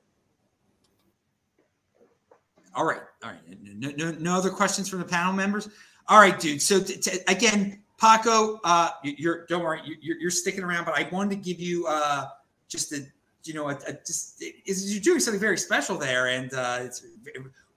All 2.73 2.85
right, 2.85 3.01
all 3.23 3.31
right. 3.31 3.39
No, 3.61 3.91
no, 3.97 4.11
no 4.11 4.35
other 4.35 4.49
questions 4.49 4.87
from 4.87 4.99
the 4.99 5.05
panel 5.05 5.33
members. 5.33 5.69
All 6.07 6.19
right, 6.19 6.39
dude. 6.39 6.61
So 6.61 6.81
t- 6.81 6.95
t- 6.95 7.19
again, 7.27 7.81
Paco, 7.99 8.59
uh, 8.63 8.91
you're 9.03 9.45
don't 9.47 9.61
worry, 9.61 9.81
you're, 10.01 10.17
you're 10.17 10.31
sticking 10.31 10.63
around, 10.63 10.85
but 10.85 10.97
I 10.97 11.07
wanted 11.11 11.31
to 11.31 11.35
give 11.35 11.59
you 11.59 11.85
uh, 11.87 12.27
just 12.67 12.93
a 12.93 13.05
you 13.43 13.53
know 13.53 13.69
a, 13.69 13.77
a 13.87 13.93
just 14.05 14.43
is 14.65 14.93
you're 14.93 15.01
doing 15.01 15.19
something 15.19 15.39
very 15.39 15.57
special 15.57 15.97
there, 15.97 16.27
and 16.27 16.53
uh, 16.53 16.79
it's 16.81 17.05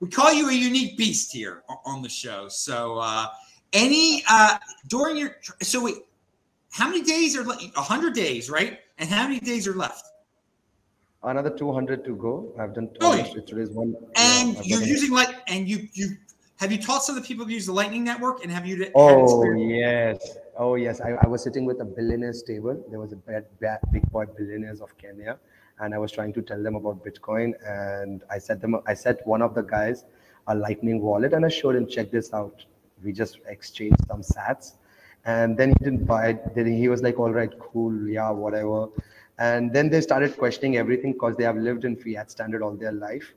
we 0.00 0.08
call 0.08 0.32
you 0.32 0.48
a 0.48 0.52
unique 0.52 0.96
beast 0.96 1.32
here 1.32 1.62
on 1.84 2.02
the 2.02 2.08
show. 2.08 2.48
So 2.48 2.98
uh, 2.98 3.26
any 3.72 4.22
uh, 4.30 4.58
during 4.88 5.16
your 5.16 5.36
so 5.60 5.84
wait, 5.84 5.96
how 6.70 6.88
many 6.88 7.02
days 7.02 7.36
are 7.36 7.44
left? 7.44 7.64
hundred 7.76 8.14
days, 8.14 8.48
right? 8.48 8.78
And 8.98 9.08
how 9.08 9.24
many 9.24 9.40
days 9.40 9.66
are 9.66 9.74
left? 9.74 10.06
Another 11.24 11.50
200 11.50 12.04
to 12.04 12.16
go. 12.16 12.52
I've 12.58 12.74
done 12.74 12.90
oh, 13.00 13.22
today's 13.46 13.70
one. 13.70 13.96
And 14.16 14.54
yeah, 14.56 14.62
you're 14.64 14.82
using 14.82 15.12
like, 15.12 15.34
and 15.48 15.68
you 15.68 15.88
you 15.92 16.16
have 16.56 16.70
you 16.70 16.80
taught 16.80 17.02
some 17.02 17.16
of 17.16 17.22
the 17.22 17.26
people 17.26 17.44
to 17.44 17.52
use 17.52 17.66
the 17.66 17.72
Lightning 17.72 18.04
Network, 18.04 18.42
and 18.42 18.52
have 18.52 18.66
you? 18.66 18.90
Oh 18.94 19.44
yes, 19.54 20.36
oh 20.56 20.76
yes. 20.76 21.00
I, 21.00 21.10
I 21.22 21.26
was 21.26 21.42
sitting 21.42 21.64
with 21.64 21.80
a 21.80 21.84
billionaires 21.84 22.42
table. 22.42 22.82
There 22.90 23.00
was 23.00 23.12
a 23.12 23.16
bad, 23.16 23.46
bad 23.60 23.80
big 23.92 24.08
boy 24.10 24.26
billionaires 24.26 24.80
of 24.80 24.96
Kenya, 24.98 25.38
and 25.80 25.94
I 25.94 25.98
was 25.98 26.12
trying 26.12 26.32
to 26.34 26.42
tell 26.42 26.62
them 26.62 26.76
about 26.76 27.04
Bitcoin. 27.04 27.52
And 27.66 28.22
I 28.30 28.38
said 28.38 28.60
them, 28.60 28.80
I 28.86 28.94
said 28.94 29.18
one 29.24 29.42
of 29.42 29.54
the 29.54 29.62
guys 29.62 30.04
a 30.46 30.54
Lightning 30.54 31.00
wallet, 31.00 31.32
and 31.32 31.44
I 31.44 31.48
showed 31.48 31.74
him 31.74 31.86
check 31.86 32.10
this 32.10 32.32
out. 32.32 32.64
We 33.02 33.12
just 33.12 33.38
exchanged 33.48 34.00
some 34.06 34.22
Sats, 34.22 34.74
and 35.24 35.56
then 35.56 35.70
he 35.70 35.84
didn't 35.84 36.04
buy 36.04 36.28
it. 36.28 36.54
Then 36.54 36.72
he 36.72 36.88
was 36.88 37.02
like, 37.02 37.18
"All 37.18 37.32
right, 37.32 37.50
cool, 37.58 38.08
yeah, 38.08 38.30
whatever." 38.30 38.88
And 39.38 39.72
then 39.72 39.90
they 39.90 40.00
started 40.00 40.36
questioning 40.36 40.76
everything 40.76 41.12
because 41.12 41.36
they 41.36 41.44
have 41.44 41.56
lived 41.56 41.84
in 41.84 41.96
fiat 41.96 42.30
standard 42.30 42.62
all 42.62 42.74
their 42.74 42.92
life. 42.92 43.34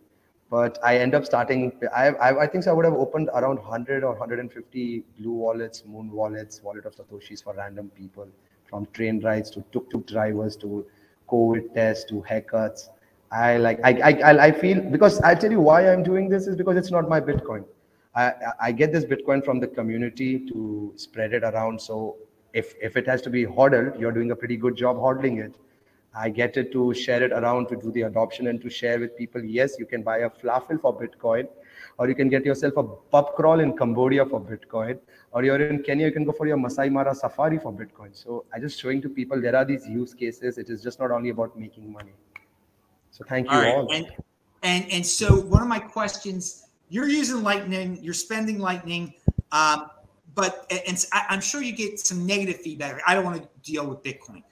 But 0.50 0.80
i 0.82 0.98
end 0.98 1.14
up 1.14 1.26
starting 1.26 1.74
I, 1.94 2.08
I, 2.10 2.44
I 2.44 2.48
think 2.48 2.64
so 2.64 2.72
i 2.72 2.74
would 2.74 2.86
have 2.86 2.94
opened 2.94 3.30
around 3.34 3.58
100 3.58 4.04
or 4.04 4.12
150 4.12 5.04
blue 5.20 5.32
wallets 5.32 5.84
moon 5.86 6.10
wallets 6.10 6.62
wallet 6.64 6.86
of 6.86 6.96
satoshis 6.96 7.44
for 7.44 7.54
random 7.54 7.90
people. 7.90 8.28
From 8.70 8.86
train 8.94 9.20
rides 9.22 9.50
to 9.52 9.64
tuk-tuk 9.74 10.08
drivers 10.08 10.56
to 10.58 10.86
covid 11.30 11.74
tests 11.74 12.06
to 12.06 12.24
haircuts. 12.30 12.90
I 13.32 13.58
like 13.58 13.80
I, 13.84 13.92
I 14.24 14.46
i 14.46 14.52
feel 14.52 14.80
because 14.80 15.20
i 15.22 15.36
tell 15.36 15.52
you 15.52 15.60
why 15.60 15.92
i'm 15.92 16.04
doing 16.04 16.30
this 16.30 16.48
is 16.48 16.56
because 16.56 16.78
it's 16.78 16.92
not 16.92 17.10
my 17.10 17.20
bitcoin. 17.20 17.66
I 18.16 18.34
i 18.62 18.72
get 18.72 18.94
this 18.94 19.04
bitcoin 19.04 19.44
from 19.44 19.60
the 19.60 19.68
community 19.68 20.48
to 20.48 20.94
spread 20.96 21.34
it 21.34 21.44
around. 21.44 21.82
So 21.82 22.16
if 22.54 22.74
if 22.82 22.96
it 22.96 23.06
has 23.08 23.22
to 23.24 23.30
be 23.30 23.44
hodled 23.44 24.00
you're 24.00 24.14
doing 24.14 24.32
a 24.32 24.36
pretty 24.36 24.56
good 24.56 24.78
job 24.78 24.96
hodling 24.96 25.46
it 25.46 25.56
I 26.20 26.30
get 26.30 26.58
it 26.58 26.72
to 26.72 26.94
share 26.94 27.22
it 27.22 27.32
around 27.32 27.68
to 27.68 27.76
do 27.76 27.92
the 27.92 28.04
adoption 28.04 28.48
and 28.48 28.60
to 28.62 28.70
share 28.70 29.00
with 29.00 29.16
people. 29.16 29.44
Yes, 29.44 29.76
you 29.78 29.86
can 29.86 30.02
buy 30.02 30.18
a 30.20 30.30
falafel 30.30 30.82
for 30.82 30.92
Bitcoin, 31.00 31.48
or 32.00 32.10
you 32.10 32.16
can 32.16 32.28
get 32.28 32.44
yourself 32.44 32.78
a 32.78 32.84
pub 32.84 33.36
crawl 33.36 33.60
in 33.60 33.78
Cambodia 33.78 34.26
for 34.26 34.42
Bitcoin, 34.42 34.98
or 35.32 35.44
you're 35.44 35.62
in 35.62 35.84
Kenya, 35.84 36.08
you 36.08 36.12
can 36.12 36.26
go 36.26 36.32
for 36.32 36.48
your 36.48 36.58
Masai 36.58 36.90
Mara 36.90 37.14
safari 37.14 37.60
for 37.60 37.72
Bitcoin. 37.72 38.16
So 38.16 38.46
I 38.52 38.60
just 38.60 38.80
showing 38.80 39.02
to 39.04 39.10
people 39.10 39.40
there 39.40 39.56
are 39.56 39.66
these 39.66 39.88
use 39.88 40.16
cases. 40.16 40.58
It 40.58 40.72
is 40.72 40.82
just 40.82 41.00
not 41.00 41.12
only 41.12 41.30
about 41.30 41.58
making 41.60 41.92
money. 41.92 42.14
So 43.12 43.24
thank 43.24 43.52
you 43.52 43.58
all. 43.58 43.62
Right. 43.62 43.76
all. 43.76 43.94
And, 43.94 44.08
and 44.64 44.92
and 44.92 45.06
so 45.06 45.40
one 45.40 45.62
of 45.62 45.68
my 45.68 45.80
questions, 45.80 46.68
you're 46.90 47.08
using 47.08 47.44
Lightning, 47.44 48.00
you're 48.02 48.16
spending 48.26 48.58
Lightning. 48.58 49.14
Um, 49.52 49.92
but 50.34 50.72
and 50.88 51.06
I'm 51.14 51.42
sure 51.42 51.62
you 51.62 51.74
get 51.74 52.00
some 52.00 52.26
negative 52.26 52.62
feedback. 52.62 53.02
I 53.08 53.14
don't 53.14 53.26
want 53.26 53.42
to 53.42 53.48
deal 53.72 53.86
with 53.88 54.02
Bitcoin. 54.04 54.44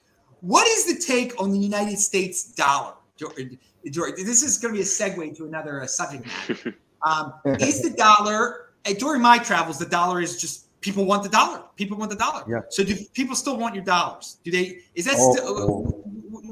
What 0.45 0.67
is 0.67 0.81
the 0.91 0.97
take 1.13 1.31
on 1.41 1.51
the 1.51 1.57
United 1.57 1.97
States 2.09 2.37
dollar? 2.53 2.93
George, 3.17 4.15
this 4.31 4.41
is 4.43 4.57
going 4.57 4.73
to 4.73 4.77
be 4.77 4.81
a 4.81 4.91
segue 4.99 5.35
to 5.37 5.45
another 5.45 5.81
uh, 5.81 5.87
subject 5.87 6.25
matter. 6.25 6.75
Um, 7.11 7.33
is 7.69 7.83
the 7.83 7.91
dollar 7.91 8.41
uh, 8.87 8.93
during 8.97 9.21
my 9.21 9.37
travels? 9.37 9.77
The 9.77 9.85
dollar 9.85 10.21
is 10.21 10.41
just 10.41 10.55
people 10.81 11.05
want 11.05 11.21
the 11.21 11.29
dollar. 11.29 11.61
People 11.75 11.97
want 11.97 12.09
the 12.09 12.17
dollar. 12.17 12.43
Yeah. 12.49 12.61
So 12.69 12.83
do 12.83 12.95
people 13.13 13.35
still 13.35 13.57
want 13.57 13.75
your 13.75 13.83
dollars? 13.83 14.37
Do 14.43 14.49
they? 14.49 14.79
Is 14.95 15.05
that 15.05 15.17
Oh, 15.19 15.31
still? 15.35 15.45
oh. 15.47 16.03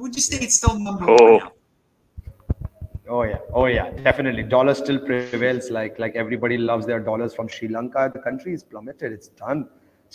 Would 0.01 0.13
you 0.13 0.21
say 0.21 0.37
it's 0.45 0.57
still 0.61 0.77
number 0.77 1.05
Oh. 1.09 1.15
one? 1.15 1.39
Now? 1.39 1.51
Oh 3.09 3.23
yeah, 3.23 3.39
oh 3.51 3.65
yeah, 3.65 3.89
definitely. 4.07 4.43
Dollar 4.43 4.75
still 4.75 4.99
prevails. 4.99 5.71
Like 5.71 5.97
like 5.97 6.15
everybody 6.15 6.57
loves 6.57 6.85
their 6.85 6.99
dollars 6.99 7.33
from 7.33 7.47
Sri 7.47 7.67
Lanka. 7.67 8.11
The 8.13 8.19
country 8.19 8.53
is 8.53 8.63
plummeted. 8.63 9.11
It's 9.11 9.29
done. 9.29 9.67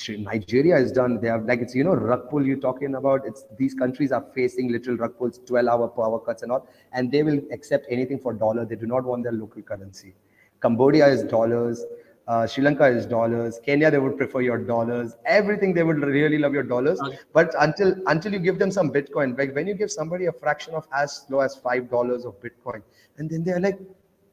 Nigeria 0.08 0.76
is 0.76 0.92
done. 0.92 1.20
They 1.20 1.28
have 1.28 1.44
like 1.44 1.60
it's 1.60 1.74
you 1.74 1.84
know 1.84 1.94
rug 1.94 2.28
pull 2.30 2.46
you're 2.46 2.56
talking 2.58 2.94
about. 2.94 3.26
It's 3.26 3.44
these 3.58 3.74
countries 3.74 4.12
are 4.12 4.24
facing 4.34 4.70
literal 4.70 4.96
rug 4.96 5.16
pulls, 5.18 5.38
12 5.46 5.66
hour 5.66 5.88
power 5.88 6.18
cuts 6.20 6.42
and 6.42 6.52
all, 6.52 6.68
and 6.92 7.10
they 7.10 7.22
will 7.22 7.40
accept 7.52 7.86
anything 7.90 8.18
for 8.18 8.32
dollar. 8.32 8.64
They 8.64 8.76
do 8.76 8.86
not 8.86 9.04
want 9.04 9.24
their 9.24 9.32
local 9.32 9.62
currency. 9.62 10.14
Cambodia 10.60 11.06
is 11.08 11.22
dollars. 11.24 11.84
Uh, 12.26 12.46
Sri 12.46 12.62
Lanka 12.62 12.84
is 12.86 13.06
dollars. 13.06 13.58
Kenya, 13.64 13.90
they 13.90 13.98
would 13.98 14.18
prefer 14.18 14.42
your 14.42 14.58
dollars. 14.58 15.16
Everything 15.24 15.72
they 15.72 15.82
would 15.82 16.02
really 16.02 16.36
love 16.38 16.52
your 16.52 16.62
dollars. 16.62 17.00
Okay. 17.00 17.18
But 17.32 17.54
until 17.58 17.94
until 18.06 18.32
you 18.32 18.38
give 18.38 18.58
them 18.58 18.70
some 18.70 18.90
Bitcoin, 18.90 19.38
like 19.38 19.54
when 19.54 19.66
you 19.66 19.74
give 19.74 19.90
somebody 19.90 20.26
a 20.26 20.32
fraction 20.32 20.74
of 20.74 20.86
as 20.92 21.24
low 21.30 21.40
as 21.40 21.56
five 21.56 21.90
dollars 21.90 22.26
of 22.26 22.34
Bitcoin, 22.40 22.82
and 23.16 23.30
then 23.30 23.44
they're 23.44 23.60
like, 23.60 23.78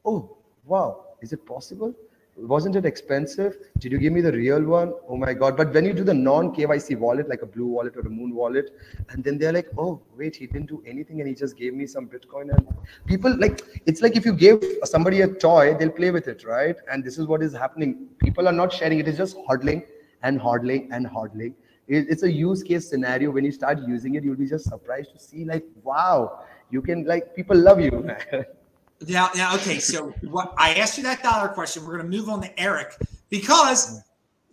"Oh, 0.04 0.36
wow, 0.64 1.06
is 1.22 1.32
it 1.32 1.46
possible? 1.46 1.94
Wasn't 2.36 2.76
it 2.76 2.84
expensive? 2.84 3.56
Did 3.78 3.92
you 3.92 3.98
give 3.98 4.12
me 4.12 4.20
the 4.20 4.32
real 4.32 4.62
one? 4.62 4.92
Oh 5.08 5.16
my 5.16 5.32
god!" 5.32 5.56
But 5.56 5.72
when 5.72 5.84
you 5.86 5.92
do 5.92 6.04
the 6.04 6.14
non 6.14 6.54
KYC 6.54 6.98
wallet, 6.98 7.28
like 7.28 7.42
a 7.42 7.46
Blue 7.46 7.66
Wallet 7.66 7.96
or 7.96 8.00
a 8.00 8.10
Moon 8.10 8.34
Wallet, 8.34 8.70
and 9.10 9.24
then 9.24 9.38
they're 9.38 9.52
like, 9.52 9.68
"Oh, 9.78 10.00
wait, 10.16 10.36
he 10.36 10.46
didn't 10.46 10.66
do 10.66 10.82
anything, 10.86 11.20
and 11.20 11.28
he 11.28 11.34
just 11.34 11.56
gave 11.56 11.74
me 11.74 11.86
some 11.86 12.08
Bitcoin." 12.08 12.54
And 12.56 12.68
people 13.06 13.36
like 13.38 13.62
it's 13.86 14.02
like 14.02 14.16
if 14.16 14.26
you 14.26 14.34
give 14.34 14.62
somebody 14.84 15.22
a 15.22 15.28
toy, 15.28 15.74
they'll 15.74 15.96
play 16.00 16.10
with 16.10 16.28
it, 16.28 16.44
right? 16.44 16.76
And 16.90 17.02
this 17.02 17.18
is 17.18 17.26
what 17.26 17.42
is 17.42 17.54
happening. 17.54 18.08
People 18.18 18.48
are 18.48 18.58
not 18.62 18.72
sharing; 18.72 18.98
it 18.98 19.08
is 19.08 19.16
just 19.16 19.38
hodling 19.48 19.84
and 20.22 20.40
hodling 20.40 20.88
and 20.90 21.06
hodling 21.06 21.54
it's 21.88 22.22
a 22.22 22.30
use 22.30 22.62
case 22.62 22.88
scenario 22.88 23.30
when 23.30 23.44
you 23.44 23.52
start 23.52 23.78
using 23.86 24.14
it 24.16 24.24
you'll 24.24 24.36
be 24.36 24.46
just 24.46 24.64
surprised 24.64 25.12
to 25.12 25.18
see 25.18 25.44
like 25.44 25.64
wow 25.84 26.40
you 26.70 26.82
can 26.82 27.04
like 27.04 27.34
people 27.34 27.56
love 27.56 27.80
you 27.80 28.10
Now, 29.06 29.30
now, 29.34 29.54
okay. 29.56 29.78
So, 29.78 30.14
what 30.22 30.54
I 30.56 30.74
asked 30.74 30.96
you 30.96 31.04
that 31.04 31.22
dollar 31.22 31.48
question. 31.48 31.84
We're 31.84 31.98
going 31.98 32.10
to 32.10 32.16
move 32.16 32.28
on 32.28 32.40
to 32.42 32.60
Eric 32.60 32.96
because 33.28 34.02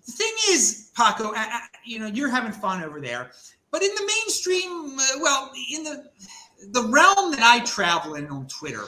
the 0.06 0.12
thing 0.12 0.34
is, 0.50 0.92
Paco, 0.96 1.32
I, 1.34 1.44
I, 1.44 1.62
you 1.86 2.00
know, 2.00 2.08
you're 2.08 2.30
having 2.30 2.52
fun 2.52 2.84
over 2.84 3.00
there, 3.00 3.32
but 3.72 3.82
in 3.82 3.90
the 3.96 4.06
mainstream, 4.06 5.00
uh, 5.00 5.20
well, 5.22 5.52
in 5.72 5.84
the 5.84 6.10
the 6.72 6.84
realm 6.84 7.32
that 7.32 7.42
I 7.42 7.60
travel 7.64 8.16
in 8.16 8.28
on 8.28 8.48
Twitter, 8.48 8.84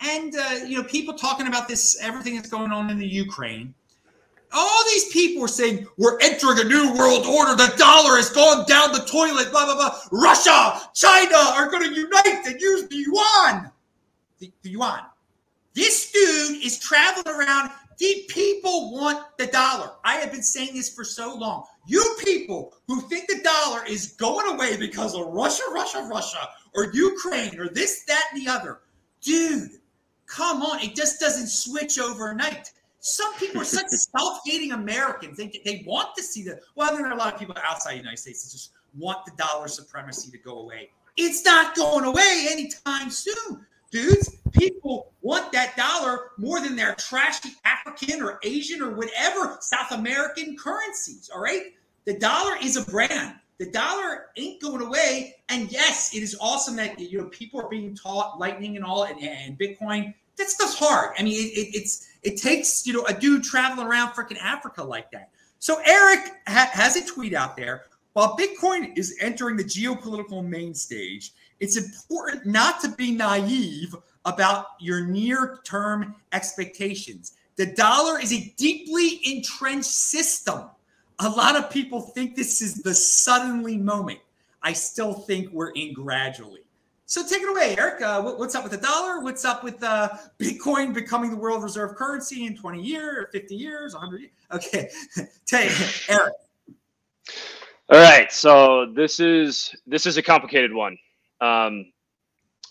and 0.00 0.34
uh, 0.34 0.64
you 0.66 0.78
know, 0.78 0.84
people 0.84 1.14
talking 1.14 1.46
about 1.46 1.68
this, 1.68 1.96
everything 2.00 2.34
that's 2.34 2.48
going 2.48 2.72
on 2.72 2.90
in 2.90 2.98
the 2.98 3.06
Ukraine. 3.06 3.74
All 4.52 4.84
these 4.86 5.12
people 5.12 5.44
are 5.44 5.48
saying 5.48 5.86
we're 5.96 6.18
entering 6.18 6.58
a 6.58 6.64
new 6.64 6.92
world 6.94 7.24
order. 7.24 7.54
The 7.54 7.72
dollar 7.78 8.16
has 8.16 8.30
gone 8.30 8.66
down 8.66 8.90
the 8.90 9.04
toilet. 9.06 9.52
Blah 9.52 9.66
blah 9.66 9.76
blah. 9.76 10.00
Russia, 10.10 10.80
China 10.92 11.36
are 11.36 11.70
going 11.70 11.88
to 11.88 11.94
unite 11.94 12.44
and 12.44 12.60
use 12.60 12.88
the 12.88 12.96
yuan 12.96 13.70
the, 14.40 14.50
the 14.62 14.70
yuan. 14.70 15.00
This 15.74 16.10
dude 16.10 16.64
is 16.64 16.78
traveling 16.78 17.28
around. 17.28 17.70
The 17.98 18.24
people 18.28 18.92
want 18.92 19.26
the 19.38 19.46
dollar. 19.46 19.92
I 20.04 20.14
have 20.16 20.32
been 20.32 20.42
saying 20.42 20.74
this 20.74 20.92
for 20.92 21.04
so 21.04 21.36
long. 21.36 21.64
You 21.86 22.16
people 22.24 22.74
who 22.88 23.02
think 23.02 23.28
the 23.28 23.40
dollar 23.42 23.84
is 23.86 24.12
going 24.12 24.52
away 24.54 24.76
because 24.78 25.14
of 25.14 25.26
Russia, 25.28 25.62
Russia, 25.72 26.08
Russia, 26.10 26.48
or 26.74 26.92
Ukraine, 26.92 27.60
or 27.60 27.68
this, 27.68 28.04
that, 28.04 28.24
and 28.32 28.44
the 28.44 28.50
other. 28.50 28.80
Dude, 29.20 29.70
come 30.26 30.62
on. 30.62 30.80
It 30.80 30.96
just 30.96 31.20
doesn't 31.20 31.48
switch 31.48 31.98
overnight. 31.98 32.72
Some 33.00 33.32
people 33.34 33.60
are 33.60 33.64
such 33.64 33.88
self-hating 33.90 34.72
Americans. 34.72 35.36
They, 35.36 35.60
they 35.64 35.84
want 35.86 36.16
to 36.16 36.22
see 36.22 36.42
the 36.42 36.58
well, 36.74 36.96
there 36.96 37.06
are 37.06 37.12
a 37.12 37.16
lot 37.16 37.34
of 37.34 37.38
people 37.38 37.54
outside 37.62 37.92
the 37.92 37.98
United 37.98 38.18
States 38.18 38.44
that 38.44 38.50
just 38.50 38.70
want 38.98 39.24
the 39.26 39.32
dollar 39.36 39.68
supremacy 39.68 40.30
to 40.30 40.38
go 40.38 40.60
away. 40.60 40.90
It's 41.16 41.44
not 41.44 41.74
going 41.74 42.04
away 42.06 42.46
anytime 42.50 43.10
soon 43.10 43.66
dudes. 43.90 44.36
People 44.52 45.12
want 45.22 45.52
that 45.52 45.76
dollar 45.76 46.30
more 46.38 46.60
than 46.60 46.76
their 46.76 46.94
trashy 46.94 47.50
African 47.64 48.22
or 48.22 48.38
Asian 48.42 48.82
or 48.82 48.90
whatever 48.90 49.58
South 49.60 49.92
American 49.92 50.56
currencies. 50.56 51.30
All 51.34 51.40
right. 51.40 51.74
The 52.04 52.18
dollar 52.18 52.56
is 52.62 52.76
a 52.76 52.84
brand. 52.90 53.36
The 53.58 53.70
dollar 53.70 54.28
ain't 54.36 54.60
going 54.62 54.80
away. 54.80 55.36
And 55.50 55.70
yes, 55.70 56.14
it 56.14 56.22
is 56.22 56.36
awesome 56.40 56.76
that 56.76 56.98
you 56.98 57.18
know 57.18 57.26
people 57.26 57.60
are 57.60 57.68
being 57.68 57.94
taught 57.94 58.38
Lightning 58.38 58.76
and 58.76 58.84
all 58.84 59.04
and, 59.04 59.20
and 59.20 59.58
Bitcoin. 59.58 60.14
That 60.36 60.48
stuff's 60.48 60.78
hard. 60.78 61.14
I 61.18 61.22
mean, 61.22 61.34
it, 61.34 61.58
it, 61.58 61.76
it's 61.76 62.08
it 62.22 62.36
takes 62.38 62.86
you 62.86 62.94
know 62.94 63.04
a 63.04 63.12
dude 63.12 63.44
traveling 63.44 63.86
around 63.86 64.14
freaking 64.14 64.38
Africa 64.38 64.82
like 64.82 65.10
that. 65.10 65.28
So 65.58 65.78
Eric 65.84 66.32
ha- 66.48 66.70
has 66.72 66.96
a 66.96 67.04
tweet 67.06 67.34
out 67.34 67.54
there. 67.56 67.84
While 68.14 68.36
Bitcoin 68.36 68.96
is 68.96 69.16
entering 69.20 69.56
the 69.56 69.64
geopolitical 69.64 70.44
main 70.44 70.74
stage, 70.74 71.32
it's 71.60 71.76
important 71.76 72.46
not 72.46 72.80
to 72.80 72.88
be 72.88 73.12
naive 73.12 73.94
about 74.24 74.66
your 74.80 75.06
near 75.06 75.60
term 75.64 76.14
expectations. 76.32 77.32
The 77.56 77.66
dollar 77.66 78.18
is 78.18 78.32
a 78.32 78.52
deeply 78.56 79.20
entrenched 79.24 79.84
system. 79.90 80.62
A 81.20 81.28
lot 81.28 81.56
of 81.56 81.70
people 81.70 82.00
think 82.00 82.34
this 82.34 82.62
is 82.62 82.76
the 82.82 82.94
suddenly 82.94 83.76
moment. 83.76 84.18
I 84.62 84.72
still 84.72 85.12
think 85.12 85.50
we're 85.52 85.70
in 85.70 85.92
gradually. 85.92 86.60
So 87.06 87.26
take 87.26 87.42
it 87.42 87.48
away, 87.50 87.74
Eric. 87.76 88.00
Uh, 88.02 88.22
what- 88.22 88.38
what's 88.38 88.54
up 88.54 88.62
with 88.62 88.72
the 88.72 88.78
dollar? 88.78 89.20
What's 89.20 89.44
up 89.44 89.64
with 89.64 89.82
uh, 89.82 90.10
Bitcoin 90.38 90.94
becoming 90.94 91.30
the 91.30 91.36
world 91.36 91.62
reserve 91.62 91.96
currency 91.96 92.46
in 92.46 92.56
20 92.56 92.80
years, 92.80 93.26
50 93.32 93.56
years, 93.56 93.94
100 93.94 94.20
years? 94.20 94.32
Okay, 94.52 94.90
take 95.46 95.72
Eric. 96.08 96.32
All 97.92 97.98
right, 97.98 98.32
so 98.32 98.86
this 98.94 99.18
is 99.18 99.74
this 99.86 100.06
is 100.06 100.16
a 100.16 100.22
complicated 100.22 100.72
one. 100.72 100.96
Um, 101.40 101.86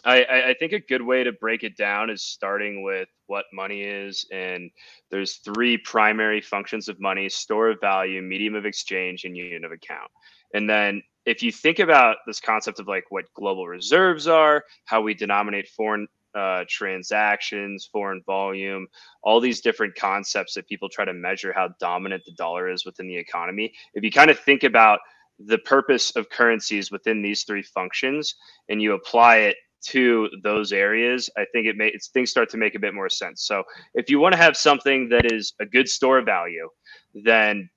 I, 0.06 0.24
I, 0.50 0.56
think 0.58 0.72
a 0.72 0.80
good 0.80 1.02
way 1.02 1.24
to 1.24 1.34
break 1.34 1.64
it 1.64 1.76
down 1.76 2.10
is 2.10 2.24
starting 2.24 2.84
with 2.84 3.10
what 3.28 3.46
money 3.52 3.82
is, 3.82 4.26
and 4.32 4.72
there's 5.12 5.38
three 5.38 5.78
primary 5.78 6.40
functions 6.40 6.88
of 6.88 7.02
money: 7.02 7.28
store 7.28 7.72
of 7.72 7.82
value, 7.82 8.22
medium 8.22 8.56
of 8.56 8.66
exchange, 8.66 9.26
and 9.26 9.36
unit 9.36 9.66
of 9.66 9.72
account. 9.72 10.10
And 10.54 10.70
then 10.70 11.02
if 11.26 11.44
you 11.44 11.52
think 11.52 11.80
about 11.80 12.18
this 12.26 12.40
concept 12.40 12.80
of 12.80 12.88
like 12.88 13.06
what 13.10 13.26
global 13.34 13.68
reserves 13.68 14.28
are, 14.28 14.64
how 14.86 15.02
we 15.02 15.14
denominate 15.14 15.68
foreign 15.68 16.08
uh, 16.34 16.64
transactions, 16.68 17.90
foreign 17.92 18.22
volume, 18.26 18.88
all 19.24 19.40
these 19.40 19.62
different 19.62 19.96
concepts 19.96 20.54
that 20.54 20.68
people 20.68 20.88
try 20.90 21.06
to 21.06 21.14
measure 21.14 21.52
how 21.52 21.70
dominant 21.80 22.24
the 22.26 22.34
dollar 22.34 22.70
is 22.70 22.86
within 22.86 23.08
the 23.08 23.18
economy. 23.18 23.74
If 23.94 24.04
you 24.04 24.12
kind 24.12 24.30
of 24.30 24.40
think 24.40 24.64
about 24.64 25.00
the 25.40 25.58
purpose 25.60 26.12
of 26.16 26.30
currencies 26.30 26.92
within 26.92 27.22
these 27.22 27.44
three 27.44 27.64
functions 27.64 28.36
and 28.68 28.82
you 28.82 28.94
apply 28.94 29.38
it 29.38 29.56
to 29.82 30.30
those 30.44 30.74
areas, 30.74 31.30
I 31.38 31.46
think 31.54 31.66
it 31.66 31.78
may 31.78 31.88
it's, 31.88 32.10
things 32.10 32.30
start 32.30 32.50
to 32.50 32.58
make 32.58 32.76
a 32.76 32.80
bit 32.80 32.94
more 32.94 33.10
sense. 33.10 33.46
So 33.46 33.64
if 33.94 34.10
you 34.10 34.20
want 34.20 34.34
to 34.34 34.38
have 34.38 34.58
something 34.58 35.10
that 35.10 35.32
is 35.32 35.54
a 35.62 35.66
good 35.66 35.88
store 35.88 36.22
value, 36.22 36.70
then 37.14 37.70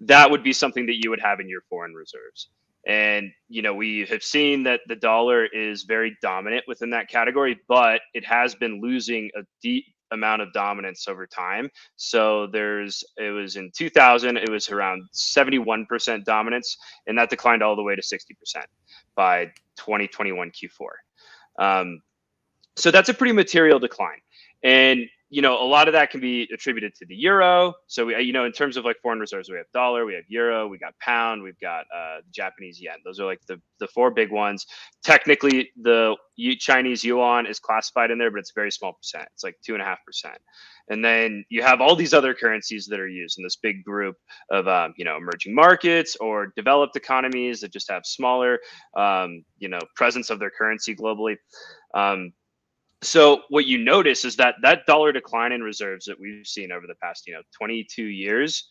that 0.00 0.30
would 0.30 0.42
be 0.42 0.52
something 0.52 0.86
that 0.86 1.02
you 1.02 1.10
would 1.10 1.20
have 1.20 1.40
in 1.40 1.48
your 1.48 1.62
foreign 1.68 1.94
reserves. 1.94 2.48
And 2.86 3.30
you 3.48 3.62
know, 3.62 3.74
we 3.74 4.06
have 4.10 4.22
seen 4.22 4.62
that 4.64 4.80
the 4.88 4.96
dollar 4.96 5.46
is 5.46 5.84
very 5.84 6.16
dominant 6.22 6.64
within 6.66 6.90
that 6.90 7.08
category, 7.08 7.58
but 7.68 8.00
it 8.14 8.24
has 8.26 8.54
been 8.54 8.80
losing 8.80 9.30
a 9.36 9.42
deep 9.62 9.86
amount 10.12 10.42
of 10.42 10.52
dominance 10.52 11.08
over 11.08 11.26
time. 11.26 11.68
So 11.96 12.46
there's 12.46 13.04
it 13.16 13.30
was 13.30 13.56
in 13.56 13.70
2000, 13.76 14.36
it 14.36 14.50
was 14.50 14.68
around 14.68 15.02
71% 15.14 16.24
dominance, 16.24 16.76
and 17.06 17.16
that 17.18 17.30
declined 17.30 17.62
all 17.62 17.76
the 17.76 17.82
way 17.82 17.94
to 17.94 18.02
60% 18.02 18.64
by 19.14 19.46
2021 19.76 20.50
Q4. 20.50 20.80
Um, 21.58 22.02
so 22.76 22.90
that's 22.90 23.08
a 23.08 23.14
pretty 23.14 23.32
material 23.32 23.78
decline. 23.78 24.20
And 24.62 25.06
you 25.30 25.42
know, 25.42 25.62
a 25.62 25.64
lot 25.64 25.86
of 25.86 25.92
that 25.94 26.10
can 26.10 26.20
be 26.20 26.48
attributed 26.52 26.92
to 26.96 27.06
the 27.06 27.14
euro. 27.14 27.72
So 27.86 28.06
we, 28.06 28.20
you 28.20 28.32
know, 28.32 28.44
in 28.44 28.52
terms 28.52 28.76
of 28.76 28.84
like 28.84 28.96
foreign 29.00 29.20
reserves, 29.20 29.48
we 29.48 29.56
have 29.56 29.70
dollar, 29.72 30.04
we 30.04 30.14
have 30.14 30.24
euro, 30.28 30.66
we 30.66 30.76
got 30.76 30.98
pound, 30.98 31.42
we've 31.42 31.58
got 31.60 31.84
uh, 31.96 32.18
Japanese 32.32 32.80
yen. 32.80 32.96
Those 33.04 33.20
are 33.20 33.26
like 33.26 33.40
the 33.46 33.60
the 33.78 33.86
four 33.88 34.10
big 34.10 34.32
ones. 34.32 34.66
Technically, 35.04 35.70
the 35.80 36.16
Chinese 36.58 37.04
yuan 37.04 37.46
is 37.46 37.60
classified 37.60 38.10
in 38.10 38.18
there, 38.18 38.30
but 38.30 38.40
it's 38.40 38.50
a 38.50 38.54
very 38.54 38.72
small 38.72 38.92
percent. 38.92 39.28
It's 39.32 39.44
like 39.44 39.56
two 39.64 39.74
and 39.74 39.82
a 39.82 39.84
half 39.84 39.98
percent. 40.04 40.38
And 40.88 41.04
then 41.04 41.44
you 41.48 41.62
have 41.62 41.80
all 41.80 41.94
these 41.94 42.12
other 42.12 42.34
currencies 42.34 42.86
that 42.86 42.98
are 42.98 43.08
used 43.08 43.38
in 43.38 43.44
this 43.44 43.54
big 43.54 43.84
group 43.84 44.16
of, 44.50 44.66
um, 44.66 44.92
you 44.96 45.04
know, 45.04 45.16
emerging 45.16 45.54
markets 45.54 46.16
or 46.16 46.52
developed 46.56 46.96
economies 46.96 47.60
that 47.60 47.72
just 47.72 47.88
have 47.88 48.04
smaller, 48.04 48.58
um, 48.96 49.44
you 49.58 49.68
know, 49.68 49.78
presence 49.94 50.30
of 50.30 50.40
their 50.40 50.50
currency 50.50 50.96
globally. 50.96 51.36
Um, 51.94 52.32
so 53.02 53.42
what 53.48 53.66
you 53.66 53.78
notice 53.78 54.24
is 54.24 54.36
that 54.36 54.56
that 54.62 54.86
dollar 54.86 55.12
decline 55.12 55.52
in 55.52 55.62
reserves 55.62 56.04
that 56.06 56.20
we've 56.20 56.46
seen 56.46 56.72
over 56.72 56.86
the 56.86 56.94
past 57.02 57.26
you 57.26 57.34
know 57.34 57.42
22 57.58 58.04
years 58.04 58.70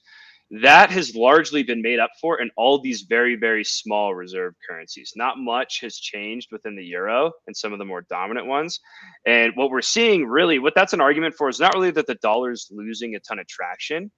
that 0.51 0.89
has 0.89 1.15
largely 1.15 1.61
been 1.61 1.81
made 1.81 1.99
up 1.99 2.09
for 2.19 2.41
in 2.41 2.49
all 2.57 2.81
these 2.81 3.03
very, 3.03 3.35
very 3.35 3.63
small 3.63 4.15
reserve 4.15 4.55
currencies. 4.67 5.13
Not 5.15 5.37
much 5.37 5.79
has 5.81 5.95
changed 5.97 6.49
within 6.51 6.75
the 6.75 6.83
euro 6.83 7.31
and 7.45 7.55
some 7.55 7.71
of 7.71 7.77
the 7.77 7.85
more 7.85 8.05
dominant 8.09 8.47
ones. 8.47 8.79
And 9.27 9.53
what 9.55 9.69
we're 9.69 9.81
seeing 9.81 10.25
really, 10.25 10.57
what 10.57 10.73
that's 10.73 10.93
an 10.93 11.01
argument 11.01 11.35
for 11.35 11.49
is 11.49 11.59
not 11.59 11.75
really 11.75 11.91
that 11.91 12.07
the 12.07 12.15
dollar 12.15 12.51
is 12.51 12.67
losing 12.71 13.15
a 13.15 13.19
ton 13.19 13.37
of 13.37 13.47
traction, 13.47 14.09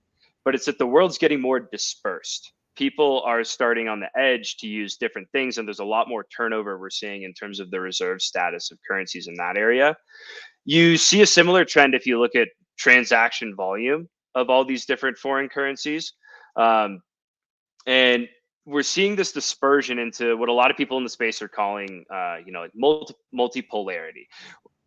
but 0.46 0.56
it's 0.56 0.66
that 0.66 0.78
the 0.78 0.88
world's 0.88 1.18
getting 1.18 1.42
more 1.42 1.60
dispersed. 1.60 2.54
People 2.76 3.22
are 3.26 3.44
starting 3.44 3.88
on 3.88 4.00
the 4.00 4.10
edge 4.20 4.58
to 4.58 4.68
use 4.68 4.98
different 4.98 5.30
things, 5.32 5.58
and 5.58 5.68
there's 5.68 5.80
a 5.80 5.86
lot 5.86 6.08
more 6.08 6.26
turnover 6.36 6.80
we're 6.80 6.90
seeing 6.90 7.24
in 7.24 7.34
terms 7.34 7.60
of 7.60 7.70
the 7.70 7.80
reserve 7.80 8.22
status 8.22 8.72
of 8.72 8.80
currencies 8.88 9.28
in 9.28 9.36
that 9.36 9.58
area. 9.58 9.96
You 10.66 10.98
see 10.98 11.22
a 11.22 11.26
similar 11.26 11.66
trend 11.66 11.96
if 11.96 12.06
you 12.06 12.20
look 12.20 12.36
at 12.36 12.48
transaction 12.78 13.56
volume 13.56 14.08
of 14.36 14.50
all 14.50 14.64
these 14.66 14.86
different 14.86 15.18
foreign 15.18 15.50
currencies. 15.50 16.14
Um, 16.56 17.02
and 17.86 18.28
we're 18.66 18.84
seeing 18.84 19.16
this 19.16 19.32
dispersion 19.32 20.00
into 20.00 20.38
what 20.38 20.50
a 20.50 20.54
lot 20.54 20.72
of 20.72 20.78
people 20.78 20.98
in 20.98 21.04
the 21.04 21.10
space 21.10 21.42
are 21.42 21.48
calling, 21.48 22.06
uh, 22.14 22.38
you 22.46 22.52
know, 22.52 22.68
multi- 22.76 23.16
multipolarity. 23.34 24.28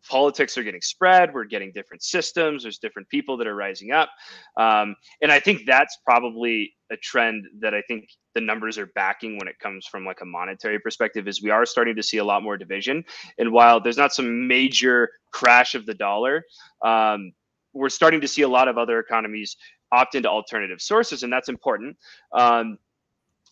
Politics 0.09 0.57
are 0.57 0.63
getting 0.63 0.81
spread. 0.81 1.33
We're 1.33 1.45
getting 1.45 1.71
different 1.73 2.03
systems. 2.03 2.63
There's 2.63 2.77
different 2.77 3.09
people 3.09 3.37
that 3.37 3.47
are 3.47 3.55
rising 3.55 3.91
up, 3.91 4.09
um, 4.57 4.95
and 5.21 5.31
I 5.31 5.39
think 5.39 5.61
that's 5.65 5.97
probably 6.05 6.73
a 6.91 6.97
trend 6.97 7.45
that 7.61 7.73
I 7.73 7.81
think 7.87 8.09
the 8.35 8.41
numbers 8.41 8.77
are 8.77 8.87
backing 8.93 9.37
when 9.37 9.47
it 9.47 9.57
comes 9.59 9.87
from 9.87 10.05
like 10.05 10.21
a 10.21 10.25
monetary 10.25 10.79
perspective. 10.79 11.27
Is 11.27 11.41
we 11.41 11.49
are 11.49 11.65
starting 11.65 11.95
to 11.95 12.03
see 12.03 12.17
a 12.17 12.23
lot 12.23 12.43
more 12.43 12.57
division, 12.57 13.03
and 13.37 13.51
while 13.51 13.79
there's 13.79 13.97
not 13.97 14.13
some 14.13 14.47
major 14.47 15.09
crash 15.31 15.73
of 15.73 15.85
the 15.85 15.95
dollar, 15.95 16.43
um, 16.83 17.31
we're 17.73 17.89
starting 17.89 18.21
to 18.21 18.27
see 18.27 18.43
a 18.43 18.49
lot 18.49 18.67
of 18.67 18.77
other 18.77 18.99
economies 18.99 19.57
opt 19.91 20.15
into 20.15 20.29
alternative 20.29 20.81
sources, 20.81 21.23
and 21.23 21.33
that's 21.33 21.49
important 21.49 21.97
um, 22.33 22.77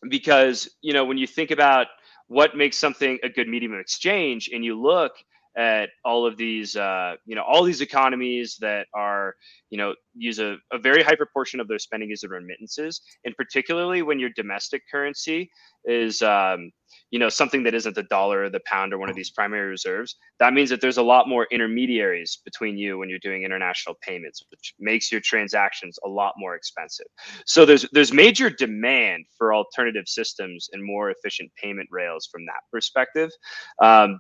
because 0.10 0.70
you 0.82 0.94
know 0.94 1.06
when 1.06 1.18
you 1.18 1.28
think 1.28 1.52
about 1.52 1.88
what 2.28 2.56
makes 2.56 2.78
something 2.78 3.20
a 3.24 3.30
good 3.30 3.48
medium 3.48 3.74
of 3.74 3.80
exchange, 3.80 4.50
and 4.54 4.64
you 4.64 4.80
look 4.80 5.14
at 5.56 5.90
all 6.04 6.26
of 6.26 6.38
these, 6.38 6.76
uh, 6.76 7.16
you 7.26 7.36
know, 7.36 7.44
all 7.44 7.64
these 7.64 7.82
economies 7.82 8.58
that 8.60 8.88
are, 8.94 9.36
you 9.70 9.78
know, 9.78 9.94
use 10.16 10.40
a, 10.40 10.58
a 10.72 10.80
very 10.80 11.04
high 11.04 11.16
proportion 11.16 11.60
of 11.60 11.68
their 11.68 11.80
spending 11.80 12.12
as 12.12 12.24
remittances, 12.24 13.02
and 13.26 13.36
particularly 13.36 14.02
when 14.02 14.20
your 14.20 14.30
domestic 14.36 14.82
currency 14.92 15.50
is, 15.86 16.22
um, 16.22 16.72
you 17.12 17.20
know, 17.20 17.30
something 17.30 17.64
that 17.64 17.74
isn't 17.74 17.96
the 17.96 18.04
dollar 18.04 18.44
or 18.44 18.50
the 18.50 18.60
pound 18.66 18.94
or 18.94 18.98
one 18.98 19.10
of 19.10 19.16
these 19.16 19.32
primary 19.32 19.70
reserves. 19.70 20.16
That 20.40 20.54
means 20.54 20.70
that 20.70 20.82
there's 20.82 20.98
a 20.98 21.04
lot 21.04 21.28
more 21.28 21.48
intermediaries 21.52 22.40
between 22.44 22.78
you 22.78 22.98
when 22.98 23.10
you're 23.10 23.20
doing 23.20 23.44
international 23.44 23.96
payments, 24.02 24.44
which 24.50 24.74
makes 24.80 25.12
your 25.12 25.22
transactions 25.22 25.98
a 26.06 26.10
lot 26.10 26.34
more 26.38 26.56
expensive. 26.56 27.08
So 27.46 27.66
there's 27.66 27.86
there's 27.92 28.14
major 28.14 28.50
demand 28.50 29.26
for 29.38 29.54
alternative 29.54 30.08
systems 30.08 30.70
and 30.72 30.84
more 30.84 31.12
efficient 31.12 31.52
payment 31.62 31.90
rails 31.92 32.28
from 32.32 32.46
that 32.46 32.62
perspective. 32.72 33.30
Um, 33.82 34.20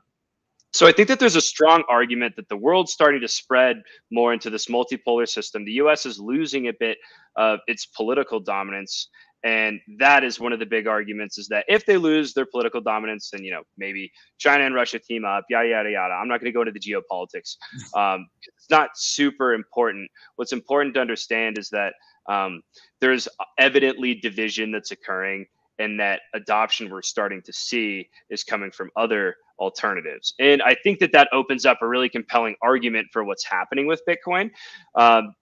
so 0.73 0.87
I 0.87 0.91
think 0.91 1.07
that 1.09 1.19
there's 1.19 1.35
a 1.35 1.41
strong 1.41 1.83
argument 1.87 2.35
that 2.35 2.49
the 2.49 2.57
world's 2.57 2.91
starting 2.91 3.21
to 3.21 3.27
spread 3.27 3.81
more 4.11 4.33
into 4.33 4.49
this 4.49 4.65
multipolar 4.65 5.29
system. 5.29 5.65
The 5.65 5.73
US 5.73 6.05
is 6.05 6.19
losing 6.19 6.67
a 6.67 6.73
bit 6.79 6.97
of 7.35 7.59
its 7.67 7.85
political 7.85 8.39
dominance. 8.39 9.09
And 9.43 9.79
that 9.99 10.23
is 10.23 10.39
one 10.39 10.53
of 10.53 10.59
the 10.59 10.65
big 10.65 10.87
arguments 10.87 11.37
is 11.37 11.47
that 11.49 11.65
if 11.67 11.85
they 11.85 11.97
lose 11.97 12.33
their 12.33 12.45
political 12.45 12.81
dominance, 12.81 13.29
then, 13.29 13.43
you 13.43 13.51
know, 13.51 13.61
maybe 13.77 14.11
China 14.39 14.65
and 14.65 14.73
Russia 14.73 14.99
team 14.99 15.25
up, 15.25 15.43
yada, 15.49 15.67
yada, 15.67 15.91
yada. 15.91 16.13
I'm 16.13 16.29
not 16.29 16.39
going 16.39 16.51
to 16.51 16.53
go 16.53 16.61
into 16.61 16.71
the 16.71 16.79
geopolitics. 16.79 17.57
Um, 17.95 18.27
it's 18.57 18.69
not 18.71 18.89
super 18.95 19.53
important. 19.53 20.09
What's 20.37 20.53
important 20.53 20.95
to 20.95 21.01
understand 21.01 21.59
is 21.59 21.69
that 21.69 21.93
um, 22.27 22.61
there's 23.01 23.27
evidently 23.59 24.15
division 24.15 24.71
that's 24.71 24.91
occurring 24.91 25.45
and 25.77 25.99
that 25.99 26.21
adoption 26.33 26.89
we're 26.89 27.01
starting 27.01 27.41
to 27.43 27.53
see 27.53 28.09
is 28.29 28.43
coming 28.43 28.71
from 28.71 28.89
other 28.95 29.35
alternatives. 29.59 30.33
And 30.39 30.61
I 30.61 30.75
think 30.83 30.99
that 30.99 31.11
that 31.13 31.29
opens 31.31 31.65
up 31.65 31.79
a 31.81 31.87
really 31.87 32.09
compelling 32.09 32.55
argument 32.61 33.07
for 33.11 33.23
what's 33.23 33.45
happening 33.45 33.87
with 33.87 34.01
Bitcoin. 34.07 34.51
Um, 34.95 35.35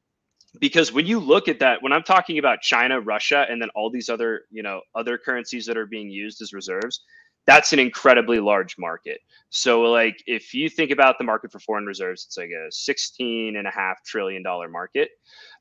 because 0.60 0.92
when 0.92 1.06
you 1.06 1.20
look 1.20 1.48
at 1.48 1.60
that 1.60 1.82
when 1.82 1.94
i'm 1.94 2.04
talking 2.04 2.38
about 2.38 2.62
china 2.62 3.00
russia 3.00 3.46
and 3.50 3.62
then 3.62 3.70
all 3.76 3.90
these 3.90 4.10
other 4.10 4.42
you 4.52 4.62
know 4.62 4.82
other 4.96 5.18
currencies 5.18 5.66
that 5.66 5.78
are 5.78 5.86
being 5.86 6.10
used 6.10 6.42
as 6.42 6.52
reserves 6.52 7.02
that's 7.48 7.74
an 7.74 7.80
incredibly 7.80 8.40
large 8.40 8.76
market 8.78 9.20
so 9.50 9.82
like 9.82 10.22
if 10.28 10.54
you 10.54 10.70
think 10.70 10.92
about 10.92 11.18
the 11.18 11.24
market 11.24 11.52
for 11.52 11.60
foreign 11.60 11.86
reserves 11.86 12.26
it's 12.26 12.38
like 12.38 12.50
a 12.50 12.70
16 12.70 13.56
and 13.56 13.68
a 13.68 13.72
half 13.72 14.04
trillion 14.04 14.44
dollar 14.44 14.68
market 14.68 15.12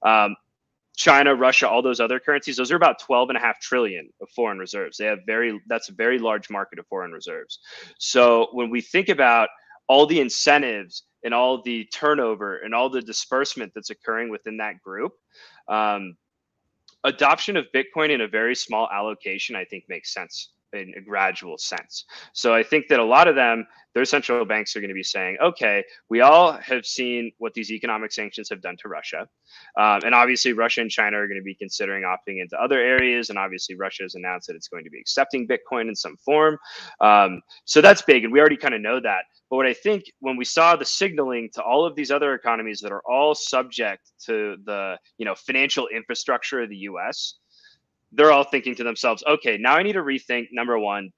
um, 0.04 0.34
China, 1.00 1.34
Russia, 1.34 1.66
all 1.66 1.80
those 1.80 1.98
other 1.98 2.20
currencies, 2.20 2.58
those 2.58 2.70
are 2.70 2.76
about 2.76 2.98
12 2.98 3.30
and 3.30 3.38
a 3.38 3.40
half 3.40 3.58
trillion 3.58 4.10
of 4.20 4.28
foreign 4.36 4.58
reserves. 4.58 4.98
They 4.98 5.06
have 5.06 5.20
very, 5.24 5.58
that's 5.66 5.88
a 5.88 5.94
very 5.94 6.18
large 6.18 6.50
market 6.50 6.78
of 6.78 6.86
foreign 6.88 7.10
reserves. 7.10 7.58
So 7.98 8.48
when 8.52 8.68
we 8.68 8.82
think 8.82 9.08
about 9.08 9.48
all 9.88 10.04
the 10.04 10.20
incentives 10.20 11.04
and 11.24 11.32
all 11.32 11.62
the 11.62 11.86
turnover 11.86 12.58
and 12.58 12.74
all 12.74 12.90
the 12.90 13.00
disbursement 13.00 13.72
that's 13.74 13.88
occurring 13.88 14.28
within 14.28 14.58
that 14.58 14.82
group, 14.82 15.12
um, 15.68 16.18
adoption 17.02 17.56
of 17.56 17.64
Bitcoin 17.74 18.10
in 18.10 18.20
a 18.20 18.28
very 18.28 18.54
small 18.54 18.86
allocation, 18.92 19.56
I 19.56 19.64
think 19.64 19.84
makes 19.88 20.12
sense 20.12 20.50
in 20.72 20.92
a 20.96 21.00
gradual 21.00 21.58
sense. 21.58 22.04
So 22.32 22.54
I 22.54 22.62
think 22.62 22.88
that 22.88 23.00
a 23.00 23.04
lot 23.04 23.28
of 23.28 23.34
them, 23.34 23.66
their 23.94 24.04
central 24.04 24.44
banks 24.44 24.76
are 24.76 24.80
going 24.80 24.90
to 24.90 24.94
be 24.94 25.02
saying, 25.02 25.36
okay, 25.42 25.82
we 26.08 26.20
all 26.20 26.52
have 26.52 26.86
seen 26.86 27.32
what 27.38 27.54
these 27.54 27.72
economic 27.72 28.12
sanctions 28.12 28.48
have 28.48 28.62
done 28.62 28.76
to 28.82 28.88
Russia. 28.88 29.26
Um, 29.76 30.00
and 30.04 30.14
obviously, 30.14 30.52
Russia 30.52 30.80
and 30.80 30.90
China 30.90 31.16
are 31.18 31.26
going 31.26 31.40
to 31.40 31.44
be 31.44 31.56
considering 31.56 32.04
opting 32.04 32.40
into 32.40 32.56
other 32.62 32.78
areas. 32.78 33.30
And 33.30 33.38
obviously, 33.38 33.74
Russia 33.74 34.04
has 34.04 34.14
announced 34.14 34.46
that 34.46 34.54
it's 34.54 34.68
going 34.68 34.84
to 34.84 34.90
be 34.90 35.00
accepting 35.00 35.48
Bitcoin 35.48 35.88
in 35.88 35.96
some 35.96 36.16
form. 36.24 36.56
Um, 37.00 37.40
so 37.64 37.80
that's 37.80 38.02
big. 38.02 38.24
And 38.24 38.32
we 38.32 38.38
already 38.38 38.56
kind 38.56 38.74
of 38.74 38.80
know 38.80 39.00
that. 39.00 39.24
But 39.50 39.56
what 39.56 39.66
I 39.66 39.74
think 39.74 40.04
when 40.20 40.36
we 40.36 40.44
saw 40.44 40.76
the 40.76 40.84
signaling 40.84 41.50
to 41.54 41.62
all 41.62 41.84
of 41.84 41.96
these 41.96 42.12
other 42.12 42.34
economies 42.34 42.78
that 42.80 42.92
are 42.92 43.02
all 43.04 43.34
subject 43.34 44.12
to 44.26 44.56
the 44.64 44.96
you 45.18 45.26
know 45.26 45.34
financial 45.34 45.88
infrastructure 45.88 46.60
of 46.62 46.68
the 46.68 46.76
US, 46.76 47.34
they're 48.12 48.32
all 48.32 48.44
thinking 48.44 48.74
to 48.76 48.84
themselves, 48.84 49.22
okay, 49.26 49.56
now 49.58 49.76
I 49.76 49.82
need 49.82 49.92
to 49.92 50.02
rethink 50.02 50.48
number 50.52 50.78
one, 50.78 51.10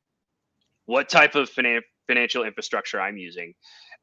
what 0.86 1.08
type 1.08 1.34
of 1.34 1.50
finan- 1.50 1.82
financial 2.06 2.44
infrastructure 2.44 3.00
I'm 3.00 3.16
using. 3.16 3.54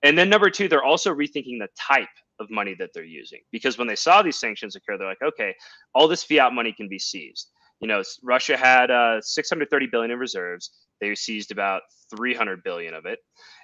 And 0.04 0.18
then 0.18 0.30
number 0.30 0.50
two, 0.50 0.68
they're 0.68 0.84
also 0.84 1.14
rethinking 1.14 1.60
the 1.60 1.68
type 1.78 2.08
of 2.40 2.50
money 2.50 2.76
that 2.80 2.90
they're 2.94 3.04
using 3.04 3.42
because 3.52 3.78
when 3.78 3.88
they 3.88 3.96
saw 3.96 4.22
these 4.22 4.40
sanctions 4.40 4.76
occur, 4.76 4.98
they're 4.98 5.08
like, 5.08 5.22
okay, 5.22 5.54
all 5.94 6.08
this 6.08 6.24
fiat 6.24 6.54
money 6.54 6.74
can 6.74 6.88
be 6.88 7.00
seized. 7.00 7.52
You 7.82 7.88
know, 7.88 8.02
Russia 8.24 8.58
had 8.58 8.92
uh, 8.92 9.22
630 9.22 9.88
billion 9.92 10.12
in 10.12 10.20
reserves. 10.20 10.72
They 11.00 11.16
seized 11.16 11.52
about 11.52 11.82
300 12.16 12.62
billion 12.64 12.94
of 12.94 13.06
it, 13.06 13.20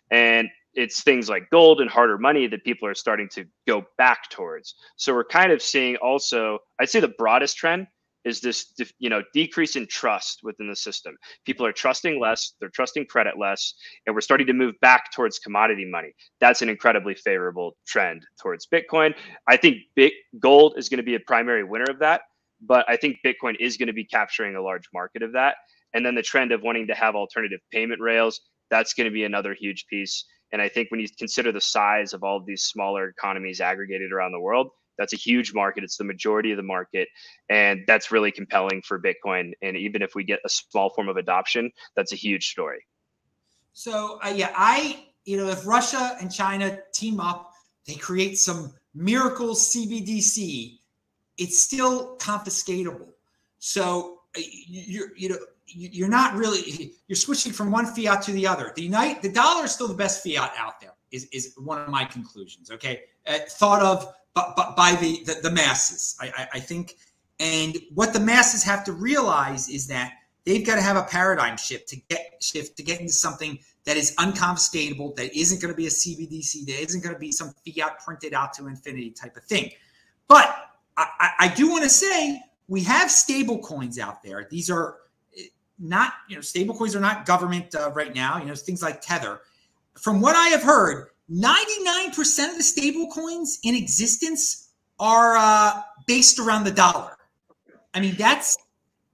and 0.09 0.47
it's 0.73 1.03
things 1.03 1.29
like 1.29 1.49
gold 1.49 1.81
and 1.81 1.89
harder 1.89 2.17
money 2.17 2.47
that 2.47 2.63
people 2.63 2.87
are 2.87 2.95
starting 2.95 3.27
to 3.33 3.45
go 3.67 3.83
back 3.97 4.29
towards. 4.29 4.75
So 4.97 5.13
we're 5.13 5.25
kind 5.25 5.51
of 5.51 5.61
seeing 5.61 5.95
also, 5.97 6.59
I'd 6.79 6.89
say 6.89 6.99
the 6.99 7.13
broadest 7.17 7.57
trend 7.57 7.87
is 8.25 8.41
this 8.41 8.73
you 8.99 9.09
know 9.09 9.21
decrease 9.33 9.75
in 9.75 9.87
trust 9.87 10.39
within 10.43 10.67
the 10.67 10.75
system. 10.75 11.15
People 11.45 11.65
are 11.65 11.71
trusting 11.71 12.19
less 12.19 12.53
they're 12.59 12.69
trusting 12.69 13.05
credit 13.05 13.35
less 13.39 13.73
and 14.05 14.15
we're 14.15 14.21
starting 14.21 14.47
to 14.47 14.53
move 14.53 14.75
back 14.81 15.11
towards 15.13 15.39
commodity 15.39 15.85
money. 15.89 16.11
That's 16.41 16.61
an 16.61 16.69
incredibly 16.69 17.15
favorable 17.15 17.77
trend 17.87 18.25
towards 18.41 18.67
bitcoin. 18.67 19.13
I 19.47 19.57
think 19.57 19.77
big 19.95 20.11
gold 20.39 20.73
is 20.77 20.89
going 20.89 20.97
to 20.97 21.03
be 21.03 21.15
a 21.15 21.19
primary 21.19 21.63
winner 21.63 21.85
of 21.89 21.99
that 21.99 22.21
but 22.61 22.85
i 22.87 22.95
think 22.95 23.17
bitcoin 23.25 23.55
is 23.59 23.77
going 23.77 23.87
to 23.87 23.93
be 23.93 24.05
capturing 24.05 24.55
a 24.55 24.61
large 24.61 24.87
market 24.93 25.21
of 25.21 25.33
that. 25.33 25.55
And 25.93 26.05
then 26.05 26.15
the 26.15 26.21
trend 26.21 26.51
of 26.51 26.61
wanting 26.61 26.87
to 26.87 26.95
have 26.95 27.15
alternative 27.15 27.59
payment 27.71 28.01
rails 28.01 28.41
that's 28.69 28.93
going 28.93 29.05
to 29.05 29.13
be 29.13 29.25
another 29.25 29.53
huge 29.53 29.85
piece. 29.87 30.25
And 30.51 30.61
i 30.61 30.69
think 30.69 30.89
when 30.91 30.99
you 30.99 31.07
consider 31.17 31.51
the 31.51 31.61
size 31.61 32.13
of 32.13 32.23
all 32.23 32.37
of 32.37 32.45
these 32.45 32.63
smaller 32.63 33.09
economies 33.09 33.61
aggregated 33.61 34.11
around 34.11 34.31
the 34.31 34.39
world 34.39 34.69
that's 34.97 35.13
a 35.13 35.17
huge 35.17 35.53
market. 35.53 35.83
It's 35.83 35.97
the 35.97 36.03
majority 36.03 36.51
of 36.51 36.57
the 36.57 36.63
market. 36.63 37.07
And 37.49 37.81
that's 37.87 38.11
really 38.11 38.31
compelling 38.31 38.81
for 38.81 38.99
Bitcoin. 38.99 39.51
And 39.61 39.77
even 39.77 40.01
if 40.01 40.15
we 40.15 40.23
get 40.23 40.39
a 40.45 40.49
small 40.49 40.89
form 40.89 41.09
of 41.09 41.17
adoption, 41.17 41.71
that's 41.95 42.13
a 42.13 42.15
huge 42.15 42.49
story. 42.49 42.79
So, 43.73 44.19
uh, 44.23 44.29
yeah, 44.29 44.51
I, 44.55 45.05
you 45.25 45.37
know, 45.37 45.49
if 45.49 45.65
Russia 45.65 46.17
and 46.21 46.33
China 46.33 46.79
team 46.93 47.19
up, 47.19 47.51
they 47.85 47.95
create 47.95 48.37
some 48.37 48.73
miracle 48.93 49.53
CBDC, 49.53 50.77
it's 51.37 51.59
still 51.59 52.17
confiscatable. 52.17 53.09
So, 53.59 54.19
uh, 54.37 54.41
you're, 54.67 55.15
you 55.17 55.29
know, 55.29 55.37
you're 55.67 56.09
not 56.09 56.35
really 56.35 56.93
you're 57.07 57.15
switching 57.15 57.51
from 57.51 57.71
one 57.71 57.85
fiat 57.85 58.21
to 58.23 58.31
the 58.31 58.45
other. 58.47 58.71
The 58.75 58.83
unite 58.83 59.21
the 59.21 59.31
dollar 59.31 59.65
is 59.65 59.71
still 59.71 59.87
the 59.87 59.95
best 59.95 60.23
fiat 60.23 60.53
out 60.57 60.79
there. 60.79 60.91
Is 61.11 61.25
is 61.31 61.53
one 61.57 61.81
of 61.81 61.89
my 61.89 62.05
conclusions. 62.05 62.71
Okay, 62.71 63.03
uh, 63.27 63.39
thought 63.49 63.81
of 63.81 64.13
but, 64.35 64.75
by 64.75 64.95
the, 64.99 65.23
the, 65.25 65.39
the 65.41 65.51
masses. 65.51 66.15
I, 66.19 66.31
I, 66.37 66.47
I 66.55 66.59
think, 66.59 66.95
and 67.39 67.77
what 67.93 68.13
the 68.13 68.19
masses 68.19 68.63
have 68.63 68.83
to 68.85 68.91
realize 68.91 69.69
is 69.69 69.87
that 69.87 70.13
they've 70.45 70.65
got 70.65 70.75
to 70.75 70.81
have 70.81 70.97
a 70.97 71.03
paradigm 71.03 71.57
shift 71.57 71.87
to 71.89 71.97
get 72.09 72.35
shift 72.41 72.77
to 72.77 72.83
get 72.83 72.99
into 72.99 73.13
something 73.13 73.57
that 73.85 73.97
is 73.97 74.15
unconfiscatable, 74.15 75.15
that 75.15 75.35
isn't 75.37 75.61
going 75.61 75.73
to 75.73 75.77
be 75.77 75.87
a 75.87 75.89
CBDC, 75.89 76.65
that 76.65 76.81
isn't 76.81 77.03
going 77.03 77.13
to 77.13 77.19
be 77.19 77.31
some 77.31 77.53
fiat 77.65 77.99
printed 78.03 78.33
out 78.33 78.53
to 78.53 78.67
infinity 78.67 79.11
type 79.11 79.35
of 79.37 79.43
thing. 79.43 79.71
But 80.27 80.55
I, 80.97 81.31
I 81.39 81.47
do 81.49 81.69
want 81.69 81.83
to 81.83 81.89
say 81.89 82.41
we 82.67 82.83
have 82.83 83.11
stable 83.11 83.59
coins 83.59 83.99
out 83.99 84.23
there. 84.23 84.47
These 84.49 84.69
are 84.69 84.97
eh, 85.37 85.43
not, 85.77 86.13
you 86.27 86.35
know, 86.35 86.41
stable 86.41 86.75
coins 86.75 86.95
are 86.95 86.99
not 86.99 87.25
government 87.25 87.75
uh, 87.75 87.91
right 87.91 88.13
now, 88.13 88.39
you 88.39 88.45
know, 88.45 88.55
things 88.55 88.81
like 88.81 89.01
Tether. 89.01 89.41
From 89.93 90.19
what 90.19 90.35
I 90.35 90.47
have 90.47 90.63
heard, 90.63 91.09
99% 91.31 92.49
of 92.51 92.57
the 92.57 92.63
stable 92.63 93.07
coins 93.07 93.59
in 93.63 93.75
existence 93.75 94.69
are 94.99 95.35
uh, 95.37 95.81
based 96.05 96.39
around 96.39 96.63
the 96.63 96.71
dollar. 96.71 97.17
I 97.93 97.99
mean, 97.99 98.15
that's 98.17 98.57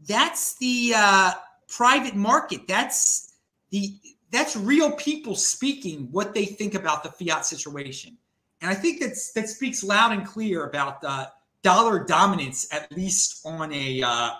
that's 0.07 0.57
the 0.57 0.93
uh, 0.95 1.31
private 1.67 2.15
market. 2.15 2.67
That's 2.67 3.35
the 3.69 3.95
that's 4.31 4.55
real 4.55 4.91
people 4.93 5.35
speaking 5.35 6.07
what 6.11 6.33
they 6.33 6.45
think 6.45 6.73
about 6.73 7.03
the 7.03 7.11
fiat 7.11 7.45
situation. 7.45 8.17
And 8.61 8.69
I 8.69 8.73
think 8.73 8.99
that's 8.99 9.31
that 9.33 9.49
speaks 9.49 9.83
loud 9.83 10.11
and 10.11 10.25
clear 10.25 10.65
about 10.65 11.01
the 11.01 11.29
dollar 11.63 12.03
dominance, 12.03 12.67
at 12.73 12.91
least 12.91 13.45
on 13.45 13.71
a 13.73 14.01
uh, 14.01 14.31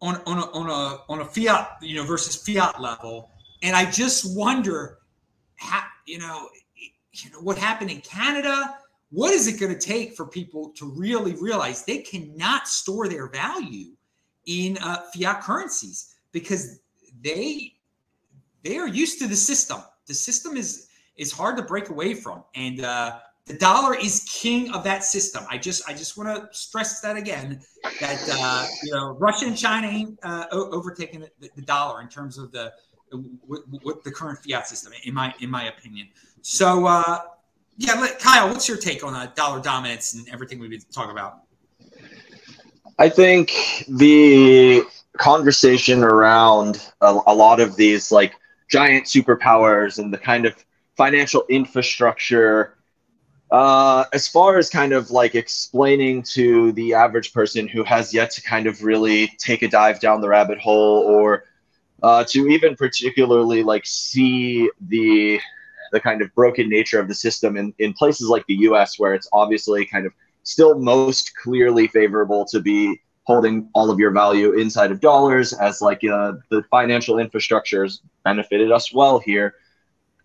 on 0.00 0.20
on 0.26 0.38
a, 0.38 0.46
on 0.52 0.68
a 0.68 1.12
on 1.12 1.20
a 1.20 1.24
fiat 1.24 1.78
you 1.80 1.96
know 1.96 2.04
versus 2.04 2.36
fiat 2.36 2.80
level. 2.80 3.30
And 3.62 3.76
I 3.76 3.90
just 3.90 4.36
wonder 4.36 4.98
how 5.56 5.84
you 6.06 6.18
know 6.18 6.48
you 7.12 7.30
know 7.30 7.40
what 7.40 7.58
happened 7.58 7.90
in 7.90 8.00
Canada. 8.00 8.76
What 9.10 9.32
is 9.32 9.46
it 9.46 9.60
going 9.60 9.72
to 9.72 9.78
take 9.78 10.16
for 10.16 10.26
people 10.26 10.70
to 10.70 10.90
really 10.90 11.34
realize 11.34 11.84
they 11.84 11.98
cannot 11.98 12.66
store 12.66 13.08
their 13.08 13.28
value 13.28 13.90
in 14.46 14.78
uh, 14.78 15.02
fiat 15.14 15.42
currencies 15.42 16.14
because 16.32 16.80
they 17.22 17.74
they 18.62 18.78
are 18.78 18.88
used 18.88 19.18
to 19.20 19.26
the 19.26 19.36
system. 19.36 19.80
The 20.06 20.14
system 20.14 20.56
is 20.56 20.88
is 21.16 21.30
hard 21.30 21.56
to 21.58 21.62
break 21.62 21.90
away 21.90 22.14
from, 22.14 22.42
and 22.54 22.84
uh, 22.84 23.18
the 23.46 23.54
dollar 23.54 23.94
is 23.96 24.24
king 24.30 24.72
of 24.72 24.84
that 24.84 25.04
system. 25.04 25.44
I 25.50 25.58
just 25.58 25.88
I 25.88 25.92
just 25.92 26.16
want 26.16 26.28
to 26.28 26.56
stress 26.56 27.00
that 27.00 27.16
again 27.16 27.60
that 28.00 28.28
uh, 28.32 28.66
you 28.82 28.92
know 28.92 29.16
Russia 29.18 29.46
and 29.46 29.56
China 29.56 29.88
ain't 29.88 30.18
uh, 30.22 30.46
overtaking 30.52 31.20
the, 31.20 31.50
the, 31.56 31.62
dollar 31.62 32.00
in 32.00 32.08
terms 32.08 32.38
of 32.38 32.52
the 32.52 32.72
what, 33.46 33.62
what, 33.82 34.04
the 34.04 34.10
current 34.10 34.38
fiat 34.38 34.66
system, 34.66 34.92
in 35.04 35.14
my 35.14 35.34
in 35.40 35.50
my 35.50 35.68
opinion. 35.68 36.08
So 36.42 36.86
uh, 36.86 37.20
yeah, 37.76 37.94
let, 37.94 38.18
Kyle, 38.18 38.48
what's 38.48 38.68
your 38.68 38.78
take 38.78 39.04
on 39.04 39.14
uh, 39.14 39.30
dollar 39.34 39.60
dominance 39.60 40.14
and 40.14 40.28
everything 40.28 40.58
we've 40.58 40.70
been 40.70 40.80
talking 40.92 41.12
about? 41.12 41.40
I 42.98 43.08
think 43.08 43.84
the 43.88 44.82
conversation 45.18 46.02
around 46.02 46.90
a, 47.00 47.18
a 47.26 47.34
lot 47.34 47.60
of 47.60 47.76
these 47.76 48.12
like 48.12 48.34
giant 48.68 49.06
superpowers 49.06 49.98
and 49.98 50.12
the 50.12 50.18
kind 50.18 50.46
of 50.46 50.54
financial 50.96 51.44
infrastructure 51.48 52.76
uh, 53.52 54.06
as 54.14 54.26
far 54.26 54.56
as 54.56 54.70
kind 54.70 54.94
of 54.94 55.10
like 55.10 55.34
explaining 55.34 56.22
to 56.22 56.72
the 56.72 56.94
average 56.94 57.34
person 57.34 57.68
who 57.68 57.84
has 57.84 58.14
yet 58.14 58.30
to 58.30 58.42
kind 58.42 58.66
of 58.66 58.82
really 58.82 59.28
take 59.38 59.60
a 59.60 59.68
dive 59.68 60.00
down 60.00 60.22
the 60.22 60.28
rabbit 60.28 60.58
hole 60.58 61.00
or 61.00 61.44
uh, 62.02 62.24
to 62.24 62.48
even 62.48 62.74
particularly 62.74 63.62
like 63.62 63.86
see 63.86 64.70
the 64.88 65.40
the 65.92 66.00
kind 66.00 66.22
of 66.22 66.34
broken 66.34 66.70
nature 66.70 66.98
of 66.98 67.06
the 67.06 67.14
system 67.14 67.56
in, 67.56 67.74
in 67.78 67.92
places 67.92 68.28
like 68.28 68.46
the 68.46 68.54
US 68.54 68.98
where 68.98 69.14
it's 69.14 69.28
obviously 69.32 69.84
kind 69.84 70.06
of 70.06 70.12
still 70.42 70.78
most 70.78 71.36
clearly 71.36 71.86
favorable 71.86 72.46
to 72.46 72.60
be 72.60 73.00
holding 73.24 73.68
all 73.74 73.90
of 73.90 74.00
your 74.00 74.10
value 74.10 74.52
inside 74.58 74.90
of 74.90 75.00
dollars 75.00 75.52
as 75.52 75.80
like 75.80 76.02
uh, 76.04 76.32
the 76.50 76.62
financial 76.70 77.18
infrastructure 77.18 77.84
has 77.84 78.00
benefited 78.24 78.72
us 78.72 78.92
well 78.92 79.18
here. 79.18 79.54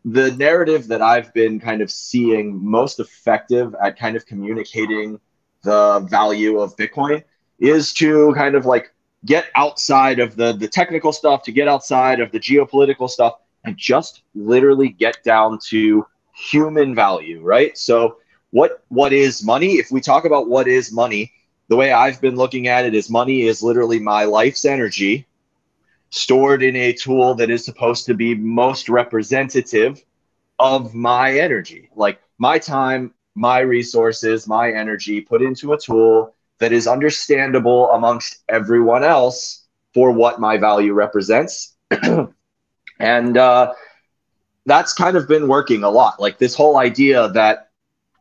The 0.05 0.31
narrative 0.31 0.87
that 0.87 1.01
i've 1.01 1.33
been 1.33 1.59
kind 1.59 1.81
of 1.81 1.91
seeing 1.91 2.63
most 2.63 2.99
effective 2.99 3.75
at 3.83 3.99
kind 3.99 4.15
of 4.15 4.25
communicating 4.25 5.19
the 5.63 6.07
value 6.09 6.59
of 6.59 6.77
bitcoin 6.77 7.23
is 7.59 7.93
to 7.93 8.33
kind 8.35 8.55
of 8.55 8.65
like 8.65 8.93
get 9.25 9.47
outside 9.55 10.19
of 10.19 10.35
the 10.35 10.53
the 10.53 10.67
technical 10.67 11.11
stuff 11.11 11.43
to 11.43 11.51
get 11.51 11.67
outside 11.67 12.19
of 12.19 12.31
the 12.31 12.39
geopolitical 12.39 13.09
stuff 13.09 13.35
and 13.63 13.77
just 13.77 14.21
literally 14.35 14.89
get 14.89 15.23
down 15.23 15.59
to 15.69 16.05
human 16.33 16.93
value 16.93 17.41
right 17.41 17.77
so 17.77 18.17
what 18.51 18.83
what 18.89 19.11
is 19.11 19.43
money 19.43 19.73
if 19.73 19.91
we 19.91 19.99
talk 19.99 20.25
about 20.25 20.47
what 20.47 20.67
is 20.67 20.91
money 20.91 21.31
the 21.67 21.75
way 21.75 21.91
I've 21.91 22.21
been 22.21 22.35
looking 22.35 22.67
at 22.67 22.85
it 22.85 22.93
is 22.95 23.09
money 23.09 23.41
is 23.41 23.61
literally 23.61 23.99
my 23.99 24.23
life's 24.23 24.65
energy 24.65 25.27
stored 26.09 26.63
in 26.63 26.75
a 26.75 26.93
tool 26.93 27.35
that 27.35 27.49
is 27.49 27.65
supposed 27.65 28.05
to 28.05 28.13
be 28.13 28.33
most 28.35 28.87
representative 28.87 30.03
of 30.59 30.93
my 30.93 31.37
energy. 31.37 31.89
Like 31.95 32.21
my 32.37 32.57
time, 32.57 33.13
my 33.35 33.59
resources, 33.59 34.47
my 34.47 34.71
energy 34.71 35.21
put 35.21 35.41
into 35.41 35.73
a 35.73 35.77
tool 35.77 36.33
that 36.59 36.71
is 36.71 36.87
understandable 36.87 37.91
amongst 37.91 38.43
everyone 38.49 39.03
else 39.03 39.67
for 39.93 40.11
what 40.11 40.39
my 40.39 40.57
value 40.57 40.93
represents. 40.93 41.75
and 42.99 43.37
uh, 43.37 43.73
that's 44.65 44.93
kind 44.93 45.17
of 45.17 45.27
been 45.27 45.47
working 45.47 45.83
a 45.83 45.89
lot. 45.89 46.19
Like 46.19 46.37
this 46.37 46.55
whole 46.55 46.77
idea 46.77 47.29
that 47.29 47.67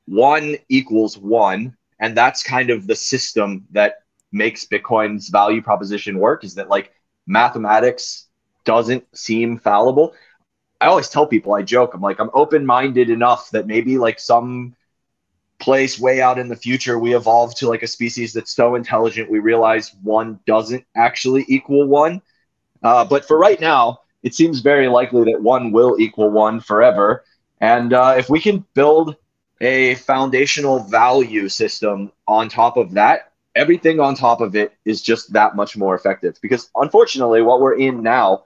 one 0.06 0.56
equals 0.68 1.18
one 1.18 1.76
and 1.98 2.16
that's 2.16 2.42
kind 2.42 2.70
of 2.70 2.86
the 2.86 2.94
system 2.94 3.66
that 3.72 4.02
makes 4.32 4.64
bitcoin's 4.64 5.28
value 5.28 5.60
proposition 5.60 6.18
work 6.18 6.44
is 6.44 6.54
that 6.54 6.68
like 6.68 6.92
mathematics 7.26 8.28
doesn't 8.64 9.04
seem 9.16 9.58
fallible 9.58 10.14
i 10.80 10.86
always 10.86 11.08
tell 11.08 11.26
people 11.26 11.54
i 11.54 11.62
joke 11.62 11.92
i'm 11.94 12.00
like 12.00 12.20
i'm 12.20 12.30
open-minded 12.34 13.10
enough 13.10 13.50
that 13.50 13.66
maybe 13.66 13.98
like 13.98 14.18
some 14.20 14.74
place 15.58 15.98
way 15.98 16.20
out 16.20 16.38
in 16.38 16.48
the 16.48 16.56
future 16.56 16.98
we 16.98 17.14
evolve 17.14 17.54
to 17.54 17.68
like 17.68 17.82
a 17.82 17.86
species 17.86 18.32
that's 18.32 18.54
so 18.54 18.74
intelligent 18.74 19.30
we 19.30 19.38
realize 19.38 19.94
one 20.02 20.38
doesn't 20.46 20.84
actually 20.94 21.44
equal 21.48 21.86
one 21.86 22.20
uh, 22.82 23.04
but 23.04 23.24
for 23.26 23.38
right 23.38 23.60
now 23.60 23.98
it 24.22 24.34
seems 24.34 24.60
very 24.60 24.88
likely 24.88 25.24
that 25.24 25.42
one 25.42 25.72
will 25.72 25.96
equal 25.98 26.30
one 26.30 26.60
forever 26.60 27.24
and 27.60 27.92
uh, 27.92 28.14
if 28.18 28.28
we 28.28 28.40
can 28.40 28.64
build 28.74 29.16
a 29.60 29.94
foundational 29.96 30.80
value 30.80 31.48
system 31.48 32.12
on 32.28 32.48
top 32.48 32.76
of 32.76 32.92
that, 32.92 33.32
everything 33.54 34.00
on 34.00 34.14
top 34.14 34.40
of 34.40 34.54
it 34.54 34.72
is 34.84 35.00
just 35.00 35.32
that 35.32 35.56
much 35.56 35.76
more 35.76 35.94
effective. 35.94 36.36
Because 36.42 36.70
unfortunately, 36.76 37.42
what 37.42 37.60
we're 37.60 37.78
in 37.78 38.02
now 38.02 38.44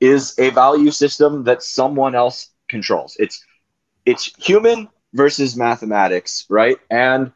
is 0.00 0.38
a 0.38 0.50
value 0.50 0.90
system 0.90 1.44
that 1.44 1.62
someone 1.62 2.14
else 2.14 2.50
controls. 2.68 3.16
It's 3.18 3.44
it's 4.04 4.34
human 4.36 4.88
versus 5.12 5.56
mathematics, 5.56 6.46
right? 6.48 6.78
And 6.90 7.32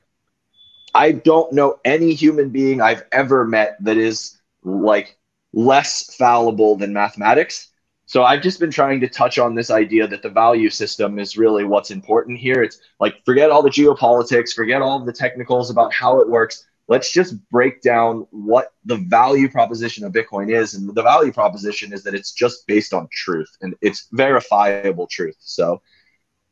I 0.94 1.12
don't 1.12 1.52
know 1.52 1.78
any 1.84 2.14
human 2.14 2.50
being 2.50 2.80
I've 2.80 3.04
ever 3.12 3.44
met 3.44 3.76
that 3.84 3.98
is 3.98 4.40
like 4.64 5.18
less 5.52 6.14
fallible 6.14 6.76
than 6.76 6.92
mathematics. 6.92 7.68
So 8.06 8.22
I've 8.22 8.42
just 8.42 8.60
been 8.60 8.70
trying 8.70 9.00
to 9.00 9.08
touch 9.08 9.38
on 9.38 9.54
this 9.54 9.70
idea 9.70 10.06
that 10.06 10.22
the 10.22 10.30
value 10.30 10.70
system 10.70 11.18
is 11.18 11.36
really 11.36 11.64
what's 11.64 11.90
important 11.90 12.38
here. 12.38 12.62
It's 12.62 12.78
like 13.00 13.24
forget 13.24 13.50
all 13.50 13.62
the 13.62 13.70
geopolitics, 13.70 14.52
forget 14.54 14.80
all 14.80 15.04
the 15.04 15.12
technicals 15.12 15.70
about 15.70 15.92
how 15.92 16.20
it 16.20 16.28
works. 16.28 16.66
Let's 16.88 17.12
just 17.12 17.34
break 17.50 17.82
down 17.82 18.28
what 18.30 18.72
the 18.84 18.96
value 18.96 19.50
proposition 19.50 20.04
of 20.04 20.12
Bitcoin 20.12 20.54
is. 20.54 20.74
And 20.74 20.94
the 20.94 21.02
value 21.02 21.32
proposition 21.32 21.92
is 21.92 22.04
that 22.04 22.14
it's 22.14 22.32
just 22.32 22.64
based 22.68 22.94
on 22.94 23.08
truth 23.10 23.50
and 23.60 23.74
it's 23.80 24.06
verifiable 24.12 25.08
truth. 25.08 25.36
So 25.40 25.82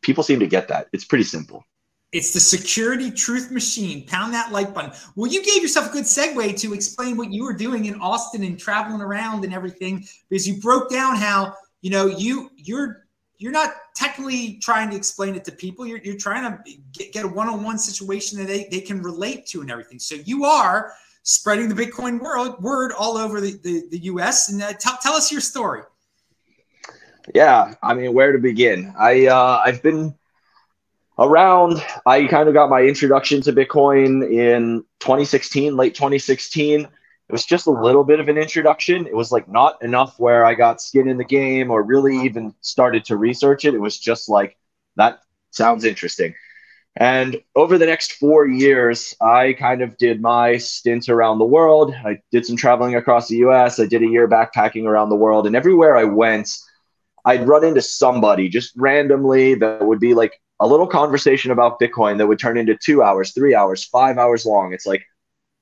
people 0.05 0.23
seem 0.23 0.41
to 0.41 0.47
get 0.47 0.69
that. 0.69 0.89
It's 0.93 1.05
pretty 1.05 1.25
simple. 1.25 1.65
It's 2.13 2.33
the 2.33 2.41
security 2.41 3.11
truth 3.11 3.51
machine. 3.51 4.07
Pound 4.07 4.33
that 4.35 4.53
like 4.53 4.73
button. 4.73 4.93
Well, 5.17 5.31
you 5.31 5.43
gave 5.43 5.63
yourself 5.63 5.91
a 5.91 5.93
good 5.93 6.05
segue 6.05 6.57
to 6.61 6.73
explain 6.73 7.17
what 7.17 7.33
you 7.33 7.45
were 7.45 7.53
doing 7.53 7.87
in 7.87 8.01
Austin 8.01 8.45
and 8.45 8.57
traveling 8.57 9.01
around 9.01 9.45
and 9.45 9.53
everything 9.53 10.07
because 10.29 10.47
you 10.47 10.61
broke 10.61 10.91
down 10.91 11.17
how 11.17 11.57
you 11.83 11.91
know 11.91 12.07
you 12.07 12.51
you're 12.55 13.05
you're 13.39 13.53
not 13.53 13.75
technically 13.97 14.59
trying 14.63 14.91
to 14.91 14.97
explain 14.97 15.35
it 15.35 15.45
to 15.45 15.53
people. 15.53 15.87
You're, 15.87 15.99
you're 15.99 16.17
trying 16.17 16.51
to 16.51 16.73
get, 16.93 17.13
get 17.13 17.25
a 17.25 17.29
one-on-one 17.29 17.79
situation 17.79 18.39
that 18.39 18.47
they, 18.47 18.69
they 18.71 18.81
can 18.81 19.03
relate 19.03 19.47
to 19.47 19.61
and 19.61 19.71
everything. 19.71 19.99
So 19.99 20.15
you 20.25 20.45
are 20.45 20.93
spreading 21.25 21.69
the 21.69 21.75
Bitcoin 21.75 22.21
world 22.21 22.63
word 22.63 22.93
all 22.93 23.17
over 23.17 23.41
the, 23.41 23.59
the, 23.63 23.85
the 23.91 23.99
US. 24.05 24.51
And 24.51 24.63
uh, 24.63 24.73
tell, 24.75 24.99
tell 25.03 25.15
us 25.15 25.33
your 25.33 25.41
story. 25.41 25.83
Yeah. 27.33 27.75
I 27.83 27.95
mean, 27.95 28.13
where 28.13 28.33
to 28.33 28.39
begin? 28.39 28.93
I, 28.99 29.27
uh, 29.27 29.63
I've 29.65 29.83
been 29.83 30.15
around 31.17 31.81
i 32.07 32.27
kind 32.27 32.49
of 32.49 32.55
got 32.55 32.69
my 32.69 32.83
introduction 32.83 33.41
to 33.41 33.53
bitcoin 33.53 34.29
in 34.29 34.85
2016 34.99 35.77
late 35.77 35.95
2016 35.95 36.89
it 37.29 37.33
was 37.33 37.45
just 37.45 37.67
a 37.67 37.71
little 37.71 38.05
bit 38.05 38.21
of 38.21 38.29
an 38.29 38.37
introduction. 38.37 39.07
It 39.07 39.17
was 39.17 39.33
like 39.33 39.49
not 39.49 39.83
enough 39.83 40.19
where 40.19 40.45
i 40.45 40.55
got 40.55 40.83
skin 40.83 41.09
in 41.09 41.17
the 41.17 41.25
game 41.25 41.71
or 41.71 41.83
really 41.83 42.17
even 42.25 42.55
started 42.61 43.05
to 43.07 43.17
research 43.17 43.65
it. 43.65 43.75
It 43.75 43.81
was 43.81 43.99
just 43.99 44.29
like 44.29 44.57
that 44.97 45.21
sounds 45.51 45.85
interesting. 45.85 46.35
And 46.97 47.41
over 47.57 47.77
the 47.79 47.87
next 47.87 48.13
four 48.13 48.47
years 48.47 49.15
i 49.21 49.55
kind 49.55 49.81
of 49.81 49.97
did 49.97 50.21
my 50.21 50.59
stint 50.59 51.09
around 51.09 51.39
the 51.39 51.47
world. 51.47 51.95
I 52.05 52.21
did 52.31 52.45
some 52.45 52.57
traveling 52.57 52.95
across 52.95 53.29
the 53.29 53.39
us 53.39 53.81
i 53.81 53.87
did 53.87 54.03
a 54.03 54.07
year 54.07 54.29
backpacking 54.29 54.85
around 54.85 55.09
the 55.09 55.17
world. 55.17 55.47
And 55.47 55.57
everywhere 55.57 55.97
i 55.97 56.05
went 56.05 56.51
I'd 57.25 57.49
run 57.49 57.65
into 57.65 57.83
somebody 57.83 58.49
just 58.49 58.73
randomly 58.77 59.55
that 59.57 59.85
would 59.85 60.01
be 60.01 60.15
like 60.15 60.41
a 60.61 60.67
little 60.67 60.87
conversation 60.87 61.51
about 61.51 61.81
Bitcoin 61.81 62.19
that 62.19 62.27
would 62.27 62.39
turn 62.39 62.59
into 62.59 62.77
two 62.77 63.03
hours, 63.03 63.33
three 63.33 63.55
hours, 63.55 63.85
five 63.85 64.19
hours 64.19 64.45
long. 64.47 64.73
It's 64.73 64.87
like, 64.87 65.05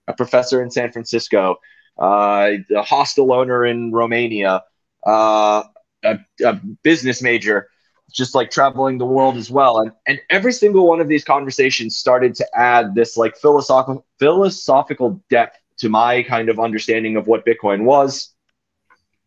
a 0.08 0.12
professor 0.12 0.62
in 0.62 0.70
San 0.70 0.90
Francisco, 0.90 1.56
uh, 1.96 2.50
a 2.74 2.82
hostel 2.82 3.32
owner 3.32 3.64
in 3.64 3.92
Romania, 3.92 4.62
uh, 5.06 5.62
a, 6.04 6.18
a 6.44 6.60
business 6.82 7.22
major, 7.22 7.68
just 8.12 8.34
like 8.34 8.50
traveling 8.50 8.98
the 8.98 9.06
world 9.06 9.36
as 9.36 9.50
well. 9.50 9.78
And, 9.78 9.92
and 10.06 10.20
every 10.28 10.52
single 10.52 10.88
one 10.88 11.00
of 11.00 11.08
these 11.08 11.24
conversations 11.24 11.96
started 11.96 12.34
to 12.34 12.46
add 12.54 12.94
this 12.94 13.16
like 13.16 13.36
philosophical 13.36 14.04
philosophical 14.18 15.22
depth 15.30 15.56
to 15.78 15.88
my 15.88 16.22
kind 16.24 16.48
of 16.48 16.58
understanding 16.58 17.16
of 17.16 17.26
what 17.26 17.46
Bitcoin 17.46 17.84
was. 17.84 18.34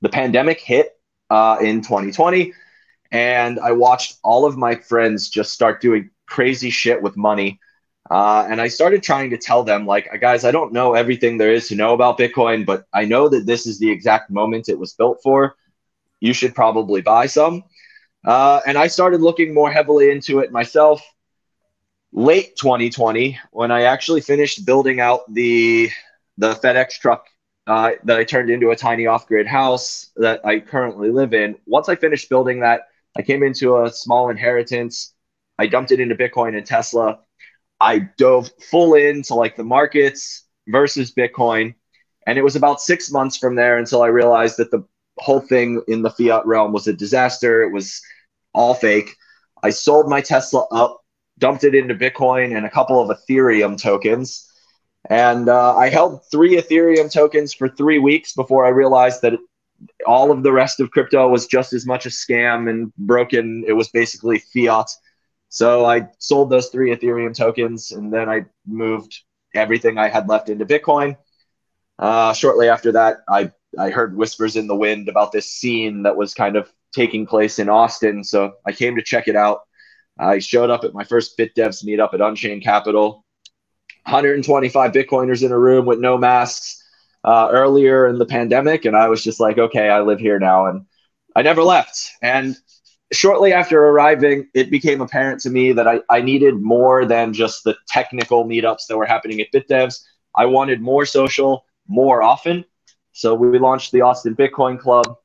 The 0.02 0.10
pandemic 0.10 0.60
hit 0.60 0.92
uh, 1.30 1.58
in 1.62 1.82
2020, 1.82 2.54
and 3.12 3.60
I 3.60 3.72
watched 3.72 4.18
all 4.24 4.46
of 4.46 4.58
my 4.58 4.76
friends 4.76 5.30
just 5.30 5.54
start 5.54 5.82
doing 5.82 6.10
crazy 6.26 6.70
shit 6.70 7.02
with 7.02 7.18
money. 7.18 7.60
Uh, 8.10 8.46
and 8.48 8.62
I 8.62 8.68
started 8.68 9.02
trying 9.02 9.32
to 9.32 9.38
tell 9.38 9.64
them, 9.64 9.88
like, 9.88 10.08
guys, 10.22 10.46
I 10.46 10.52
don't 10.52 10.74
know 10.74 10.94
everything 10.94 11.38
there 11.38 11.54
is 11.54 11.68
to 11.70 11.76
know 11.76 11.94
about 11.94 12.20
Bitcoin, 12.20 12.66
but 12.66 12.86
I 12.94 13.06
know 13.06 13.30
that 13.30 13.48
this 13.48 13.66
is 13.66 13.80
the 13.80 13.90
exact 13.90 14.30
moment 14.30 14.70
it 14.70 14.78
was 14.78 14.94
built 14.94 15.22
for. 15.24 15.56
You 16.20 16.34
should 16.34 16.54
probably 16.54 17.02
buy 17.02 17.26
some. 17.26 17.64
Uh, 18.24 18.62
and 18.66 18.78
I 18.78 18.88
started 18.88 19.22
looking 19.22 19.54
more 19.54 19.72
heavily 19.72 20.12
into 20.12 20.40
it 20.40 20.52
myself 20.52 21.02
late 22.12 22.56
2020 22.56 23.38
when 23.52 23.72
I 23.72 23.84
actually 23.84 24.22
finished 24.22 24.66
building 24.66 25.00
out 25.00 25.22
the 25.32 25.90
the 26.38 26.54
FedEx 26.56 27.00
truck 27.00 27.28
uh, 27.68 27.92
that 28.04 28.18
I 28.18 28.24
turned 28.24 28.50
into 28.50 28.70
a 28.70 28.76
tiny 28.76 29.08
off-grid 29.08 29.48
house 29.48 30.12
that 30.18 30.46
I 30.46 30.60
currently 30.60 31.10
live 31.10 31.34
in. 31.34 31.56
Once 31.66 31.90
I 31.90 31.96
finished 31.96 32.30
building 32.30 32.60
that, 32.60 32.82
I 33.18 33.22
came 33.22 33.44
into 33.44 33.84
a 33.84 33.90
small 33.90 34.30
inheritance. 34.30 35.14
I 35.58 35.68
dumped 35.68 35.92
it 35.92 36.00
into 36.00 36.16
Bitcoin 36.16 36.58
and 36.58 36.66
Tesla. 36.66 37.20
I 37.80 38.00
dove 38.18 38.50
full 38.70 38.94
into 38.94 39.36
like 39.36 39.56
the 39.56 39.64
markets 39.64 40.46
versus 40.68 41.14
Bitcoin. 41.14 41.76
And 42.28 42.38
it 42.38 42.44
was 42.44 42.56
about 42.56 42.82
six 42.82 43.12
months 43.12 43.38
from 43.38 43.56
there 43.56 43.78
until 43.78 44.02
I 44.02 44.08
realized 44.08 44.58
that 44.58 44.72
the 44.72 44.86
whole 45.18 45.40
thing 45.40 45.82
in 45.88 46.02
the 46.02 46.10
fiat 46.10 46.46
realm 46.46 46.74
was 46.74 46.88
a 46.88 46.94
disaster. 46.94 47.64
It 47.64 47.72
was 47.72 48.02
all 48.54 48.74
fake. 48.74 49.16
I 49.64 49.70
sold 49.70 50.10
my 50.10 50.22
Tesla 50.22 50.66
up, 50.72 51.02
dumped 51.38 51.64
it 51.64 51.76
into 51.76 51.96
Bitcoin 51.96 52.56
and 52.56 52.66
a 52.66 52.70
couple 52.70 53.00
of 53.00 53.16
Ethereum 53.16 53.82
tokens. 53.82 54.52
And 55.10 55.50
uh, 55.50 55.76
I 55.76 55.90
held 55.90 56.24
three 56.32 56.58
Ethereum 56.58 57.12
tokens 57.12 57.54
for 57.54 57.70
three 57.70 58.00
weeks 58.00 58.34
before 58.34 58.66
I 58.66 58.70
realized 58.70 59.22
that 59.22 59.34
all 60.08 60.32
of 60.32 60.44
the 60.44 60.52
rest 60.52 60.80
of 60.80 60.92
crypto 60.92 61.28
was 61.28 61.48
just 61.48 61.74
as 61.74 61.86
much 61.86 62.06
a 62.06 62.10
scam 62.10 62.70
and 62.70 62.94
broken. 62.98 63.64
It 63.68 63.74
was 63.74 63.90
basically 63.90 64.40
fiat. 64.54 64.90
So 65.50 65.86
I 65.86 66.08
sold 66.20 66.50
those 66.50 66.70
three 66.70 66.96
Ethereum 66.96 67.36
tokens 67.36 67.92
and 67.92 68.12
then 68.12 68.30
I 68.30 68.46
moved 68.66 69.22
everything 69.54 69.98
I 69.98 70.10
had 70.10 70.28
left 70.28 70.50
into 70.50 70.66
Bitcoin. 70.66 71.18
Uh, 72.00 72.34
shortly 72.34 72.68
after 72.68 72.92
that, 72.94 73.18
I, 73.30 73.52
I 73.78 73.90
heard 73.90 74.18
whispers 74.18 74.56
in 74.56 74.68
the 74.68 74.76
wind 74.76 75.08
about 75.08 75.32
this 75.32 75.50
scene 75.50 76.04
that 76.04 76.18
was 76.18 76.34
kind 76.34 76.56
of 76.56 76.72
taking 76.94 77.26
place 77.26 77.60
in 77.60 77.70
Austin. 77.70 78.24
So 78.24 78.54
I 78.66 78.72
came 78.72 78.96
to 78.96 79.02
check 79.02 79.28
it 79.28 79.36
out. 79.36 79.62
I 80.18 80.40
showed 80.40 80.70
up 80.70 80.84
at 80.84 80.94
my 80.94 81.04
first 81.04 81.38
BitDevs 81.38 81.86
meetup 81.86 82.14
at 82.14 82.22
Unchained 82.22 82.64
Capital. 82.64 83.25
125 84.06 84.92
Bitcoiners 84.92 85.44
in 85.44 85.52
a 85.52 85.60
room 85.60 85.86
with 85.86 86.00
no 86.00 86.18
masks 86.18 86.84
uh, 87.24 87.50
earlier 87.52 88.08
in 88.08 88.20
the 88.20 88.26
pandemic. 88.26 88.86
And 88.86 88.96
I 88.96 89.10
was 89.10 89.24
just 89.24 89.40
like, 89.40 89.58
okay, 89.58 89.90
I 89.90 90.02
live 90.02 90.20
here 90.20 90.40
now. 90.40 90.68
And 90.68 90.86
I 91.36 91.42
never 91.42 91.64
left. 91.64 92.12
And 92.22 92.56
shortly 93.12 93.52
after 93.52 93.84
arriving, 93.84 94.48
it 94.54 94.70
became 94.70 95.02
apparent 95.02 95.42
to 95.42 95.50
me 95.50 95.74
that 95.74 95.88
I, 95.88 96.02
I 96.10 96.22
needed 96.22 96.56
more 96.62 97.06
than 97.06 97.34
just 97.34 97.64
the 97.64 97.76
technical 97.88 98.46
meetups 98.46 98.88
that 98.88 98.98
were 98.98 99.06
happening 99.06 99.42
at 99.42 99.52
BitDevs. 99.52 100.04
I 100.36 100.46
wanted 100.46 100.82
more 100.82 101.06
social 101.06 101.66
more 101.88 102.22
often. 102.22 102.66
So 103.12 103.34
we 103.34 103.58
launched 103.58 103.92
the 103.92 104.02
Austin 104.02 104.36
Bitcoin 104.36 104.80
Club. 104.80 105.18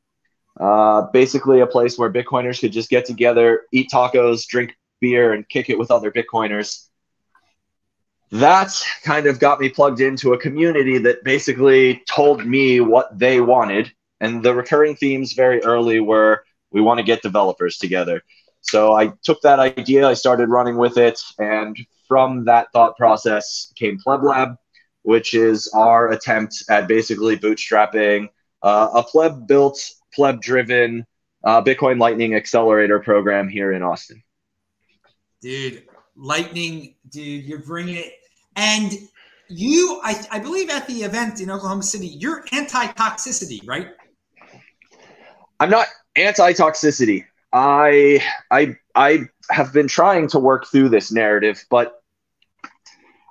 Uh, 0.59 1.03
basically, 1.13 1.61
a 1.61 1.67
place 1.67 1.99
where 1.99 2.13
Bitcoiners 2.13 2.61
could 2.61 2.73
just 2.73 2.91
get 2.91 3.05
together, 3.05 3.63
eat 3.73 3.91
tacos, 3.93 4.47
drink 4.47 4.77
beer, 5.01 5.33
and 5.33 5.49
kick 5.49 5.71
it 5.71 5.79
with 5.79 5.91
other 5.91 6.11
Bitcoiners. 6.11 6.87
That 8.33 8.73
kind 9.03 9.27
of 9.27 9.41
got 9.41 9.61
me 9.61 9.69
plugged 9.69 10.01
into 10.01 10.33
a 10.33 10.39
community 10.39 10.99
that 10.99 11.25
basically 11.25 12.03
told 12.09 12.47
me 12.47 12.81
what 12.81 13.19
they 13.19 13.41
wanted. 13.41 13.93
And 14.21 14.43
the 14.43 14.55
recurring 14.55 14.95
themes 14.95 15.33
very 15.33 15.63
early 15.65 16.01
were 16.01 16.45
we 16.71 16.81
want 16.81 16.99
to 16.99 17.05
get 17.05 17.23
developers 17.23 17.79
together. 17.79 18.23
So 18.61 18.95
I 18.95 19.13
took 19.25 19.41
that 19.43 19.59
idea, 19.59 20.07
I 20.07 20.15
started 20.15 20.49
running 20.49 20.77
with 20.77 20.99
it, 20.99 21.19
and 21.39 21.77
from 22.07 22.45
that 22.45 22.71
thought 22.73 22.97
process 22.97 23.73
came 23.75 23.99
Pleb 23.99 24.23
Lab, 24.23 24.57
which 25.03 25.35
is 25.35 25.69
our 25.75 26.11
attempt 26.11 26.65
at 26.69 26.87
basically 26.87 27.37
bootstrapping 27.37 28.29
uh, 28.63 28.91
a 28.95 29.03
pleb 29.03 29.47
built 29.47 29.81
pleb 30.15 30.41
driven 30.43 31.07
uh, 31.45 31.63
Bitcoin 31.63 31.99
Lightning 31.99 32.35
Accelerator 32.35 33.01
program 33.01 33.49
here 33.49 33.73
in 33.73 33.83
Austin. 33.83 34.23
Dude, 35.41 35.85
Lightning, 36.17 36.97
dude, 37.09 37.45
you're 37.45 37.61
bringing 37.61 37.97
it. 37.97 38.13
And 38.57 38.93
you, 39.49 40.01
I, 40.03 40.27
I 40.31 40.39
believe 40.39 40.71
at 40.71 40.87
the 40.87 41.03
event 41.03 41.41
in 41.41 41.51
Oklahoma 41.51 41.83
City, 41.83 42.07
you're 42.07 42.45
anti 42.53 42.87
toxicity, 42.89 43.67
right? 43.67 43.89
I'm 45.59 45.71
not 45.71 45.89
anti 46.17 46.53
toxicity. 46.53 47.25
I, 47.53 48.23
I, 48.51 48.77
I 48.95 49.25
have 49.51 49.73
been 49.73 49.89
trying 49.89 50.29
to 50.29 50.39
work 50.39 50.67
through 50.69 50.91
this 50.91 51.11
narrative, 51.11 51.65
but 51.69 52.01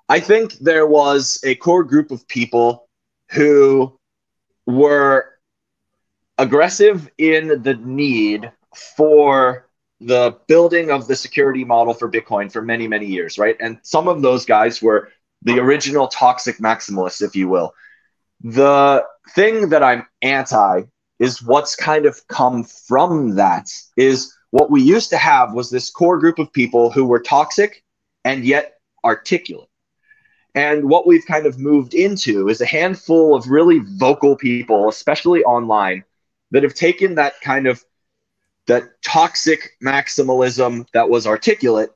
I 0.09 0.20
think 0.20 0.53
there 0.53 0.88
was 0.88 1.39
a 1.43 1.55
core 1.55 1.84
group 1.84 2.11
of 2.11 2.28
people 2.28 2.89
who 3.32 3.97
were 4.65 5.30
aggressive 6.38 7.09
in 7.17 7.61
the 7.61 7.76
need 7.76 8.51
for 8.97 9.68
the 10.02 10.38
building 10.47 10.91
of 10.91 11.08
the 11.08 11.16
security 11.16 11.66
model 11.66 11.93
for 11.93 12.10
Bitcoin 12.10 12.52
for 12.52 12.62
many, 12.62 12.88
many 12.88 13.06
years, 13.06 13.38
right? 13.38 13.58
And 13.60 13.80
some 13.84 14.08
of 14.08 14.22
those 14.22 14.45
guys 14.45 14.82
were 14.82 15.10
the 15.41 15.60
original 15.60 16.08
toxic 16.08 16.58
maximalists, 16.58 17.22
if 17.22 17.36
you 17.36 17.50
will. 17.50 17.74
The 18.41 19.04
thing 19.36 19.70
that 19.70 19.84
I'm 19.84 20.06
anti 20.22 20.84
is 21.20 21.43
what's 21.43 21.76
kind 21.76 22.06
of 22.06 22.26
come 22.28 22.64
from 22.64 23.36
that 23.36 23.70
is 23.97 24.34
what 24.52 24.72
we 24.72 24.82
used 24.82 25.10
to 25.10 25.18
have 25.18 25.54
was 25.54 25.70
this 25.70 25.91
core 25.91 26.18
group 26.18 26.39
of 26.39 26.52
people 26.54 26.89
who 26.89 27.06
were 27.06 27.20
toxic 27.20 27.84
and 28.24 28.45
yet 28.45 28.76
articulate. 29.04 29.68
And 30.56 30.89
what 30.89 31.06
we've 31.06 31.26
kind 31.26 31.45
of 31.45 31.60
moved 31.60 31.93
into 31.93 32.50
is 32.50 32.62
a 32.62 32.66
handful 32.66 33.36
of 33.36 33.50
really 33.50 33.80
vocal 33.80 34.36
people, 34.36 34.89
especially 34.89 35.43
online, 35.43 36.04
that 36.52 36.64
have 36.64 36.74
taken 36.74 37.16
that 37.16 37.39
kind 37.41 37.68
of 37.68 37.84
that 38.70 38.84
toxic 39.03 39.72
maximalism 39.84 40.88
that 40.93 41.09
was 41.09 41.26
articulate 41.26 41.89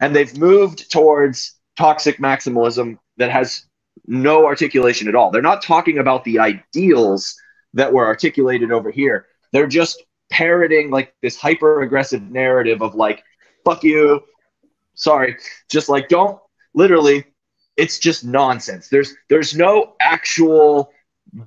and 0.00 0.14
they've 0.14 0.36
moved 0.36 0.90
towards 0.90 1.54
toxic 1.76 2.18
maximalism 2.18 2.98
that 3.18 3.30
has 3.30 3.66
no 4.06 4.44
articulation 4.44 5.06
at 5.06 5.14
all. 5.14 5.30
They're 5.30 5.42
not 5.42 5.62
talking 5.62 5.98
about 5.98 6.24
the 6.24 6.40
ideals 6.40 7.36
that 7.74 7.92
were 7.92 8.04
articulated 8.04 8.72
over 8.72 8.90
here. 8.90 9.26
They're 9.52 9.68
just 9.68 10.02
parroting 10.30 10.90
like 10.90 11.14
this 11.22 11.36
hyper 11.36 11.82
aggressive 11.82 12.22
narrative 12.22 12.82
of 12.82 12.96
like, 12.96 13.22
fuck 13.64 13.84
you. 13.84 14.24
Sorry. 14.94 15.36
Just 15.70 15.88
like, 15.88 16.08
don't 16.08 16.40
literally, 16.74 17.24
it's 17.76 18.00
just 18.00 18.24
nonsense. 18.24 18.88
There's, 18.88 19.14
there's 19.28 19.54
no 19.54 19.94
actual 20.00 20.90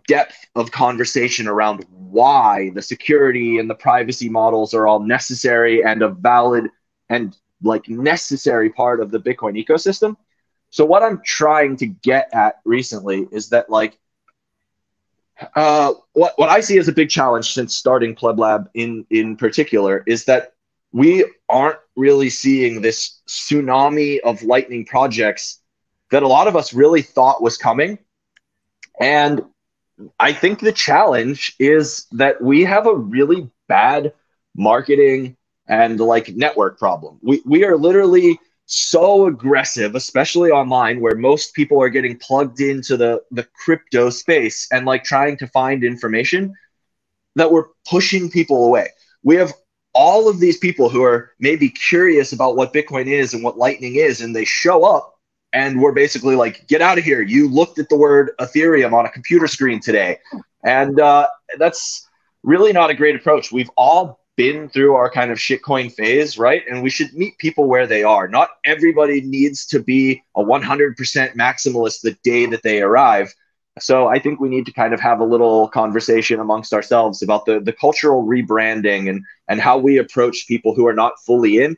depth 0.08 0.48
of 0.56 0.72
conversation 0.72 1.48
around 1.48 1.86
why 1.90 2.72
the 2.76 2.82
security 2.82 3.58
and 3.58 3.70
the 3.70 3.76
privacy 3.76 4.30
models 4.30 4.74
are 4.74 4.88
all 4.88 5.00
necessary 5.00 5.84
and 5.84 6.02
a 6.02 6.10
valid 6.10 6.70
and 7.10 7.36
like 7.64 7.88
necessary 7.90 8.70
part 8.70 9.00
of 9.00 9.12
the 9.12 9.20
Bitcoin 9.20 9.64
ecosystem. 9.64 10.16
So 10.70 10.86
what 10.86 11.04
I'm 11.04 11.22
trying 11.26 11.78
to 11.78 11.88
get 11.88 12.30
at 12.34 12.56
recently 12.66 13.28
is 13.32 13.50
that 13.50 13.70
like 13.70 13.98
uh, 15.56 15.94
what 16.14 16.34
what 16.38 16.50
I 16.50 16.62
see 16.62 16.78
as 16.78 16.88
a 16.88 16.94
big 16.94 17.10
challenge 17.10 17.54
since 17.54 17.76
starting 17.76 18.16
Pleb 18.16 18.40
Lab 18.40 18.70
in 18.74 19.06
in 19.10 19.36
particular 19.36 20.04
is 20.06 20.26
that 20.26 20.54
we 20.92 21.26
aren't 21.50 21.80
really 21.96 22.30
seeing 22.30 22.82
this 22.82 23.22
tsunami 23.28 24.20
of 24.20 24.44
lightning 24.44 24.86
projects 24.86 25.62
that 26.12 26.24
a 26.24 26.28
lot 26.28 26.48
of 26.48 26.56
us 26.56 26.74
really 26.74 27.02
thought 27.02 27.42
was 27.42 27.58
coming. 27.58 27.98
And 29.00 29.42
I 30.20 30.34
think 30.34 30.60
the 30.60 30.72
challenge 30.72 31.56
is 31.60 32.08
that 32.12 32.42
we 32.42 32.64
have 32.64 32.88
a 32.88 32.96
really 32.96 33.50
bad 33.68 34.14
marketing 34.56 35.38
and 35.68 36.00
like 36.00 36.36
network 36.36 36.78
problem. 36.78 37.20
We 37.22 37.42
we 37.46 37.64
are 37.64 37.78
literally 37.78 38.40
so 38.66 39.28
aggressive, 39.28 39.96
especially 39.96 40.50
online, 40.50 41.02
where 41.02 41.16
most 41.16 41.54
people 41.54 41.82
are 41.82 41.90
getting 41.90 42.18
plugged 42.18 42.62
into 42.62 42.98
the 42.98 43.22
the 43.32 43.48
crypto 43.54 44.10
space 44.10 44.68
and 44.72 44.86
like 44.86 45.04
trying 45.04 45.38
to 45.38 45.48
find 45.48 45.84
information 45.84 46.54
that 47.36 47.52
we're 47.52 47.68
pushing 47.90 48.30
people 48.30 48.66
away. 48.66 48.90
We 49.24 49.36
have 49.36 49.54
all 49.94 50.30
of 50.30 50.40
these 50.40 50.58
people 50.58 50.90
who 50.90 51.04
are 51.04 51.32
maybe 51.40 51.70
curious 51.70 52.34
about 52.34 52.56
what 52.56 52.74
Bitcoin 52.74 53.08
is 53.08 53.34
and 53.34 53.44
what 53.44 53.58
Lightning 53.58 53.96
is, 53.96 54.22
and 54.22 54.36
they 54.36 54.46
show 54.46 54.84
up 54.84 55.20
and 55.54 55.82
we're 55.82 55.92
basically 55.92 56.36
like, 56.36 56.68
get 56.68 56.82
out 56.82 56.98
of 56.98 57.04
here. 57.04 57.22
You 57.22 57.50
looked 57.50 57.80
at 57.80 57.90
the 57.90 57.98
word 57.98 58.32
Ethereum 58.40 58.94
on 58.94 59.06
a 59.06 59.10
computer 59.10 59.48
screen 59.48 59.80
today. 59.80 60.20
And 60.64 61.00
uh, 61.00 61.28
that's 61.58 62.08
really 62.44 62.72
not 62.72 62.90
a 62.90 62.94
great 62.94 63.16
approach. 63.16 63.52
We've 63.52 63.70
all 63.76 64.22
been 64.38 64.70
through 64.70 64.96
our 64.96 65.10
kind 65.10 65.30
of 65.30 65.38
shitcoin 65.38 65.92
phase, 65.92 66.38
right? 66.38 66.64
And 66.70 66.82
we 66.82 66.90
should 66.90 67.14
meet 67.14 67.38
people 67.38 67.66
where 67.66 67.86
they 67.86 68.04
are. 68.04 68.28
Not 68.28 68.50
everybody 68.66 69.22
needs 69.22 69.66
to 69.68 69.80
be 69.80 70.24
a 70.36 70.44
100% 70.44 70.96
maximalist 71.36 72.02
the 72.02 72.18
day 72.24 72.46
that 72.46 72.64
they 72.64 72.82
arrive. 72.82 73.34
So 73.80 74.08
I 74.08 74.20
think 74.20 74.40
we 74.40 74.50
need 74.50 74.66
to 74.66 74.74
kind 74.74 74.94
of 74.94 75.00
have 75.00 75.20
a 75.20 75.26
little 75.26 75.68
conversation 75.70 76.40
amongst 76.40 76.74
ourselves 76.74 77.22
about 77.22 77.46
the, 77.46 77.60
the 77.60 77.74
cultural 77.74 78.26
rebranding 78.26 79.10
and, 79.10 79.24
and 79.48 79.62
how 79.62 79.78
we 79.78 79.98
approach 79.98 80.48
people 80.48 80.76
who 80.76 80.88
are 80.88 80.94
not 80.94 81.14
fully 81.26 81.62
in. 81.62 81.78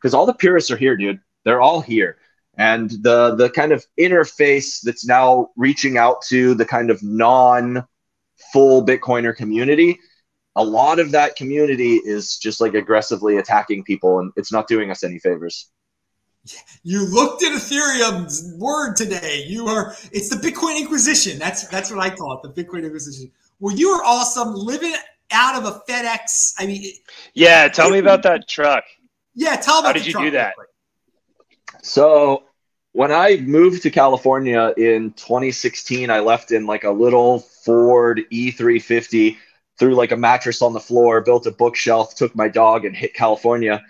Because 0.00 0.14
all 0.14 0.26
the 0.26 0.34
purists 0.34 0.70
are 0.70 0.76
here, 0.76 0.96
dude. 0.96 1.20
They're 1.44 1.60
all 1.60 1.80
here. 1.80 2.18
And 2.56 2.90
the 3.02 3.34
the 3.34 3.50
kind 3.50 3.72
of 3.72 3.84
interface 3.98 4.80
that's 4.82 5.06
now 5.06 5.50
reaching 5.56 5.98
out 5.98 6.22
to 6.28 6.54
the 6.54 6.64
kind 6.64 6.90
of 6.90 7.02
non 7.02 7.86
full 8.52 8.84
Bitcoiner 8.84 9.34
community, 9.34 9.98
a 10.56 10.64
lot 10.64 10.98
of 10.98 11.10
that 11.12 11.36
community 11.36 11.96
is 11.96 12.38
just 12.38 12.60
like 12.60 12.74
aggressively 12.74 13.38
attacking 13.38 13.82
people, 13.84 14.20
and 14.20 14.32
it's 14.36 14.52
not 14.52 14.68
doing 14.68 14.90
us 14.90 15.02
any 15.02 15.18
favors. 15.18 15.70
You 16.82 17.06
looked 17.06 17.42
at 17.42 17.52
Ethereum's 17.52 18.52
word 18.58 18.94
today. 18.96 19.44
You 19.46 19.66
are 19.66 19.96
it's 20.12 20.28
the 20.28 20.36
Bitcoin 20.36 20.78
Inquisition. 20.78 21.38
That's 21.38 21.66
that's 21.68 21.90
what 21.90 22.00
I 22.00 22.14
call 22.14 22.40
it, 22.40 22.54
the 22.54 22.62
Bitcoin 22.62 22.84
Inquisition. 22.84 23.32
Well, 23.60 23.74
you 23.74 23.90
are 23.90 24.04
awesome 24.04 24.54
living 24.54 24.94
out 25.30 25.56
of 25.56 25.64
a 25.64 25.80
FedEx. 25.90 26.54
I 26.58 26.66
mean, 26.66 26.92
yeah. 27.32 27.68
Tell 27.68 27.90
me 27.90 27.98
about 27.98 28.22
that 28.24 28.46
truck. 28.46 28.84
Yeah, 29.34 29.56
tell 29.56 29.82
me. 29.82 29.86
How 29.86 29.92
did 29.92 30.06
you 30.06 30.12
do 30.12 30.30
that? 30.32 30.54
So 31.84 32.44
when 32.92 33.12
I 33.12 33.36
moved 33.36 33.82
to 33.82 33.90
California 33.90 34.72
in 34.78 35.12
2016, 35.12 36.08
I 36.08 36.20
left 36.20 36.50
in 36.50 36.66
like 36.66 36.84
a 36.84 36.90
little 36.90 37.40
Ford 37.40 38.22
E350, 38.32 39.36
threw 39.78 39.94
like 39.94 40.10
a 40.10 40.16
mattress 40.16 40.62
on 40.62 40.72
the 40.72 40.80
floor, 40.80 41.20
built 41.20 41.46
a 41.46 41.50
bookshelf, 41.50 42.14
took 42.14 42.34
my 42.34 42.48
dog, 42.48 42.86
and 42.86 42.96
hit 42.96 43.12
California. 43.12 43.82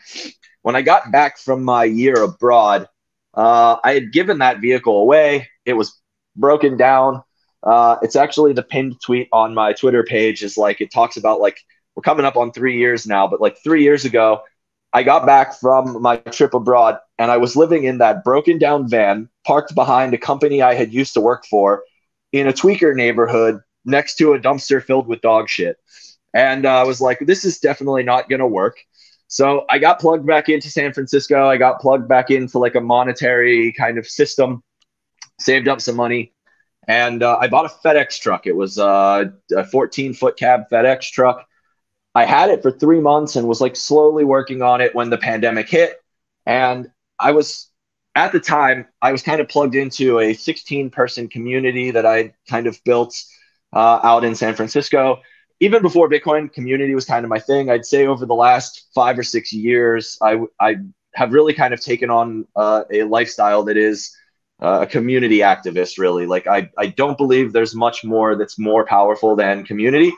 When 0.63 0.75
I 0.75 0.83
got 0.83 1.13
back 1.13 1.39
from 1.39 1.63
my 1.63 1.85
year 1.85 2.21
abroad, 2.21 2.89
uh, 3.33 3.77
I 3.85 3.95
had 3.95 4.13
given 4.13 4.39
that 4.39 4.61
vehicle 4.61 4.99
away. 5.01 5.49
It 5.65 5.75
was 5.75 5.97
broken 6.35 6.77
down. 6.77 7.23
Uh, 7.63 7.99
it's 8.03 8.17
actually 8.17 8.55
the 8.55 8.65
pinned 8.65 9.01
tweet 9.03 9.29
on 9.33 9.55
my 9.55 9.73
Twitter 9.73 10.03
page. 10.03 10.43
Is 10.43 10.57
like 10.57 10.81
it 10.81 10.91
talks 10.91 11.17
about 11.17 11.41
like 11.41 11.59
we're 11.95 12.03
coming 12.03 12.27
up 12.27 12.37
on 12.37 12.51
three 12.51 12.77
years 12.77 13.07
now, 13.07 13.29
but 13.29 13.41
like 13.41 13.57
three 13.63 13.85
years 13.85 14.05
ago, 14.05 14.43
I 14.95 15.03
got 15.03 15.27
back 15.27 15.59
from 15.59 16.01
my 16.01 16.17
trip 16.17 16.55
abroad 16.55 16.99
and 17.19 17.31
I 17.31 17.37
was 17.37 17.57
living 17.57 17.83
in 17.83 17.99
that 17.99 18.23
broken 18.23 18.59
down 18.59 18.89
van 18.89 19.29
parked 19.45 19.75
behind 19.75 20.15
a 20.15 20.19
company 20.19 20.63
I 20.63 20.75
had 20.75 20.95
used 20.95 21.15
to 21.15 21.21
work 21.21 21.45
for 21.51 21.83
in 22.33 22.47
a 22.47 22.53
tweaker 22.53 22.95
neighborhood 22.95 23.61
next 23.85 24.15
to 24.17 24.35
a 24.35 24.39
dumpster 24.39 24.83
filled 24.83 25.09
with 25.09 25.21
dog 25.21 25.49
shit. 25.49 25.79
And 26.33 26.65
uh, 26.65 26.81
I 26.81 26.85
was 26.85 27.01
like, 27.01 27.19
this 27.21 27.45
is 27.45 27.59
definitely 27.59 28.05
not 28.05 28.29
going 28.29 28.39
to 28.39 28.47
work. 28.47 28.77
So 29.27 29.65
I 29.69 29.79
got 29.79 29.99
plugged 29.99 30.27
back 30.27 30.49
into 30.49 30.71
San 30.71 30.93
Francisco. 30.93 31.49
I 31.49 31.57
got 31.57 31.81
plugged 31.81 32.09
back 32.09 32.31
into 32.31 32.59
like 32.59 32.77
a 32.77 32.81
monetary 32.81 33.73
kind 33.73 33.99
of 33.99 34.07
system, 34.07 34.63
saved 35.41 35.67
up 35.67 35.81
some 35.81 35.97
money, 35.97 36.33
and 36.87 37.23
uh, 37.23 37.39
I 37.41 37.49
bought 37.49 37.65
a 37.65 37.89
FedEx 37.89 38.21
truck. 38.21 38.47
It 38.47 38.55
was 38.55 38.79
uh, 38.79 39.25
a 39.57 39.65
14 39.65 40.15
foot 40.15 40.37
cab 40.37 40.65
FedEx 40.71 41.11
truck. 41.11 41.47
I 42.15 42.25
had 42.25 42.51
it 42.51 42.63
for 42.63 42.71
three 42.71 43.01
months 43.01 43.37
and 43.37 43.49
was 43.49 43.61
like 43.61 43.77
slowly 43.77 44.25
working 44.25 44.63
on 44.63 44.81
it 44.81 44.95
when 44.95 45.11
the 45.11 45.19
pandemic 45.19 45.69
hit. 45.69 45.97
And 46.47 46.91
I 47.19 47.33
was 47.33 47.71
at 48.15 48.33
the 48.33 48.41
time, 48.41 48.87
I 49.03 49.11
was 49.13 49.23
kind 49.23 49.41
of 49.41 49.49
plugged 49.49 49.75
into 49.75 50.21
a 50.21 50.35
16 50.35 50.91
person 50.91 51.29
community 51.29 51.91
that 51.91 52.07
I 52.07 52.33
kind 52.49 52.67
of 52.67 52.79
built 52.85 53.21
uh, 53.73 54.01
out 54.03 54.25
in 54.25 54.35
San 54.35 54.55
Francisco. 54.55 55.21
Even 55.61 55.83
before 55.83 56.09
Bitcoin, 56.09 56.53
community 56.53 56.95
was 56.95 57.05
kind 57.05 57.25
of 57.25 57.29
my 57.29 57.39
thing. 57.39 57.71
I'd 57.71 57.87
say 57.87 58.07
over 58.07 58.27
the 58.27 58.35
last 58.35 58.87
five 58.95 59.19
or 59.19 59.23
six 59.23 59.53
years, 59.53 60.17
I, 60.23 60.41
I 60.61 60.77
have 61.15 61.33
really 61.33 61.55
kind 61.55 61.75
of 61.75 61.81
taken 61.81 62.11
on 62.11 62.47
uh, 62.55 62.85
a 62.93 63.03
lifestyle 63.05 63.65
that 63.65 63.77
is 63.77 64.17
uh, 64.61 64.81
a 64.83 64.87
community 64.87 65.39
activist, 65.39 65.99
really. 65.99 66.27
Like, 66.27 66.47
I, 66.47 66.71
I 66.79 66.87
don't 66.87 67.19
believe 67.19 67.53
there's 67.53 67.75
much 67.75 68.05
more 68.05 68.37
that's 68.37 68.59
more 68.59 68.85
powerful 68.85 69.35
than 69.35 69.65
community. 69.65 70.13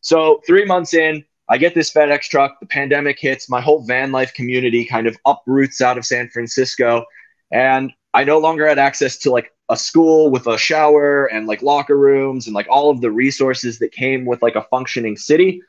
So, 0.00 0.40
three 0.46 0.64
months 0.64 0.94
in, 0.94 1.24
I 1.48 1.58
get 1.58 1.74
this 1.74 1.92
FedEx 1.92 2.22
truck, 2.22 2.58
the 2.60 2.66
pandemic 2.66 3.18
hits, 3.20 3.48
my 3.48 3.60
whole 3.60 3.84
van 3.84 4.10
life 4.10 4.34
community 4.34 4.84
kind 4.84 5.06
of 5.06 5.16
uproots 5.26 5.80
out 5.80 5.96
of 5.96 6.04
San 6.04 6.28
Francisco. 6.28 7.04
And 7.52 7.92
I 8.14 8.24
no 8.24 8.38
longer 8.38 8.66
had 8.66 8.78
access 8.78 9.18
to 9.18 9.30
like 9.30 9.52
a 9.68 9.76
school 9.76 10.30
with 10.30 10.46
a 10.46 10.58
shower 10.58 11.26
and 11.26 11.46
like 11.46 11.62
locker 11.62 11.96
rooms 11.96 12.46
and 12.46 12.54
like 12.54 12.66
all 12.68 12.90
of 12.90 13.00
the 13.00 13.10
resources 13.10 13.78
that 13.78 13.92
came 13.92 14.24
with 14.24 14.42
like 14.42 14.56
a 14.56 14.66
functioning 14.70 15.16
city. 15.16 15.60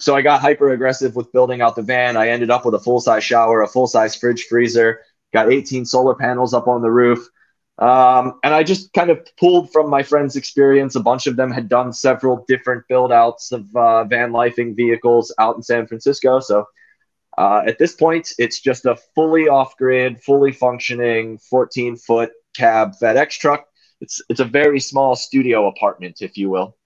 So 0.00 0.16
I 0.16 0.22
got 0.22 0.40
hyper 0.40 0.70
aggressive 0.72 1.14
with 1.14 1.32
building 1.32 1.60
out 1.60 1.76
the 1.76 1.82
van. 1.82 2.16
I 2.16 2.28
ended 2.28 2.50
up 2.50 2.64
with 2.64 2.74
a 2.74 2.80
full 2.80 3.00
size 3.00 3.22
shower, 3.22 3.62
a 3.62 3.68
full 3.68 3.86
size 3.86 4.16
fridge 4.16 4.46
freezer, 4.48 5.00
got 5.32 5.52
18 5.52 5.84
solar 5.84 6.14
panels 6.14 6.54
up 6.54 6.66
on 6.66 6.82
the 6.82 6.90
roof. 6.90 7.28
Um, 7.80 8.38
and 8.44 8.54
I 8.54 8.62
just 8.62 8.92
kind 8.92 9.08
of 9.08 9.26
pulled 9.38 9.72
from 9.72 9.88
my 9.88 10.02
friends' 10.02 10.36
experience. 10.36 10.96
A 10.96 11.00
bunch 11.00 11.26
of 11.26 11.36
them 11.36 11.50
had 11.50 11.68
done 11.68 11.92
several 11.92 12.44
different 12.46 12.86
build 12.88 13.10
outs 13.10 13.52
of 13.52 13.74
uh, 13.74 14.04
van 14.04 14.32
lifing 14.32 14.76
vehicles 14.76 15.34
out 15.38 15.56
in 15.56 15.62
San 15.62 15.86
Francisco. 15.86 16.40
So 16.40 16.66
uh, 17.38 17.62
at 17.66 17.78
this 17.78 17.94
point, 17.94 18.32
it's 18.38 18.60
just 18.60 18.84
a 18.84 18.96
fully 19.14 19.48
off 19.48 19.76
grid, 19.78 20.22
fully 20.22 20.52
functioning 20.52 21.38
14 21.38 21.96
foot 21.96 22.32
cab 22.54 22.92
FedEx 23.00 23.38
truck. 23.38 23.66
It's, 24.02 24.20
it's 24.28 24.40
a 24.40 24.44
very 24.44 24.80
small 24.80 25.16
studio 25.16 25.68
apartment, 25.68 26.20
if 26.20 26.36
you 26.36 26.50
will. 26.50 26.76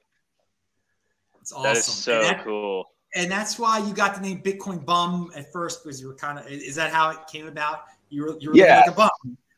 It's 1.40 1.52
awesome. 1.52 1.62
That 1.64 1.76
is 1.76 1.84
so 1.84 2.18
and 2.18 2.24
that, 2.24 2.44
cool. 2.44 2.86
And 3.16 3.30
that's 3.30 3.58
why 3.58 3.78
you 3.78 3.92
got 3.94 4.14
the 4.14 4.20
name 4.20 4.42
Bitcoin 4.42 4.84
Bum 4.84 5.30
at 5.36 5.52
first 5.52 5.82
because 5.84 6.00
you 6.00 6.06
were 6.08 6.14
kind 6.14 6.38
of. 6.38 6.46
Is 6.46 6.74
that 6.76 6.92
how 6.92 7.10
it 7.10 7.18
came 7.30 7.46
about? 7.46 7.84
You 8.10 8.22
were 8.22 8.36
you 8.40 8.50
were 8.50 8.56
Yeah. 8.56 8.82
like 8.86 8.90
a 8.90 8.96
bum, 8.96 9.10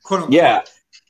quote 0.02 0.20
unquote. 0.20 0.34
Yeah. 0.34 0.62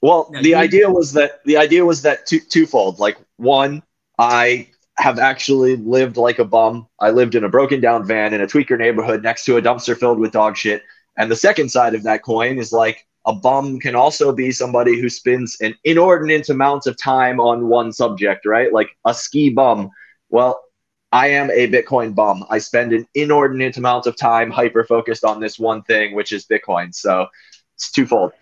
Well, 0.03 0.31
the 0.43 0.55
idea 0.55 0.91
was 0.91 1.13
that 1.15 1.45
the 1.45 1.57
idea 1.57 1.85
was 1.85 2.03
that 2.03 2.27
two, 2.27 2.41
twofold. 2.41 2.99
Like 2.99 3.17
one, 3.37 3.83
I 4.19 4.69
have 4.99 5.19
actually 5.19 5.77
lived 5.77 6.17
like 6.17 6.39
a 6.39 6.45
bum. 6.45 6.89
I 7.01 7.11
lived 7.11 7.35
in 7.35 7.45
a 7.45 7.49
broken 7.49 7.81
down 7.81 8.07
van 8.07 8.33
in 8.35 8.41
a 8.41 8.47
tweaker 8.47 8.79
neighborhood 8.79 9.23
next 9.23 9.45
to 9.47 9.57
a 9.57 9.63
dumpster 9.63 9.97
filled 9.97 10.19
with 10.19 10.33
dog 10.33 10.57
shit. 10.57 10.83
And 11.19 11.31
the 11.31 11.37
second 11.37 11.71
side 11.71 11.95
of 11.95 12.03
that 12.05 12.23
coin 12.23 12.59
is 12.59 12.73
like 12.73 13.07
a 13.27 13.33
bum 13.33 13.81
can 13.81 13.95
also 13.95 14.33
be 14.33 14.53
somebody 14.53 15.01
who 15.01 15.09
spends 15.09 15.61
an 15.61 15.75
inordinate 15.85 16.49
amount 16.49 16.87
of 16.87 16.97
time 16.97 17.41
on 17.41 17.69
one 17.69 17.93
subject, 17.93 18.47
right? 18.47 18.73
Like 18.73 18.91
a 19.05 19.13
ski 19.13 19.51
bum. 19.51 19.91
Well, 20.31 20.63
I 21.13 21.29
am 21.29 21.51
a 21.51 21.69
Bitcoin 21.69 22.15
bum. 22.15 22.45
I 22.51 22.59
spend 22.59 22.93
an 22.93 23.07
inordinate 23.15 23.77
amount 23.77 24.07
of 24.07 24.17
time 24.17 24.51
hyper 24.51 24.85
focused 24.85 25.25
on 25.25 25.41
this 25.41 25.59
one 25.59 25.83
thing, 25.83 26.15
which 26.15 26.33
is 26.33 26.47
Bitcoin. 26.47 26.95
So 26.95 27.27
it's 27.75 27.91
twofold. 27.91 28.33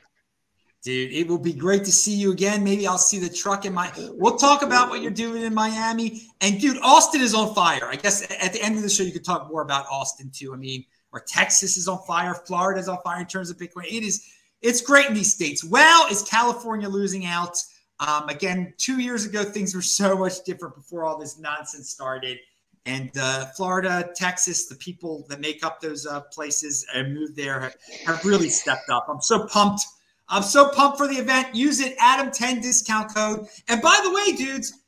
Dude, 0.85 1.13
it 1.15 1.27
will 1.27 1.39
be 1.39 1.55
great 1.55 1.83
to 1.87 1.93
see 1.93 2.13
you 2.13 2.31
again. 2.31 2.63
Maybe 2.63 2.87
I'll 2.87 2.99
see 2.99 3.19
the 3.19 3.31
truck 3.31 3.65
in 3.65 3.73
my. 3.73 3.91
We'll 4.13 4.37
talk 4.37 4.61
about 4.61 4.91
what 4.91 5.01
you're 5.01 5.11
doing 5.11 5.43
in 5.43 5.55
Miami. 5.55 6.29
And 6.43 6.61
dude, 6.61 6.77
Austin 6.83 7.23
is 7.23 7.35
on 7.35 7.55
fire. 7.55 7.89
I 7.91 7.97
guess 7.97 8.23
at 8.23 8.53
the 8.53 8.63
end 8.63 8.77
of 8.77 8.83
the 8.83 8.91
show, 8.91 9.03
you 9.03 9.13
could 9.13 9.25
talk 9.25 9.51
more 9.51 9.63
about 9.63 9.87
Austin 9.91 10.31
too. 10.31 10.53
I 10.53 10.57
mean, 10.57 10.85
or 11.11 11.21
Texas 11.21 11.79
is 11.79 11.89
on 11.89 12.03
fire, 12.07 12.35
Florida 12.35 12.79
is 12.79 12.89
on 12.89 12.99
fire 13.03 13.21
in 13.21 13.27
terms 13.27 13.49
of 13.49 13.57
Bitcoin. 13.57 13.85
It 13.87 14.03
is, 14.03 14.27
it's 14.61 14.83
great 14.83 15.07
in 15.07 15.15
these 15.15 15.33
states. 15.33 15.65
Wow, 15.65 16.07
is 16.11 16.23
California 16.23 16.89
losing 16.89 17.25
out? 17.25 17.57
Um, 18.01 18.29
again, 18.29 18.75
two 18.77 19.01
years 19.01 19.25
ago, 19.25 19.43
things 19.43 19.75
were 19.75 19.81
so 19.81 20.19
much 20.19 20.45
different 20.45 20.75
before 20.75 21.05
all 21.05 21.19
this 21.19 21.39
nonsense 21.39 21.89
started. 21.89 22.37
And 22.85 23.11
uh, 23.17 23.47
Florida, 23.57 24.11
Texas, 24.15 24.67
the 24.67 24.75
people 24.75 25.25
that 25.31 25.41
make 25.41 25.65
up 25.65 25.81
those 25.81 26.07
uh, 26.07 26.21
places 26.33 26.85
and 26.95 27.15
move 27.15 27.35
there 27.35 27.61
have, 27.61 27.77
have 28.05 28.25
really 28.27 28.51
stepped 28.51 28.91
up. 28.91 29.07
I'm 29.09 29.23
so 29.23 29.47
pumped. 29.47 29.87
I'm 30.29 30.43
so 30.43 30.69
pumped 30.71 30.99
for 30.99 31.07
the 31.07 31.17
event. 31.17 31.55
Use 31.55 31.81
it, 31.81 31.97
Adam10 31.99 32.63
discount 32.63 33.15
code. 33.15 33.47
And 33.69 33.83
by 33.83 34.01
the 34.03 34.13
way, 34.13 34.37
dudes, 34.37 34.85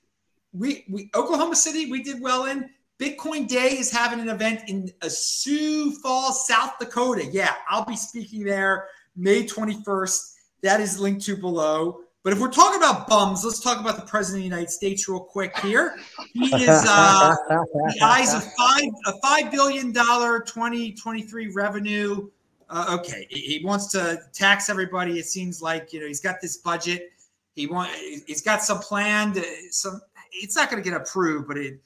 we, 0.52 0.84
we 0.88 1.10
Oklahoma 1.14 1.56
City, 1.56 1.90
we 1.90 2.02
did 2.02 2.20
well 2.20 2.46
in. 2.46 2.70
Bitcoin 2.98 3.46
Day 3.46 3.76
is 3.76 3.90
having 3.90 4.20
an 4.20 4.30
event 4.30 4.62
in 4.68 4.90
uh, 5.02 5.08
Sioux 5.10 5.92
Falls, 6.00 6.46
South 6.46 6.78
Dakota. 6.78 7.26
Yeah, 7.26 7.54
I'll 7.68 7.84
be 7.84 7.96
speaking 7.96 8.42
there 8.42 8.88
May 9.16 9.44
21st. 9.44 10.32
That 10.62 10.80
is 10.80 10.98
linked 10.98 11.24
to 11.26 11.36
below. 11.36 12.00
But 12.22 12.32
if 12.32 12.40
we're 12.40 12.50
talking 12.50 12.78
about 12.78 13.06
bums, 13.06 13.44
let's 13.44 13.60
talk 13.60 13.78
about 13.78 13.96
the 13.96 14.06
President 14.06 14.44
of 14.44 14.50
the 14.50 14.56
United 14.56 14.70
States 14.70 15.08
real 15.08 15.20
quick 15.20 15.56
here. 15.58 15.96
He 16.32 16.46
is 16.46 16.84
uh, 16.88 17.36
the 17.48 17.98
eyes 18.02 18.34
of 18.34 18.42
five 18.54 18.90
a 19.06 19.12
five 19.22 19.52
billion 19.52 19.92
dollar 19.92 20.40
2023 20.40 21.52
revenue. 21.52 22.28
Uh, 22.68 22.98
okay, 22.98 23.26
he 23.30 23.58
he 23.58 23.64
wants 23.64 23.86
to 23.92 24.20
tax 24.32 24.68
everybody. 24.68 25.18
It 25.18 25.26
seems 25.26 25.62
like 25.62 25.92
you 25.92 26.00
know 26.00 26.06
he's 26.06 26.20
got 26.20 26.40
this 26.40 26.56
budget. 26.56 27.12
He 27.54 27.66
want 27.66 27.90
he's 27.90 28.42
got 28.42 28.62
some 28.62 28.80
plan. 28.80 29.38
uh, 29.38 29.42
Some 29.70 30.00
it's 30.32 30.56
not 30.56 30.70
going 30.70 30.82
to 30.82 30.88
get 30.88 31.00
approved, 31.00 31.46
but 31.46 31.56
it 31.56 31.80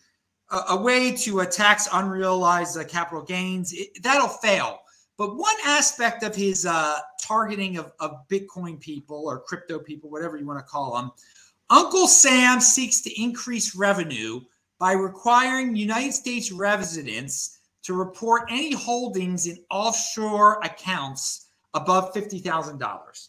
a, 0.51 0.61
a 0.71 0.77
way 0.77 1.13
to 1.13 1.41
uh, 1.41 1.47
tax 1.47 1.89
unrealized 1.93 2.79
uh, 2.79 2.85
capital 2.85 3.23
gains 3.23 3.73
it, 3.73 4.03
that'll 4.03 4.29
fail. 4.29 4.81
But 5.17 5.37
one 5.37 5.55
aspect 5.67 6.23
of 6.23 6.35
his 6.35 6.65
uh, 6.65 6.99
targeting 7.21 7.77
of, 7.77 7.93
of 8.01 8.27
Bitcoin 8.29 8.81
people 8.81 9.29
or 9.29 9.41
crypto 9.41 9.79
people, 9.79 10.09
whatever 10.09 10.39
you 10.39 10.47
want 10.47 10.59
to 10.59 10.65
call 10.65 10.97
them, 10.97 11.11
Uncle 11.69 12.07
Sam 12.07 12.61
seeks 12.61 13.03
to 13.03 13.23
increase 13.23 13.77
revenue 13.77 14.41
by 14.79 14.93
requiring 14.93 15.77
United 15.77 16.15
States 16.15 16.51
residents 16.51 17.60
to 17.83 17.95
report 17.95 18.43
any 18.51 18.75
holdings 18.75 19.47
in 19.47 19.59
offshore 19.71 20.61
accounts 20.63 21.47
above 21.75 22.13
$50,000. 22.15 23.29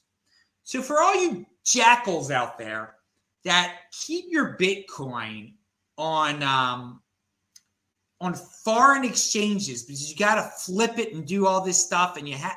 So, 0.64 0.82
for 0.82 1.00
all 1.00 1.16
you 1.16 1.46
jackals 1.66 2.32
out 2.32 2.58
there 2.58 2.96
that 3.44 3.76
keep 3.92 4.26
your 4.30 4.58
Bitcoin 4.58 5.54
on 5.98 6.44
um, 6.44 7.02
on 8.20 8.36
foreign 8.36 9.04
exchanges 9.04 9.84
because 9.84 10.10
you 10.10 10.16
got 10.16 10.36
to 10.36 10.44
flip 10.64 10.98
it 11.00 11.14
and 11.14 11.26
do 11.26 11.48
all 11.48 11.64
this 11.64 11.84
stuff 11.84 12.18
and 12.18 12.30
you 12.30 12.36
have 12.36 12.56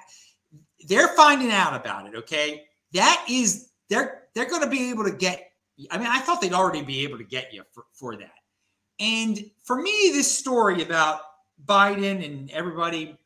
they're 0.87 1.09
finding 1.17 1.51
out 1.51 1.75
about 1.75 2.07
it 2.07 2.15
okay 2.15 2.65
that 2.93 3.25
is 3.29 3.71
they're 3.89 4.25
they're 4.35 4.49
going 4.49 4.63
to 4.63 4.69
be 4.69 4.91
able 4.91 5.05
to 5.05 5.11
get 5.11 5.51
i 5.91 5.97
mean 5.97 6.07
i 6.07 6.19
thought 6.19 6.41
they'd 6.41 6.53
already 6.53 6.83
be 6.83 7.03
able 7.03 7.17
to 7.17 7.25
get 7.25 7.53
you 7.53 7.63
for, 7.73 7.85
for 7.95 8.17
that 8.17 8.35
and 9.01 9.51
for 9.65 9.81
me 9.81 10.11
this 10.13 10.31
story 10.31 10.83
about 10.83 11.21
biden 11.67 12.25
and 12.25 12.51
everybody 12.51 13.17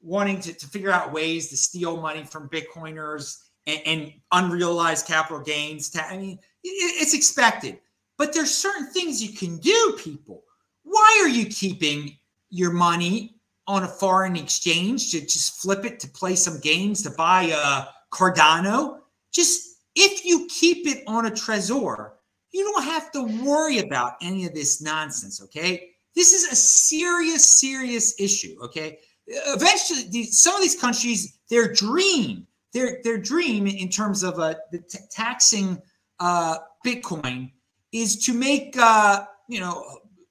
wanting 0.00 0.40
to, 0.40 0.52
to 0.52 0.66
figure 0.66 0.90
out 0.90 1.12
ways 1.12 1.48
to 1.48 1.56
steal 1.56 1.96
money 1.96 2.24
from 2.24 2.48
bitcoiners 2.48 3.38
and, 3.66 3.80
and 3.86 4.12
unrealized 4.32 5.06
capital 5.06 5.40
gains 5.40 5.90
To 5.90 6.04
i 6.04 6.16
mean 6.16 6.38
it, 6.64 7.02
it's 7.02 7.14
expected 7.14 7.78
but 8.18 8.32
there's 8.32 8.54
certain 8.54 8.86
things 8.92 9.22
you 9.22 9.36
can 9.36 9.58
do 9.58 9.98
people 9.98 10.44
why 10.86 11.20
are 11.22 11.28
you 11.28 11.46
keeping 11.46 12.16
your 12.48 12.72
money 12.72 13.36
on 13.66 13.82
a 13.82 13.88
foreign 13.88 14.36
exchange 14.36 15.10
to 15.10 15.20
just 15.20 15.60
flip 15.60 15.84
it 15.84 15.98
to 16.00 16.08
play 16.08 16.36
some 16.36 16.60
games 16.60 17.02
to 17.02 17.10
buy 17.10 17.42
a 17.42 17.88
Cardano? 18.12 19.00
Just 19.32 19.80
if 19.96 20.24
you 20.24 20.46
keep 20.48 20.86
it 20.86 21.02
on 21.06 21.26
a 21.26 21.30
Trezor, 21.30 22.12
you 22.52 22.64
don't 22.64 22.84
have 22.84 23.10
to 23.12 23.22
worry 23.44 23.78
about 23.78 24.14
any 24.22 24.46
of 24.46 24.54
this 24.54 24.80
nonsense, 24.80 25.42
okay? 25.42 25.90
This 26.16 26.32
is 26.32 26.50
a 26.50 26.56
serious, 26.56 27.44
serious 27.44 28.18
issue, 28.18 28.56
okay? 28.62 28.98
Eventually, 29.28 30.24
some 30.24 30.56
of 30.56 30.62
these 30.62 30.80
countries, 30.80 31.38
their 31.50 31.72
dream, 31.72 32.46
their 32.72 32.98
their 33.04 33.18
dream 33.18 33.66
in 33.66 33.88
terms 33.88 34.22
of 34.22 34.38
uh, 34.38 34.54
the 34.72 34.78
t- 34.78 34.98
taxing 35.10 35.80
uh, 36.20 36.56
Bitcoin 36.84 37.50
is 37.92 38.16
to 38.24 38.32
make 38.32 38.76
uh, 38.78 39.24
you 39.48 39.60
know 39.60 39.84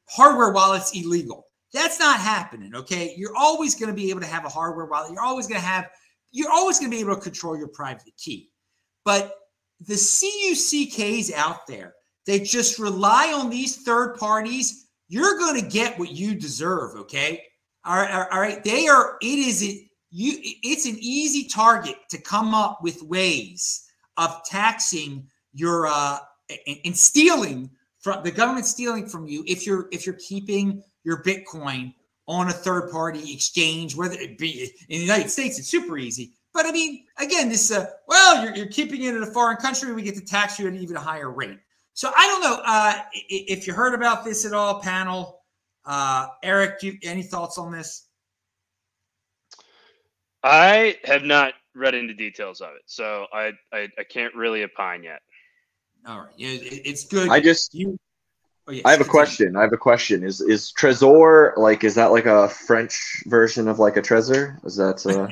hardware 0.10 0.52
wallets 0.52 0.92
illegal. 0.96 1.46
That's 1.76 2.00
not 2.00 2.20
happening. 2.20 2.74
Okay. 2.74 3.14
You're 3.18 3.36
always 3.36 3.76
going 3.76 3.90
to 3.90 3.96
be 3.96 4.10
able 4.10 4.22
to 4.22 4.28
have 4.28 4.46
a 4.46 4.50
hardware 4.50 4.86
wallet. 4.86 5.12
You're 5.12 5.22
always 5.22 5.46
going 5.46 5.60
to 5.60 5.68
have, 5.68 5.90
you're 6.32 6.52
always 6.52 6.80
going 6.80 6.90
to 6.90 6.96
be 6.96 7.02
able 7.02 7.16
to 7.16 7.22
control 7.22 7.58
your 7.58 7.68
private 7.68 8.14
key. 8.18 8.50
But 9.04 9.36
the 9.82 9.96
CUCKs 9.96 11.34
out 11.34 11.68
there, 11.68 11.96
they 12.26 12.40
just 12.40 12.80
rely 12.80 13.34
on 13.34 13.50
these 13.50 13.84
third 13.84 14.16
parties. 14.16 14.85
You're 15.08 15.38
going 15.38 15.62
to 15.62 15.68
get 15.68 15.98
what 16.00 16.12
you 16.12 16.36
deserve. 16.36 16.96
Okay. 16.96 17.44
All 17.86 17.96
right. 17.96 18.28
All 18.32 18.40
right. 18.40 18.64
They 18.64 18.88
are, 18.88 19.18
it 19.22 19.40
is, 19.40 19.62
it, 19.62 19.88
you, 20.12 20.34
it's 20.64 20.86
an 20.86 20.98
easy 21.00 21.48
target 21.48 21.96
to 22.10 22.22
come 22.22 22.54
up 22.54 22.80
with 22.82 23.02
ways 23.04 23.86
of 24.18 24.42
taxing 24.46 25.28
your, 25.54 25.88
uh, 25.88 26.18
and, 26.68 26.78
and 26.86 26.98
stealing 26.98 27.70
from 28.06 28.24
the 28.24 28.30
government 28.30 28.68
stealing 28.68 29.08
from 29.08 29.28
you 29.28 29.44
if 29.48 29.66
you're 29.66 29.88
if 29.92 30.06
you're 30.06 30.20
keeping 30.20 30.84
your 31.04 31.24
Bitcoin 31.24 31.92
on 32.28 32.50
a 32.50 32.54
third 32.54 32.92
party 32.92 33.34
exchange, 33.34 33.96
whether 33.96 34.16
it 34.16 34.38
be 34.38 34.70
in 34.90 35.00
the 35.00 35.04
United 35.04 35.30
States, 35.32 35.58
it's 35.58 35.70
super 35.70 35.98
easy. 35.98 36.34
But 36.54 36.68
I 36.68 36.72
mean, 36.72 37.06
again, 37.18 37.50
this 37.50 37.72
uh, 37.72 37.88
well, 38.08 38.44
you're, 38.44 38.56
you're 38.56 38.68
keeping 38.68 39.02
it 39.02 39.16
in 39.16 39.24
a 39.24 39.26
foreign 39.26 39.58
country, 39.58 39.92
we 39.92 40.04
get 40.04 40.14
to 40.16 40.22
tax 40.24 40.60
you 40.60 40.68
at 40.68 40.74
an 40.74 40.80
even 40.80 40.96
higher 40.96 41.32
rate. 41.32 41.58
So 41.96 42.12
I 42.14 42.28
don't 42.28 42.42
know 42.42 42.62
uh, 42.66 43.02
if 43.30 43.66
you 43.66 43.74
heard 43.74 43.94
about 43.94 44.26
this 44.26 44.46
at 44.46 44.52
all, 44.52 44.82
panel. 44.82 45.42
Uh, 45.86 46.28
Eric, 46.44 46.84
you, 46.84 46.98
any 47.04 47.24
thoughts 47.24 47.58
on 47.58 47.72
this? 47.72 48.10
I 50.44 50.98
have 51.06 51.24
not 51.24 51.54
read 51.74 51.96
into 51.96 52.14
details 52.14 52.60
of 52.60 52.72
it, 52.76 52.82
so 52.86 53.28
I 53.34 53.54
I, 53.72 53.88
I 53.98 54.04
can't 54.04 54.36
really 54.36 54.64
opine 54.64 55.04
yet. 55.04 55.22
All 56.06 56.20
right, 56.20 56.34
it's 56.38 57.06
good. 57.06 57.30
I 57.30 57.40
just 57.40 57.74
you. 57.74 57.98
Oh, 58.68 58.72
yes, 58.72 58.82
I 58.84 58.92
have 58.92 59.02
a 59.02 59.06
question. 59.06 59.56
I 59.56 59.62
have 59.62 59.74
a 59.74 59.78
question. 59.78 60.24
Is 60.24 60.42
is 60.42 60.74
Trezor 60.74 61.56
like? 61.56 61.84
Is 61.84 61.94
that 61.96 62.12
like 62.12 62.26
a 62.26 62.50
French 62.50 63.24
version 63.28 63.68
of 63.68 63.78
like 63.78 63.96
a 63.96 64.02
Trezor? 64.02 64.64
Is 64.66 64.76
that? 64.78 65.06
Uh... 65.06 65.28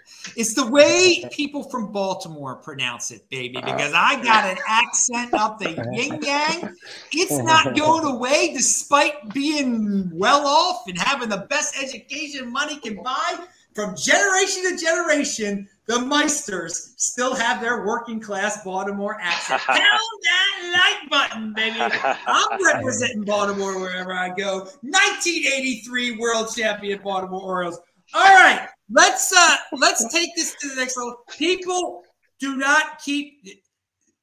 it's 0.36 0.54
the 0.54 0.66
way 0.66 1.28
people 1.30 1.64
from 1.64 1.92
Baltimore 1.92 2.56
pronounce 2.56 3.10
it, 3.10 3.28
baby. 3.28 3.58
Uh, 3.58 3.60
because 3.60 3.92
I 3.94 4.22
got 4.22 4.44
an 4.44 4.56
accent 4.66 5.34
up 5.34 5.58
the 5.58 5.72
yin 5.92 6.22
yang. 6.22 6.74
It's 7.12 7.36
not 7.36 7.76
going 7.76 8.06
away, 8.06 8.54
despite 8.54 9.34
being 9.34 10.10
well 10.14 10.46
off 10.46 10.88
and 10.88 10.98
having 10.98 11.28
the 11.28 11.46
best 11.50 11.76
education 11.76 12.50
money 12.50 12.78
can 12.78 13.02
buy 13.02 13.38
from 13.78 13.94
generation 13.94 14.64
to 14.64 14.76
generation 14.76 15.68
the 15.86 15.94
Meisters 15.94 16.94
still 16.96 17.32
have 17.32 17.60
their 17.60 17.86
working 17.86 18.18
class 18.18 18.64
Baltimore 18.64 19.16
accent. 19.20 19.60
Pound 19.66 19.78
that 19.78 20.98
like 21.00 21.08
button, 21.08 21.52
baby. 21.54 21.76
I'm 21.78 22.64
representing 22.64 23.22
Baltimore 23.22 23.78
wherever 23.78 24.12
I 24.12 24.30
go. 24.30 24.64
1983 24.80 26.18
World 26.18 26.48
Champion 26.56 27.00
Baltimore 27.04 27.40
Orioles. 27.40 27.78
All 28.14 28.24
right, 28.24 28.66
let's 28.90 29.32
uh 29.32 29.56
let's 29.74 30.12
take 30.12 30.34
this 30.34 30.56
to 30.56 30.70
the 30.70 30.74
next 30.74 30.96
level. 30.96 31.18
People 31.30 32.02
do 32.40 32.56
not 32.56 32.98
keep 32.98 33.46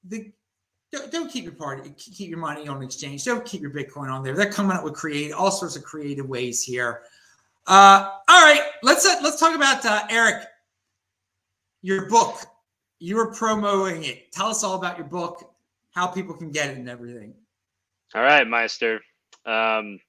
the 0.04 0.34
don't, 0.92 1.12
don't 1.14 1.32
keep 1.32 1.46
your 1.46 1.54
party 1.54 1.92
keep 1.98 2.30
your 2.30 2.40
money 2.40 2.68
on 2.68 2.84
exchange. 2.84 3.24
Don't 3.24 3.46
keep 3.46 3.62
your 3.62 3.72
Bitcoin 3.72 4.12
on 4.12 4.22
there. 4.22 4.36
They're 4.36 4.52
coming 4.52 4.76
up 4.76 4.84
with 4.84 4.96
create 4.96 5.32
all 5.32 5.50
sorts 5.50 5.78
of 5.78 5.84
creative 5.84 6.28
ways 6.28 6.62
here. 6.62 7.04
Uh, 7.68 8.12
all 8.28 8.42
right, 8.46 8.62
let's 8.84 9.06
uh, 9.06 9.20
let's 9.24 9.40
talk 9.40 9.56
about 9.56 9.86
uh, 9.86 10.06
Eric 10.10 10.46
your 11.82 12.08
book. 12.08 12.38
You 13.00 13.16
were 13.16 13.32
promoting 13.32 14.04
it. 14.04 14.32
Tell 14.32 14.48
us 14.48 14.64
all 14.64 14.76
about 14.76 14.98
your 14.98 15.08
book, 15.08 15.52
how 15.92 16.08
people 16.08 16.34
can 16.34 16.52
get 16.52 16.70
it, 16.70 16.78
and 16.78 16.90
everything. 16.90 17.36
All 18.16 18.24
right, 18.24 18.48
Meister. 18.48 19.02
Um, 19.46 20.00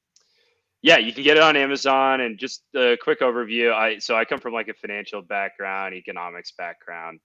yeah, 0.81 0.97
you 0.99 1.13
can 1.13 1.23
get 1.23 1.37
it 1.37 1.43
on 1.43 1.57
Amazon. 1.57 2.23
And 2.23 2.39
just 2.39 2.63
a 2.75 2.97
quick 3.03 3.21
overview. 3.21 3.73
I 3.73 3.99
so 3.99 4.17
I 4.17 4.25
come 4.25 4.41
from 4.41 4.55
like 4.55 4.69
a 4.69 4.75
financial 4.75 5.21
background, 5.21 5.95
economics 5.95 6.53
background, 6.57 7.21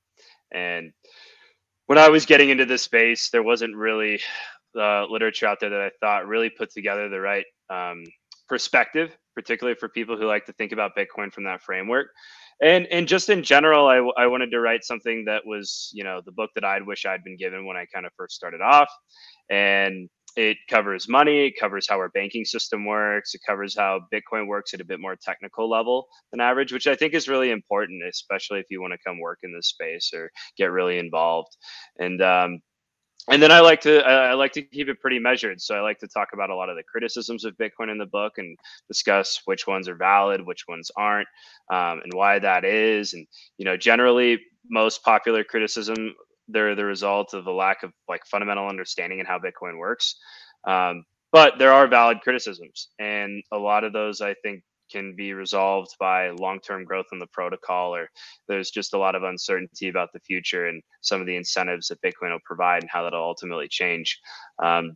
and 0.52 0.92
when 1.88 1.98
I 1.98 2.10
was 2.10 2.26
getting 2.26 2.50
into 2.50 2.66
this 2.66 2.84
space, 2.84 3.30
there 3.30 3.44
wasn't 3.44 3.76
really 3.76 4.22
the 4.74 5.06
literature 5.10 5.46
out 5.46 5.60
there 5.60 5.70
that 5.70 5.82
I 5.82 5.92
thought 6.00 6.28
really 6.28 6.50
put 6.50 6.72
together 6.72 7.10
the 7.10 7.20
right 7.20 7.46
um, 7.70 8.04
perspective, 8.48 9.12
particularly 9.36 9.78
for 9.80 9.90
people 9.90 10.18
who 10.18 10.26
like 10.26 10.46
to 10.46 10.54
think 10.54 10.72
about 10.72 10.92
Bitcoin 10.98 11.32
from 11.34 11.44
that 11.46 11.62
framework. 11.62 12.08
And 12.62 12.86
and 12.88 13.08
just 13.08 13.30
in 13.30 13.44
general 13.44 13.88
I, 13.88 13.98
I 14.24 14.28
wanted 14.28 14.52
to 14.52 14.60
write 14.60 14.84
something 14.84 15.26
that 15.26 15.46
was 15.46 15.90
you 15.94 16.04
know 16.04 16.22
the 16.24 16.32
book 16.32 16.52
that 16.54 16.64
i'd 16.64 16.86
wish 16.86 17.08
i'd 17.08 17.24
been 17.24 17.36
given 17.36 17.66
when 17.66 17.76
i 17.76 17.86
kind 17.92 18.06
of 18.06 18.12
first 18.16 18.36
started 18.36 18.62
off. 18.62 18.90
And 19.50 20.10
it 20.38 20.58
covers 20.70 21.10
money 21.10 21.48
it 21.48 21.60
covers 21.60 21.86
how 21.90 21.98
our 21.98 22.08
banking 22.08 22.46
system 22.46 22.86
works 22.86 23.36
it 23.36 23.42
covers 23.46 23.76
how 23.76 24.00
bitcoin 24.14 24.48
works 24.48 24.74
at 24.74 24.80
a 24.80 24.86
bit 24.86 24.98
more 24.98 25.14
technical 25.22 25.70
level 25.70 26.08
than 26.32 26.40
average 26.40 26.72
which 26.72 26.88
i 26.88 26.96
think 26.96 27.14
is 27.14 27.28
really 27.28 27.52
important 27.52 28.02
especially 28.10 28.58
if 28.58 28.66
you 28.70 28.80
want 28.80 28.94
to 28.94 29.00
come 29.06 29.20
work 29.20 29.40
in 29.44 29.54
this 29.54 29.68
space 29.68 30.10
or 30.14 30.32
get 30.58 30.72
really 30.72 30.98
involved. 30.98 31.56
And 32.00 32.22
um, 32.22 32.60
and 33.30 33.42
then 33.42 33.52
I 33.52 33.60
like 33.60 33.82
to 33.82 34.00
I 34.00 34.34
like 34.34 34.54
to 34.54 34.62
keep 34.62 34.90
it 34.90 35.00
pretty 35.00 35.20
measured. 35.20 35.62
So 35.62 35.76
I 35.76 35.82
like 35.82 36.00
to 36.00 36.08
talk 36.08 36.30
about 36.34 36.50
a 36.50 36.56
lot 36.56 36.70
of 36.70 36.76
the 36.76 36.84
criticisms 36.84 37.46
of 37.46 37.58
Bitcoin 37.58 37.92
in 37.92 37.98
the 37.98 38.06
book 38.06 38.38
and 38.38 38.58
discuss 38.88 39.42
which 39.46 39.68
ones 39.68 39.88
are 39.88 39.96
valid, 39.96 40.46
which 40.46 40.68
ones 40.68 40.92
aren't, 40.96 41.28
um, 41.72 42.02
and 42.04 42.14
why 42.14 42.40
that 42.40 42.66
is. 42.66 43.14
And 43.14 43.28
you 43.58 43.66
know, 43.66 43.78
generally, 43.78 44.40
most 44.70 45.04
popular 45.04 45.44
criticism 45.44 46.16
they're 46.48 46.76
the 46.76 46.86
result 46.86 47.34
of 47.34 47.48
a 47.48 47.52
lack 47.52 47.84
of 47.84 47.94
like 48.08 48.26
fundamental 48.26 48.68
understanding 48.68 49.20
in 49.20 49.26
how 49.26 49.40
Bitcoin 49.40 49.78
works. 49.78 50.16
Um, 50.68 51.06
but 51.32 51.58
there 51.58 51.72
are 51.72 51.88
valid 51.88 52.22
criticisms, 52.22 52.90
and 53.00 53.42
a 53.52 53.58
lot 53.58 53.84
of 53.84 53.94
those 53.94 54.20
I 54.20 54.34
think 54.44 54.64
can 54.92 55.16
be 55.16 55.34
resolved 55.34 55.96
by 56.00 56.30
long-term 56.32 56.86
growth 56.86 57.08
in 57.12 57.20
the 57.20 57.28
protocol 57.28 57.96
or 57.96 58.10
there's 58.48 58.72
just 58.72 58.94
a 58.94 58.98
lot 58.98 59.16
of 59.16 59.24
uncertainty 59.24 59.89
about 59.89 60.10
the 60.14 60.20
future 60.20 60.68
and 60.68 60.82
some 61.02 61.22
of 61.22 61.28
the 61.28 61.36
incentives 61.36 61.88
that 61.88 62.02
bitcoin 62.02 62.32
will 62.32 62.39
provide 62.46 62.84
and 62.84 62.89
how 62.92 63.04
that'll 63.04 63.24
ultimately 63.24 63.68
change. 63.68 64.20
Um, 64.62 64.96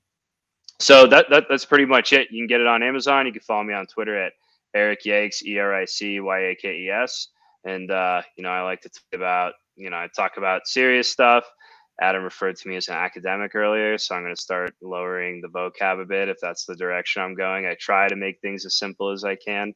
so 0.79 1.07
that, 1.07 1.27
that 1.29 1.45
that's 1.49 1.65
pretty 1.65 1.85
much 1.85 2.11
it. 2.11 2.27
You 2.31 2.41
can 2.41 2.47
get 2.47 2.61
it 2.61 2.67
on 2.67 2.83
amazon. 2.83 3.25
You 3.25 3.31
can 3.31 3.41
follow 3.41 3.63
me 3.63 3.73
on 3.73 3.85
twitter 3.87 4.17
at 4.21 4.33
eric 4.73 5.03
yakes 5.05 5.41
e-r-i-c-y-a-k-e-s 5.43 7.29
and 7.63 7.91
uh, 7.91 8.21
you 8.37 8.43
know 8.43 8.49
i 8.49 8.61
like 8.61 8.81
to 8.81 8.89
talk 8.89 9.13
about 9.13 9.53
you 9.75 9.89
know 9.89 9.97
i 9.97 10.07
talk 10.15 10.37
about 10.37 10.67
serious 10.67 11.09
stuff 11.09 11.45
Adam 12.01 12.23
referred 12.23 12.57
to 12.57 12.67
me 12.67 12.75
as 12.75 12.89
an 12.89 12.95
academic 12.95 13.55
earlier, 13.55 13.97
so 13.97 14.15
I'm 14.15 14.23
going 14.23 14.35
to 14.35 14.41
start 14.41 14.75
lowering 14.81 15.41
the 15.41 15.47
vocab 15.47 16.01
a 16.01 16.05
bit 16.05 16.27
if 16.27 16.37
that's 16.41 16.65
the 16.65 16.75
direction 16.75 17.21
I'm 17.21 17.35
going. 17.35 17.65
I 17.65 17.75
try 17.79 18.07
to 18.09 18.15
make 18.15 18.41
things 18.41 18.65
as 18.65 18.75
simple 18.75 19.11
as 19.11 19.23
I 19.23 19.35
can, 19.35 19.73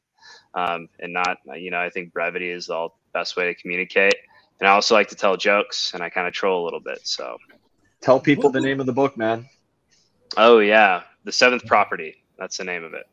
um, 0.54 0.88
and 0.98 1.14
not, 1.14 1.38
you 1.56 1.70
know, 1.70 1.80
I 1.80 1.88
think 1.88 2.12
brevity 2.12 2.50
is 2.50 2.66
the 2.66 2.88
best 3.14 3.36
way 3.36 3.46
to 3.46 3.54
communicate. 3.54 4.16
And 4.60 4.68
I 4.68 4.72
also 4.72 4.94
like 4.94 5.08
to 5.08 5.14
tell 5.14 5.36
jokes, 5.38 5.94
and 5.94 6.02
I 6.02 6.10
kind 6.10 6.28
of 6.28 6.34
troll 6.34 6.62
a 6.62 6.64
little 6.64 6.80
bit. 6.80 7.06
So, 7.06 7.38
tell 8.02 8.20
people 8.20 8.50
the 8.50 8.60
name 8.60 8.80
of 8.80 8.86
the 8.86 8.92
book, 8.92 9.16
man. 9.16 9.48
Oh 10.36 10.58
yeah, 10.58 11.02
the 11.24 11.32
seventh 11.32 11.64
property. 11.66 12.22
That's 12.38 12.58
the 12.58 12.64
name 12.64 12.84
of 12.84 12.92
it. 12.92 13.04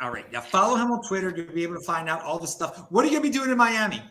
All 0.00 0.10
right. 0.10 0.30
Now 0.32 0.40
follow 0.40 0.76
him 0.76 0.90
on 0.90 1.02
Twitter 1.02 1.30
to 1.30 1.44
be 1.44 1.62
able 1.62 1.76
to 1.76 1.84
find 1.84 2.08
out 2.08 2.22
all 2.22 2.38
the 2.38 2.48
stuff. 2.48 2.86
What 2.90 3.04
are 3.04 3.08
you 3.08 3.12
gonna 3.12 3.22
be 3.22 3.30
doing 3.30 3.50
in 3.50 3.56
Miami? 3.56 4.02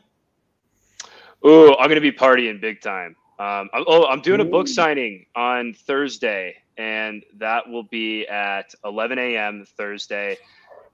Oh, 1.44 1.76
I'm 1.78 1.90
gonna 1.90 2.00
be 2.00 2.12
partying 2.12 2.62
big 2.62 2.82
time. 2.82 3.16
Um, 3.42 3.70
oh, 3.74 4.06
I'm 4.06 4.22
doing 4.22 4.40
a 4.40 4.46
book 4.46 4.68
signing 4.68 5.26
on 5.36 5.74
Thursday, 5.74 6.58
and 6.78 7.26
that 7.40 7.68
will 7.68 7.82
be 7.82 8.28
at 8.28 8.72
11 8.86 9.18
a.m. 9.18 9.66
Thursday. 9.78 10.38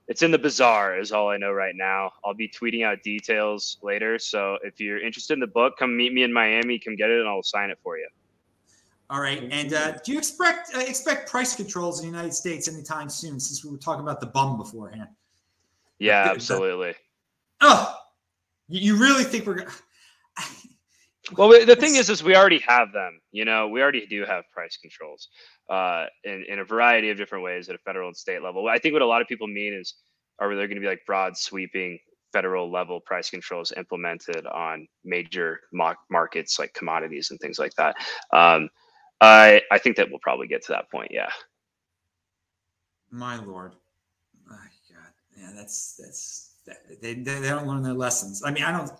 It's 0.07 0.21
in 0.21 0.31
the 0.31 0.39
bazaar, 0.39 0.97
is 0.97 1.11
all 1.11 1.29
I 1.29 1.35
know 1.35 1.51
right 1.51 1.75
now. 1.75 2.09
I'll 2.23 2.33
be 2.33 2.47
tweeting 2.47 2.85
out 2.85 3.03
details 3.03 3.77
later. 3.83 4.17
So 4.17 4.57
if 4.63 4.79
you're 4.79 5.05
interested 5.05 5.33
in 5.33 5.41
the 5.41 5.47
book, 5.47 5.73
come 5.77 5.97
meet 5.97 6.13
me 6.13 6.23
in 6.23 6.31
Miami. 6.31 6.79
Come 6.79 6.95
get 6.95 7.09
it, 7.09 7.19
and 7.19 7.27
I'll 7.27 7.43
sign 7.43 7.69
it 7.69 7.79
for 7.83 7.97
you. 7.97 8.07
All 9.09 9.19
right. 9.19 9.45
And 9.51 9.73
uh, 9.73 9.97
do 10.05 10.13
you 10.13 10.17
expect 10.17 10.73
uh, 10.73 10.79
expect 10.79 11.29
price 11.29 11.53
controls 11.53 11.99
in 11.99 12.09
the 12.09 12.15
United 12.15 12.33
States 12.33 12.69
anytime 12.69 13.09
soon? 13.09 13.41
Since 13.41 13.65
we 13.65 13.71
were 13.71 13.77
talking 13.77 14.03
about 14.03 14.21
the 14.21 14.27
bum 14.27 14.55
beforehand. 14.55 15.09
Yeah, 15.99 16.23
absolutely. 16.31 16.95
Oh, 17.59 17.93
you 18.69 18.95
really 18.95 19.25
think 19.25 19.45
we're 19.45 19.55
gonna? 19.55 19.71
Well, 21.35 21.49
the 21.65 21.75
thing 21.75 21.95
is, 21.95 22.09
is 22.09 22.23
we 22.23 22.35
already 22.35 22.59
have 22.59 22.91
them. 22.93 23.19
You 23.31 23.45
know, 23.45 23.67
we 23.67 23.81
already 23.81 24.05
do 24.05 24.25
have 24.25 24.43
price 24.51 24.77
controls 24.77 25.29
uh, 25.69 26.05
in 26.23 26.45
in 26.47 26.59
a 26.59 26.63
variety 26.63 27.09
of 27.09 27.17
different 27.17 27.43
ways 27.43 27.69
at 27.69 27.75
a 27.75 27.79
federal 27.79 28.07
and 28.07 28.17
state 28.17 28.41
level. 28.41 28.67
I 28.67 28.77
think 28.77 28.93
what 28.93 29.01
a 29.01 29.07
lot 29.07 29.21
of 29.21 29.27
people 29.27 29.47
mean 29.47 29.73
is, 29.73 29.95
are 30.39 30.55
there 30.55 30.67
going 30.67 30.75
to 30.75 30.81
be 30.81 30.87
like 30.87 31.05
broad 31.05 31.37
sweeping 31.37 31.99
federal 32.33 32.71
level 32.71 32.99
price 32.99 33.29
controls 33.29 33.71
implemented 33.75 34.45
on 34.47 34.87
major 35.03 35.61
markets 36.09 36.59
like 36.59 36.73
commodities 36.73 37.31
and 37.31 37.39
things 37.39 37.59
like 37.59 37.73
that? 37.75 37.95
Um, 38.33 38.69
I 39.21 39.61
I 39.71 39.77
think 39.77 39.97
that 39.97 40.09
we'll 40.09 40.19
probably 40.19 40.47
get 40.47 40.63
to 40.65 40.73
that 40.73 40.89
point. 40.91 41.11
Yeah. 41.11 41.29
My 43.09 43.37
lord, 43.43 43.73
my 44.45 44.55
God, 44.55 45.11
yeah, 45.37 45.51
that's 45.55 45.95
that's 45.95 46.55
they 46.99 47.13
they, 47.13 47.39
they 47.39 47.49
don't 47.49 47.67
learn 47.67 47.81
their 47.81 47.93
lessons. 47.93 48.43
I 48.45 48.51
mean, 48.51 48.63
I 48.63 48.71
don't. 48.71 48.91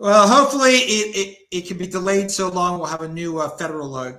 Well, 0.00 0.26
hopefully 0.26 0.76
it, 0.76 1.14
it, 1.14 1.38
it 1.50 1.68
can 1.68 1.76
be 1.76 1.86
delayed 1.86 2.30
so 2.30 2.48
long. 2.48 2.78
We'll 2.78 2.88
have 2.88 3.02
a 3.02 3.08
new 3.08 3.38
uh, 3.38 3.50
federal 3.50 3.94
uh, 3.94 4.12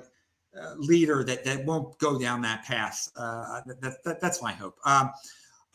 uh, 0.55 0.75
leader 0.77 1.23
that, 1.23 1.43
that 1.43 1.65
won't 1.65 1.97
go 1.97 2.19
down 2.19 2.39
that 2.43 2.63
path. 2.65 3.11
Uh, 3.15 3.61
that, 3.65 4.03
that, 4.03 4.21
that's 4.21 4.43
my 4.43 4.51
hope. 4.51 4.77
Um, 4.86 5.09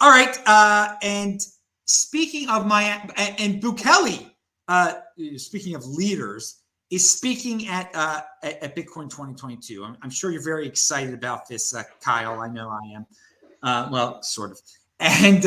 all 0.00 0.10
right. 0.10 0.38
Uh, 0.46 0.94
and 1.02 1.40
speaking 1.86 2.48
of 2.48 2.68
my 2.68 3.02
and, 3.16 3.60
Bukele, 3.60 4.30
uh, 4.68 4.92
speaking 5.38 5.74
of 5.74 5.84
leaders, 5.84 6.62
is 6.90 7.10
speaking 7.10 7.66
at 7.66 7.92
at, 7.96 8.28
at, 8.44 8.76
Bitcoin 8.76 9.10
2022. 9.10 9.82
I'm, 9.82 9.96
I'm, 10.02 10.10
sure 10.10 10.30
you're 10.30 10.44
very 10.44 10.68
excited 10.68 11.14
about 11.14 11.48
this, 11.48 11.74
Kyle. 12.00 12.38
I 12.38 12.46
know 12.46 12.70
I 12.70 12.94
am. 12.94 13.90
Well, 13.90 14.22
sort 14.22 14.52
of. 14.52 14.60
And 15.00 15.44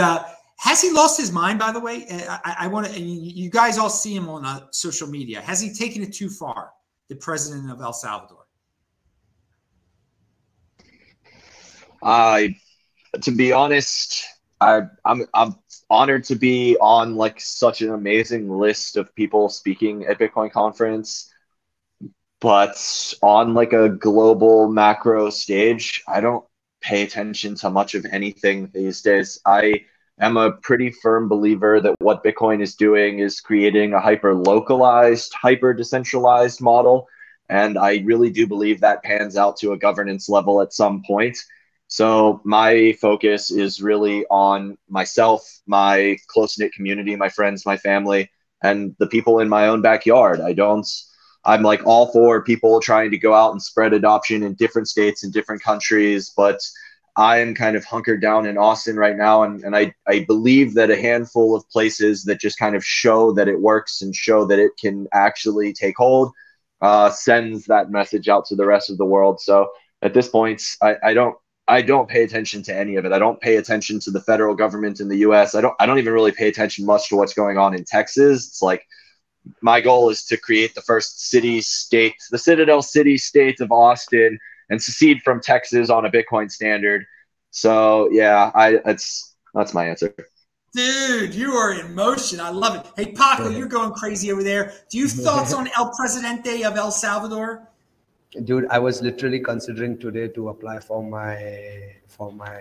has 0.59 0.81
he 0.81 0.91
lost 0.91 1.17
his 1.17 1.31
mind? 1.31 1.57
By 1.57 1.71
the 1.71 1.79
way, 1.79 2.05
uh, 2.09 2.37
I, 2.43 2.55
I 2.59 2.67
want 2.67 2.87
to. 2.87 2.99
You 2.99 3.49
guys 3.49 3.77
all 3.77 3.89
see 3.89 4.13
him 4.13 4.27
on 4.27 4.45
uh, 4.45 4.67
social 4.71 5.07
media. 5.07 5.39
Has 5.39 5.61
he 5.61 5.73
taken 5.73 6.03
it 6.03 6.13
too 6.13 6.29
far? 6.29 6.71
The 7.07 7.15
president 7.15 7.71
of 7.71 7.81
El 7.81 7.93
Salvador. 7.93 8.45
I, 12.03 12.55
to 13.21 13.31
be 13.31 13.53
honest, 13.53 14.25
I, 14.59 14.81
I'm 15.05 15.25
I'm 15.33 15.55
honored 15.89 16.25
to 16.25 16.35
be 16.35 16.75
on 16.81 17.15
like 17.15 17.39
such 17.39 17.81
an 17.81 17.91
amazing 17.93 18.49
list 18.49 18.97
of 18.97 19.15
people 19.15 19.47
speaking 19.47 20.05
at 20.07 20.19
Bitcoin 20.19 20.51
conference. 20.51 21.33
But 22.41 23.13
on 23.21 23.53
like 23.53 23.71
a 23.71 23.87
global 23.87 24.69
macro 24.69 25.29
stage, 25.29 26.03
I 26.05 26.19
don't 26.19 26.45
pay 26.81 27.03
attention 27.03 27.55
to 27.55 27.69
much 27.69 27.95
of 27.95 28.05
anything 28.05 28.69
these 28.73 29.01
days. 29.01 29.39
I 29.45 29.85
am 30.19 30.37
a 30.37 30.51
pretty 30.51 30.91
firm 30.91 31.27
believer 31.27 31.79
that 31.79 31.95
what 31.99 32.23
Bitcoin 32.23 32.61
is 32.61 32.75
doing 32.75 33.19
is 33.19 33.41
creating 33.41 33.93
a 33.93 33.99
hyper 33.99 34.35
localized, 34.35 35.33
hyper 35.33 35.73
decentralized 35.73 36.61
model. 36.61 37.07
And 37.47 37.77
I 37.77 38.03
really 38.05 38.29
do 38.29 38.45
believe 38.45 38.81
that 38.81 39.03
pans 39.03 39.37
out 39.37 39.57
to 39.57 39.71
a 39.71 39.77
governance 39.77 40.29
level 40.29 40.61
at 40.61 40.73
some 40.73 41.03
point. 41.03 41.37
So 41.87 42.41
my 42.43 42.95
focus 43.01 43.49
is 43.49 43.81
really 43.81 44.25
on 44.29 44.77
myself, 44.87 45.43
my 45.65 46.17
close 46.27 46.59
knit 46.59 46.73
community, 46.73 47.15
my 47.15 47.29
friends, 47.29 47.65
my 47.65 47.77
family, 47.77 48.29
and 48.61 48.95
the 48.99 49.07
people 49.07 49.39
in 49.39 49.49
my 49.49 49.67
own 49.67 49.81
backyard. 49.81 50.39
I 50.41 50.53
don't. 50.53 50.87
I'm 51.45 51.63
like 51.63 51.81
all 51.85 52.11
for 52.11 52.43
people 52.43 52.79
trying 52.79 53.09
to 53.11 53.17
go 53.17 53.33
out 53.33 53.53
and 53.53 53.61
spread 53.61 53.93
adoption 53.93 54.43
in 54.43 54.53
different 54.53 54.87
states 54.87 55.23
and 55.23 55.33
different 55.33 55.63
countries, 55.63 56.31
but 56.35 56.59
I 57.15 57.39
am 57.39 57.55
kind 57.55 57.75
of 57.75 57.83
hunkered 57.85 58.21
down 58.21 58.45
in 58.45 58.57
Austin 58.57 58.95
right 58.95 59.17
now, 59.17 59.43
and, 59.43 59.63
and 59.63 59.75
I, 59.75 59.93
I 60.07 60.25
believe 60.25 60.73
that 60.75 60.89
a 60.89 61.01
handful 61.01 61.55
of 61.55 61.69
places 61.69 62.23
that 62.25 62.39
just 62.39 62.59
kind 62.59 62.75
of 62.75 62.85
show 62.85 63.31
that 63.33 63.47
it 63.47 63.59
works 63.59 64.01
and 64.01 64.15
show 64.15 64.45
that 64.45 64.59
it 64.59 64.71
can 64.79 65.07
actually 65.13 65.73
take 65.73 65.97
hold 65.97 66.31
uh, 66.81 67.09
sends 67.09 67.65
that 67.65 67.91
message 67.91 68.29
out 68.29 68.45
to 68.45 68.55
the 68.55 68.65
rest 68.65 68.89
of 68.89 68.97
the 68.97 69.05
world. 69.05 69.39
So 69.41 69.69
at 70.01 70.13
this 70.13 70.29
point, 70.29 70.61
I, 70.81 70.95
I 71.03 71.13
don't 71.13 71.35
I 71.67 71.83
don't 71.83 72.09
pay 72.09 72.23
attention 72.23 72.63
to 72.63 72.75
any 72.75 72.95
of 72.95 73.05
it. 73.05 73.11
I 73.11 73.19
don't 73.19 73.39
pay 73.39 73.57
attention 73.57 73.99
to 74.01 74.11
the 74.11 74.21
federal 74.21 74.55
government 74.55 74.99
in 74.99 75.07
the 75.07 75.17
US. 75.17 75.55
I 75.55 75.61
don't 75.61 75.75
I 75.79 75.85
don't 75.85 75.99
even 75.99 76.13
really 76.13 76.31
pay 76.31 76.47
attention 76.47 76.85
much 76.85 77.09
to 77.09 77.15
what's 77.15 77.33
going 77.33 77.57
on 77.57 77.75
in 77.75 77.83
Texas. 77.85 78.47
It's 78.47 78.61
like 78.61 78.85
my 79.61 79.81
goal 79.81 80.09
is 80.09 80.25
to 80.25 80.37
create 80.37 80.75
the 80.75 80.81
first 80.81 81.29
city 81.29 81.61
state, 81.61 82.15
the 82.31 82.37
Citadel 82.37 82.81
city 82.81 83.17
state 83.17 83.59
of 83.61 83.71
Austin 83.71 84.39
and 84.69 84.81
secede 84.81 85.21
from 85.23 85.41
Texas 85.41 85.89
on 85.89 86.05
a 86.05 86.11
Bitcoin 86.11 86.51
standard. 86.51 87.05
So 87.51 88.09
yeah, 88.11 88.51
I 88.53 88.77
that's 88.85 89.35
that's 89.53 89.73
my 89.73 89.87
answer. 89.87 90.13
Dude, 90.73 91.33
you 91.33 91.53
are 91.53 91.73
in 91.73 91.95
motion. 91.95 92.39
I 92.39 92.49
love 92.49 92.75
it. 92.75 92.85
Hey 92.95 93.11
Paco, 93.11 93.49
you're 93.49 93.67
going 93.67 93.91
crazy 93.93 94.31
over 94.31 94.43
there. 94.43 94.73
Do 94.91 94.99
you 94.99 95.07
have 95.07 95.13
thoughts 95.13 95.53
on 95.53 95.67
El 95.75 95.91
Presidente 95.97 96.63
of 96.63 96.77
El 96.77 96.91
Salvador? 96.91 97.69
dude 98.43 98.67
i 98.69 98.77
was 98.77 99.01
literally 99.01 99.39
considering 99.39 99.97
today 99.97 100.27
to 100.27 100.49
apply 100.49 100.79
for 100.79 101.03
my 101.03 101.95
for 102.07 102.31
my 102.31 102.57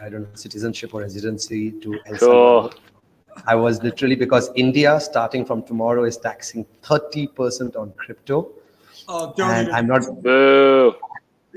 i 0.00 0.08
don't 0.08 0.22
know 0.22 0.34
citizenship 0.34 0.94
or 0.94 1.00
residency 1.00 1.72
to 1.72 1.98
El 2.06 2.18
cool. 2.18 2.72
i 3.46 3.54
was 3.54 3.82
literally 3.82 4.14
because 4.14 4.50
india 4.54 4.98
starting 5.00 5.44
from 5.44 5.62
tomorrow 5.64 6.04
is 6.04 6.16
taxing 6.16 6.64
30% 6.84 7.74
on 7.74 7.92
crypto 7.96 8.48
oh 9.08 9.34
don't 9.36 9.50
and 9.50 9.72
i'm 9.72 9.88
not 9.88 10.02
Boo. 10.22 10.94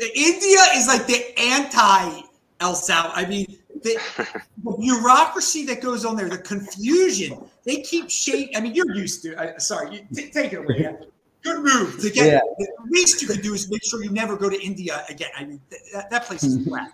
India 0.07 0.59
is 0.75 0.87
like 0.87 1.05
the 1.07 1.37
anti 1.39 2.21
el 2.59 2.75
salvador 2.75 3.17
i 3.17 3.25
mean 3.25 3.45
the, 3.83 3.97
the, 4.63 4.77
bureaucracy 4.77 5.65
that 5.65 5.81
goes 5.81 6.05
on 6.05 6.15
there 6.15 6.29
the 6.29 6.37
confusion 6.37 7.37
they 7.65 7.81
keep 7.81 8.09
shaking 8.09 8.55
i 8.55 8.61
mean 8.61 8.73
you're 8.73 8.93
used 8.95 9.21
to 9.23 9.35
I, 9.39 9.57
sorry 9.57 9.95
you, 9.95 10.01
t- 10.13 10.29
take 10.29 10.53
it 10.53 10.57
away 10.57 10.95
Good 11.43 11.63
move 11.63 11.99
to 12.01 12.09
get. 12.11 12.27
Yeah. 12.27 12.39
The 12.59 12.67
least 12.89 13.21
you 13.21 13.27
can 13.27 13.41
do 13.41 13.53
is 13.53 13.69
make 13.71 13.83
sure 13.83 14.03
you 14.03 14.11
never 14.11 14.37
go 14.37 14.49
to 14.49 14.61
India 14.61 15.03
again. 15.09 15.29
I 15.35 15.45
mean, 15.45 15.61
that, 15.91 16.09
that 16.11 16.25
place 16.25 16.43
is 16.43 16.67
whack. 16.67 16.91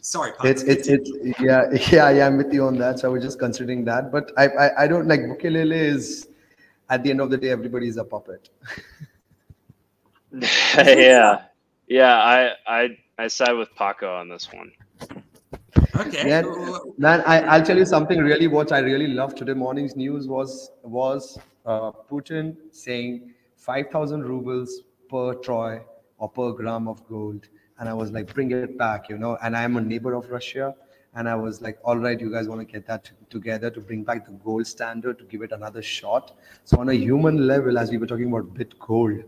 Sorry, 0.00 0.32
Papa. 0.32 0.48
it's 0.48 0.62
it's 0.62 0.88
it's 0.88 1.10
yeah 1.40 1.68
yeah 1.92 2.10
yeah. 2.10 2.26
I'm 2.26 2.36
with 2.36 2.52
you 2.52 2.64
on 2.66 2.78
that. 2.78 3.00
So 3.00 3.08
I 3.08 3.12
was 3.12 3.22
just 3.22 3.38
considering 3.38 3.84
that, 3.86 4.12
but 4.12 4.32
I 4.36 4.46
I, 4.46 4.84
I 4.84 4.86
don't 4.86 5.08
like 5.08 5.20
Bukelele 5.20 5.72
is. 5.72 6.28
At 6.90 7.02
the 7.02 7.10
end 7.10 7.20
of 7.20 7.28
the 7.28 7.36
day, 7.36 7.50
everybody 7.50 7.86
is 7.86 7.98
a 7.98 8.04
puppet. 8.04 8.48
yeah, 10.32 11.42
yeah. 11.88 12.16
I 12.16 12.52
I 12.66 12.98
I 13.18 13.28
side 13.28 13.52
with 13.52 13.74
Paco 13.74 14.14
on 14.14 14.28
this 14.28 14.48
one. 14.52 14.72
Okay. 15.96 16.24
Man, 16.24 16.44
man 16.98 17.22
I, 17.26 17.40
I'll 17.40 17.64
tell 17.64 17.76
you 17.76 17.84
something 17.84 18.18
really 18.20 18.46
what 18.46 18.72
I 18.72 18.78
really 18.78 19.08
loved 19.08 19.36
today 19.36 19.54
morning's 19.54 19.96
news 19.96 20.26
was 20.26 20.70
was 20.82 21.38
uh, 21.66 21.92
Putin 22.10 22.56
saying 22.70 23.34
5,000 23.56 24.24
rubles 24.24 24.82
per 25.10 25.34
troy 25.34 25.80
or 26.18 26.28
per 26.28 26.52
gram 26.52 26.88
of 26.88 27.06
gold. 27.08 27.48
And 27.78 27.88
I 27.88 27.94
was 27.94 28.10
like, 28.10 28.32
bring 28.34 28.50
it 28.50 28.76
back, 28.78 29.08
you 29.08 29.18
know. 29.18 29.36
And 29.42 29.56
I 29.56 29.62
am 29.62 29.76
a 29.76 29.80
neighbor 29.80 30.14
of 30.14 30.30
Russia. 30.30 30.74
And 31.14 31.28
I 31.28 31.34
was 31.34 31.60
like, 31.60 31.78
all 31.84 31.96
right, 31.96 32.20
you 32.20 32.30
guys 32.30 32.48
want 32.48 32.60
to 32.60 32.64
get 32.64 32.86
that 32.86 33.10
together 33.30 33.70
to 33.70 33.80
bring 33.80 34.04
back 34.04 34.24
the 34.24 34.32
gold 34.32 34.66
standard, 34.66 35.18
to 35.18 35.24
give 35.24 35.42
it 35.42 35.52
another 35.52 35.82
shot. 35.82 36.36
So, 36.64 36.78
on 36.78 36.88
a 36.90 36.94
human 36.94 37.46
level, 37.46 37.78
as 37.78 37.90
we 37.90 37.98
were 37.98 38.06
talking 38.06 38.28
about 38.28 38.52
bit 38.54 38.78
gold, 38.78 39.22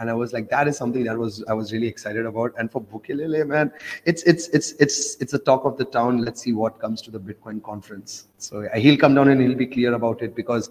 and 0.00 0.10
I 0.10 0.14
was 0.14 0.32
like, 0.32 0.48
that 0.50 0.68
is 0.68 0.76
something 0.76 1.04
that 1.04 1.16
was 1.18 1.44
I 1.48 1.54
was 1.54 1.72
really 1.72 1.86
excited 1.88 2.26
about. 2.26 2.52
And 2.58 2.70
for 2.70 2.80
Bukelele, 2.82 3.46
man, 3.46 3.72
it's 4.04 4.22
it's 4.24 4.48
it's 4.48 4.72
it's 4.72 5.16
it's 5.20 5.34
a 5.34 5.38
talk 5.38 5.64
of 5.64 5.76
the 5.76 5.84
town. 5.84 6.18
Let's 6.24 6.42
see 6.42 6.52
what 6.52 6.78
comes 6.78 7.02
to 7.02 7.10
the 7.10 7.20
Bitcoin 7.20 7.62
conference. 7.62 8.28
So 8.38 8.68
he'll 8.74 8.96
come 8.98 9.14
down 9.14 9.28
and 9.28 9.40
he'll 9.40 9.56
be 9.56 9.66
clear 9.66 9.94
about 9.94 10.22
it 10.22 10.34
because 10.34 10.70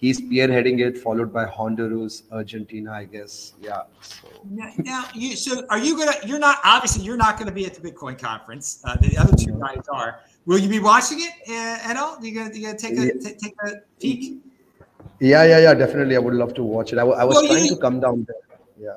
he's 0.00 0.20
spearheading 0.20 0.80
it, 0.80 0.96
followed 0.96 1.32
by 1.32 1.44
Honduras, 1.44 2.22
Argentina, 2.30 2.92
I 2.92 3.04
guess. 3.04 3.54
Yeah. 3.60 3.82
So. 4.00 4.28
Now, 4.50 4.72
now, 4.78 5.04
you 5.14 5.34
so 5.36 5.64
are 5.70 5.78
you 5.78 5.96
gonna? 5.98 6.14
You're 6.24 6.38
not 6.38 6.58
obviously 6.64 7.04
you're 7.04 7.16
not 7.16 7.38
gonna 7.38 7.52
be 7.52 7.66
at 7.66 7.74
the 7.74 7.80
Bitcoin 7.90 8.18
conference. 8.18 8.80
Uh, 8.84 8.96
the 8.96 9.16
other 9.18 9.36
two 9.36 9.52
guys 9.58 9.82
are. 9.92 10.20
Will 10.46 10.58
you 10.58 10.68
be 10.68 10.78
watching 10.78 11.18
it 11.20 11.32
uh, 11.48 11.90
at 11.90 11.96
all? 11.96 12.18
You 12.24 12.34
gonna 12.34 12.54
you 12.54 12.66
gonna 12.66 12.78
take 12.78 12.96
a 12.98 13.06
Yeah. 13.06 13.12
t- 13.20 13.34
take 13.34 13.54
a 13.66 13.72
peek? 14.00 14.38
Yeah, 15.20 15.42
yeah, 15.44 15.58
yeah. 15.58 15.74
Definitely, 15.74 16.14
I 16.14 16.20
would 16.20 16.34
love 16.34 16.54
to 16.54 16.62
watch 16.62 16.92
it. 16.92 16.98
I, 16.98 17.02
was 17.04 17.16
Well, 17.18 17.46
trying 17.46 17.64
need- 17.64 17.70
to 17.70 17.76
come 17.76 17.98
down 17.98 18.24
there. 18.28 18.36
Yeah. 18.80 18.96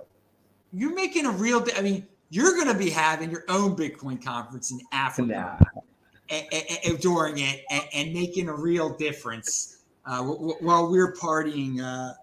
You're 0.73 0.93
making 0.95 1.25
a 1.25 1.31
real. 1.31 1.65
I 1.75 1.81
mean, 1.81 2.07
you're 2.29 2.55
gonna 2.55 2.77
be 2.77 2.89
having 2.89 3.29
your 3.31 3.43
own 3.49 3.75
Bitcoin 3.75 4.23
conference 4.23 4.71
in 4.71 4.79
Africa. 4.91 5.57
Nah. 5.59 5.81
a- 6.29 6.47
a- 6.53 6.91
a- 6.93 6.97
during 6.97 7.39
it 7.39 7.65
and, 7.69 7.83
and 7.93 8.13
making 8.13 8.47
a 8.47 8.53
real 8.55 8.95
difference 8.95 9.79
uh, 10.05 10.19
w- 10.19 10.55
while 10.61 10.89
we're 10.89 11.13
partying 11.13 11.81
uh, 11.81 12.13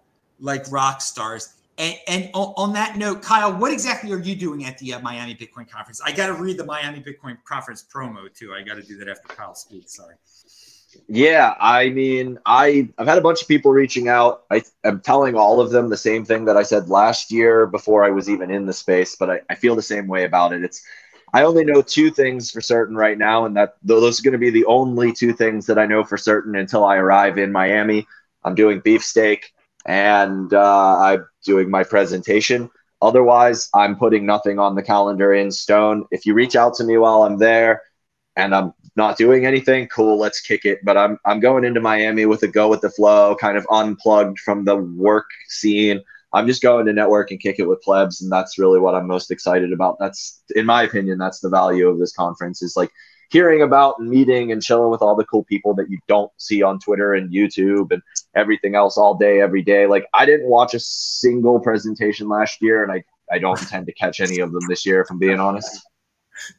like 0.41 0.65
rock 0.73 1.03
stars. 1.03 1.55
And, 1.77 1.95
and 2.09 2.31
on, 2.33 2.55
on 2.57 2.73
that 2.73 2.97
note, 2.97 3.21
Kyle, 3.23 3.53
what 3.55 3.71
exactly 3.71 4.11
are 4.13 4.19
you 4.19 4.35
doing 4.35 4.65
at 4.65 4.79
the 4.79 4.95
uh, 4.95 5.01
Miami 5.01 5.35
Bitcoin 5.35 5.69
conference? 5.71 6.01
I 6.01 6.11
got 6.13 6.29
to 6.29 6.33
read 6.35 6.57
the 6.57 6.65
Miami 6.65 7.01
Bitcoin 7.03 7.37
conference 7.45 7.85
promo 7.95 8.33
too. 8.35 8.55
I 8.55 8.63
got 8.63 8.77
to 8.77 8.83
do 8.83 8.97
that 8.97 9.09
after 9.09 9.29
Kyle 9.29 9.55
speaks. 9.55 9.95
Sorry. 9.97 10.15
Yeah, 11.07 11.55
I 11.59 11.90
mean, 11.90 12.38
I 12.44 12.88
I've 12.99 13.07
had 13.07 13.18
a 13.18 13.22
bunch 13.22 13.42
of 13.42 13.49
people 13.49 13.72
reaching 13.72 14.09
out. 14.09 14.42
I 14.51 14.62
am 14.84 15.01
telling 15.01 15.34
all 15.36 15.61
of 15.61 15.70
them 15.70 15.88
the 15.88 15.96
same 15.96 16.24
thing 16.24 16.44
that 16.46 16.57
I 16.57 16.62
said 16.62 16.88
last 16.88 17.30
year 17.30 17.66
before 17.66 18.05
I 18.05 18.11
was 18.11 18.28
even 18.28 18.51
in 18.51 18.66
the 18.66 18.72
space, 18.72 19.14
but 19.16 19.30
I, 19.30 19.40
I 19.49 19.55
feel 19.55 19.74
the 19.76 19.82
same 19.82 20.07
way 20.07 20.24
about 20.24 20.53
it. 20.53 20.62
It's 20.64 20.82
I 21.32 21.42
only 21.44 21.64
know 21.64 21.82
two 21.82 22.11
things 22.11 22.51
for 22.51 22.61
certain 22.61 22.96
right 22.96 23.16
now, 23.16 23.44
and 23.44 23.57
that 23.57 23.74
those 23.82 24.18
are 24.20 24.22
going 24.22 24.32
to 24.32 24.38
be 24.38 24.51
the 24.51 24.64
only 24.66 25.12
two 25.12 25.32
things 25.32 25.66
that 25.66 25.78
I 25.78 25.86
know 25.86 26.05
for 26.05 26.16
certain 26.16 26.57
until 26.57 26.84
I 26.84 26.96
arrive 26.96 27.38
in 27.38 27.53
Miami. 27.53 28.07
I'm 28.44 28.55
doing 28.55 28.80
beefsteak 28.80 29.53
and 29.86 30.53
uh, 30.53 30.99
I'm 30.99 31.26
doing 31.44 31.70
my 31.70 31.84
presentation. 31.84 32.70
Otherwise, 33.01 33.68
I'm 33.74 33.96
putting 33.96 34.26
nothing 34.26 34.59
on 34.59 34.74
the 34.74 34.82
calendar 34.82 35.32
in 35.32 35.51
stone. 35.53 36.07
If 36.11 36.26
you 36.26 36.34
reach 36.34 36.57
out 36.57 36.74
to 36.74 36.84
me 36.84 36.96
while 36.99 37.22
I'm 37.22 37.38
there 37.38 37.82
and 38.36 38.55
I'm 38.55 38.72
not 38.99 39.16
doing 39.16 39.46
anything, 39.46 39.88
cool, 39.88 40.18
let's 40.18 40.40
kick 40.40 40.66
it. 40.66 40.84
But 40.84 40.99
I'm 40.99 41.18
I'm 41.24 41.40
going 41.40 41.64
into 41.64 41.80
Miami 41.80 42.26
with 42.26 42.42
a 42.42 42.49
go 42.49 42.68
with 42.68 42.82
the 42.82 42.90
flow, 42.90 43.34
kind 43.34 43.57
of 43.57 43.66
unplugged 43.70 44.38
from 44.40 44.64
the 44.64 44.76
work 44.76 45.30
scene. 45.49 46.03
I'm 46.34 46.46
just 46.46 46.61
going 46.61 46.84
to 46.84 46.92
network 46.92 47.30
and 47.30 47.40
kick 47.40 47.59
it 47.59 47.66
with 47.66 47.80
plebs, 47.80 48.20
and 48.20 48.30
that's 48.30 48.59
really 48.59 48.78
what 48.78 48.94
I'm 48.94 49.07
most 49.07 49.30
excited 49.30 49.72
about. 49.72 49.96
That's, 49.99 50.42
in 50.55 50.66
my 50.66 50.82
opinion, 50.82 51.16
that's 51.16 51.40
the 51.40 51.49
value 51.49 51.88
of 51.88 51.99
this 51.99 52.12
conference 52.12 52.61
is 52.61 52.76
like 52.76 52.90
hearing 53.30 53.62
about 53.62 53.94
and 53.99 54.11
meeting 54.11 54.53
and 54.53 54.62
chilling 54.62 54.90
with 54.90 55.01
all 55.01 55.16
the 55.16 55.24
cool 55.24 55.44
people 55.44 55.74
that 55.74 55.90
you 55.90 55.99
don't 56.07 56.30
see 56.36 56.62
on 56.62 56.78
Twitter 56.80 57.14
and 57.14 57.32
YouTube 57.32 57.92
and 57.92 58.03
everything 58.34 58.74
else 58.74 58.99
all 58.99 59.14
day, 59.14 59.40
every 59.40 59.62
day. 59.62 59.86
Like 59.86 60.07
I 60.12 60.26
didn't 60.26 60.49
watch 60.49 60.74
a 60.74 60.80
single 60.80 61.61
presentation 61.61 62.28
last 62.28 62.61
year, 62.61 62.82
and 62.82 62.92
I 62.92 63.05
I 63.30 63.38
don't 63.38 63.61
intend 63.61 63.86
to 63.86 63.92
catch 63.92 64.20
any 64.20 64.40
of 64.40 64.53
them 64.53 64.62
this 64.68 64.84
year, 64.84 65.01
if 65.01 65.11
I'm 65.11 65.18
being 65.18 65.40
honest. 65.40 65.80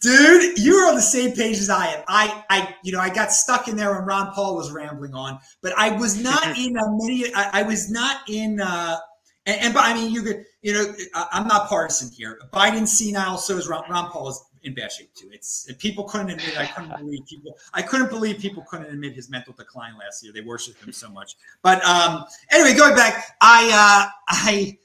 Dude, 0.02 0.58
you 0.58 0.76
are 0.76 0.90
on 0.90 0.96
the 0.96 1.02
same 1.02 1.34
page 1.34 1.58
as 1.58 1.70
I 1.70 1.88
am. 1.88 2.04
I, 2.08 2.44
I, 2.50 2.76
you 2.84 2.92
know, 2.92 3.00
I 3.00 3.10
got 3.10 3.32
stuck 3.32 3.68
in 3.68 3.76
there 3.76 3.94
when 3.94 4.06
Ron 4.06 4.32
Paul 4.34 4.56
was 4.56 4.72
rambling 4.72 5.14
on, 5.14 5.40
but 5.62 5.74
I 5.78 5.92
was 5.92 6.22
not 6.22 6.58
in 6.58 6.78
uh, 6.78 6.84
many. 6.90 7.34
I, 7.34 7.62
I 7.62 7.64
was 7.64 7.90
not 7.90 8.22
in. 8.30 8.60
Uh, 8.62 8.98
and, 9.46 9.62
and 9.62 9.74
but 9.74 9.86
I 9.86 9.94
mean, 9.94 10.12
you 10.12 10.22
could, 10.22 10.46
you 10.62 10.74
know, 10.74 10.94
I, 11.16 11.28
I'm 11.34 11.48
not 11.48 11.70
partisan 11.70 12.12
here. 12.12 12.40
Biden's 12.54 12.98
senile, 12.98 13.38
so 13.38 13.58
is 13.58 13.68
Ron, 13.68 13.84
Ron 13.90 14.12
Paul 14.12 14.30
is 14.30 14.44
in 14.64 14.74
bad 14.74 14.92
shape 14.92 15.14
too. 15.14 15.30
It's 15.32 15.72
people 15.80 16.04
couldn't 16.04 16.30
admit. 16.30 16.58
I 16.60 16.66
couldn't 16.66 16.98
believe 16.98 17.26
people. 17.28 17.58
I 17.74 17.82
couldn't 17.82 18.10
believe 18.10 18.40
people 18.40 18.64
couldn't 18.70 18.88
admit 18.88 19.14
his 19.14 19.30
mental 19.30 19.54
decline 19.54 19.98
last 19.98 20.24
year. 20.24 20.34
They 20.34 20.42
worshipped 20.42 20.84
him 20.84 20.92
so 20.92 21.10
much. 21.10 21.36
But 21.62 21.84
um, 21.86 22.26
anyway, 22.52 22.78
going 22.78 22.96
back, 22.96 23.36
I, 23.42 23.70
uh, 24.08 24.10
I, 24.28 24.78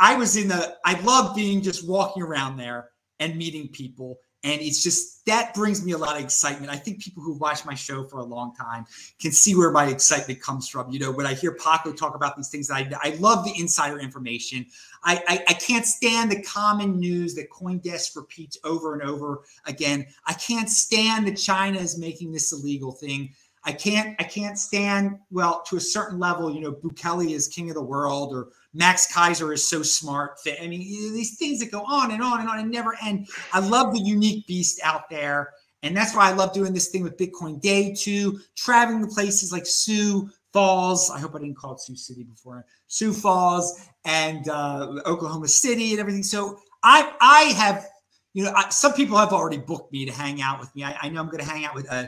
I 0.00 0.16
was 0.16 0.36
in 0.36 0.48
the. 0.48 0.76
I 0.84 0.98
love 1.00 1.36
being 1.36 1.62
just 1.62 1.86
walking 1.86 2.22
around 2.22 2.56
there 2.56 2.90
and 3.20 3.36
meeting 3.36 3.68
people. 3.68 4.18
And 4.44 4.60
it's 4.60 4.82
just 4.82 5.14
that 5.26 5.54
brings 5.54 5.82
me 5.82 5.92
a 5.92 5.98
lot 5.98 6.16
of 6.16 6.22
excitement. 6.22 6.70
I 6.70 6.76
think 6.76 7.02
people 7.02 7.22
who 7.22 7.32
watch 7.32 7.64
my 7.64 7.74
show 7.74 8.04
for 8.04 8.18
a 8.18 8.24
long 8.24 8.54
time 8.54 8.84
can 9.18 9.32
see 9.32 9.56
where 9.56 9.70
my 9.70 9.86
excitement 9.86 10.40
comes 10.42 10.68
from. 10.68 10.90
You 10.90 10.98
know, 10.98 11.10
when 11.10 11.26
I 11.26 11.32
hear 11.32 11.52
Paco 11.54 11.92
talk 11.92 12.14
about 12.14 12.36
these 12.36 12.50
things, 12.50 12.70
I, 12.70 12.90
I 13.02 13.16
love 13.18 13.44
the 13.44 13.58
insider 13.58 13.98
information. 13.98 14.66
I, 15.02 15.22
I, 15.26 15.44
I 15.48 15.54
can't 15.54 15.86
stand 15.86 16.30
the 16.30 16.42
common 16.42 17.00
news 17.00 17.34
that 17.36 17.50
CoinDesk 17.50 18.16
repeats 18.16 18.58
over 18.64 18.92
and 18.92 19.02
over 19.02 19.44
again. 19.64 20.06
I 20.26 20.34
can't 20.34 20.68
stand 20.68 21.26
that 21.26 21.38
China 21.38 21.78
is 21.78 21.98
making 21.98 22.32
this 22.32 22.52
illegal 22.52 22.92
thing. 22.92 23.32
I 23.66 23.72
can't 23.72 24.14
I 24.18 24.24
can't 24.24 24.58
stand 24.58 25.18
well 25.30 25.62
to 25.68 25.76
a 25.76 25.80
certain 25.80 26.18
level. 26.18 26.52
You 26.52 26.60
know, 26.60 26.72
Bukele 26.72 27.30
is 27.30 27.48
king 27.48 27.70
of 27.70 27.76
the 27.76 27.82
world, 27.82 28.34
or 28.34 28.48
Max 28.74 29.10
Keiser 29.12 29.54
is 29.54 29.66
so 29.66 29.82
smart. 29.82 30.38
I 30.46 30.66
mean, 30.66 30.80
these 30.80 31.38
things 31.38 31.60
that 31.60 31.70
go 31.70 31.82
on 31.82 32.10
and 32.10 32.22
on 32.22 32.40
and 32.40 32.48
on 32.48 32.58
and 32.58 32.70
never 32.70 32.94
end. 33.02 33.28
I 33.52 33.60
love 33.60 33.94
the 33.94 34.00
unique 34.00 34.46
beast 34.46 34.80
out 34.84 35.08
there, 35.08 35.52
and 35.82 35.96
that's 35.96 36.14
why 36.14 36.28
I 36.28 36.34
love 36.34 36.52
doing 36.52 36.74
this 36.74 36.88
thing 36.88 37.02
with 37.02 37.16
Bitcoin 37.16 37.60
Day 37.60 37.94
too. 37.94 38.38
Traveling 38.54 39.08
to 39.08 39.14
places 39.14 39.50
like 39.50 39.66
Sioux 39.66 40.30
Falls. 40.52 41.10
I 41.10 41.18
hope 41.18 41.34
I 41.34 41.38
didn't 41.38 41.56
call 41.56 41.72
it 41.72 41.80
Sioux 41.80 41.96
City 41.96 42.22
before. 42.22 42.66
Sioux 42.88 43.14
Falls 43.14 43.88
and 44.04 44.48
uh, 44.48 45.00
Oklahoma 45.06 45.48
City 45.48 45.92
and 45.92 46.00
everything. 46.00 46.22
So 46.22 46.58
I 46.82 47.12
I 47.20 47.42
have 47.56 47.86
you 48.34 48.44
know 48.44 48.52
I, 48.54 48.68
some 48.68 48.92
people 48.92 49.16
have 49.16 49.32
already 49.32 49.58
booked 49.58 49.90
me 49.90 50.04
to 50.04 50.12
hang 50.12 50.42
out 50.42 50.60
with 50.60 50.74
me. 50.76 50.84
I, 50.84 50.96
I 51.00 51.08
know 51.08 51.20
I'm 51.20 51.30
going 51.30 51.42
to 51.42 51.50
hang 51.50 51.64
out 51.64 51.74
with. 51.74 51.90
Uh, 51.90 52.06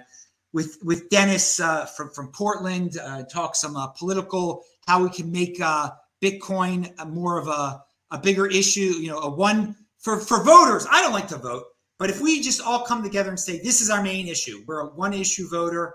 with 0.57 0.79
with 0.83 1.11
Dennis 1.11 1.61
uh, 1.61 1.85
from 1.85 2.09
from 2.11 2.33
Portland, 2.33 2.97
uh, 2.97 3.25
talk 3.25 3.55
some 3.55 3.77
uh, 3.77 3.89
political 3.89 4.65
how 4.87 5.03
we 5.03 5.11
can 5.11 5.31
make 5.31 5.61
uh, 5.61 5.91
Bitcoin 6.23 6.91
more 7.07 7.39
of 7.39 7.47
a 7.47 7.85
a 8.11 8.19
bigger 8.19 8.47
issue. 8.47 8.95
You 8.99 9.11
know, 9.11 9.19
a 9.19 9.31
one 9.31 9.77
for 9.99 10.19
for 10.19 10.43
voters. 10.43 10.87
I 10.91 11.03
don't 11.03 11.13
like 11.13 11.29
to 11.29 11.37
vote, 11.37 11.65
but 11.99 12.09
if 12.09 12.23
we 12.23 12.41
just 12.41 12.63
all 12.63 12.87
come 12.87 13.03
together 13.03 13.29
and 13.29 13.39
say 13.39 13.61
this 13.61 13.83
is 13.83 13.91
our 13.91 14.03
main 14.03 14.29
issue, 14.29 14.65
we're 14.67 14.81
a 14.81 14.87
one 14.87 15.13
issue 15.13 15.47
voter. 15.47 15.93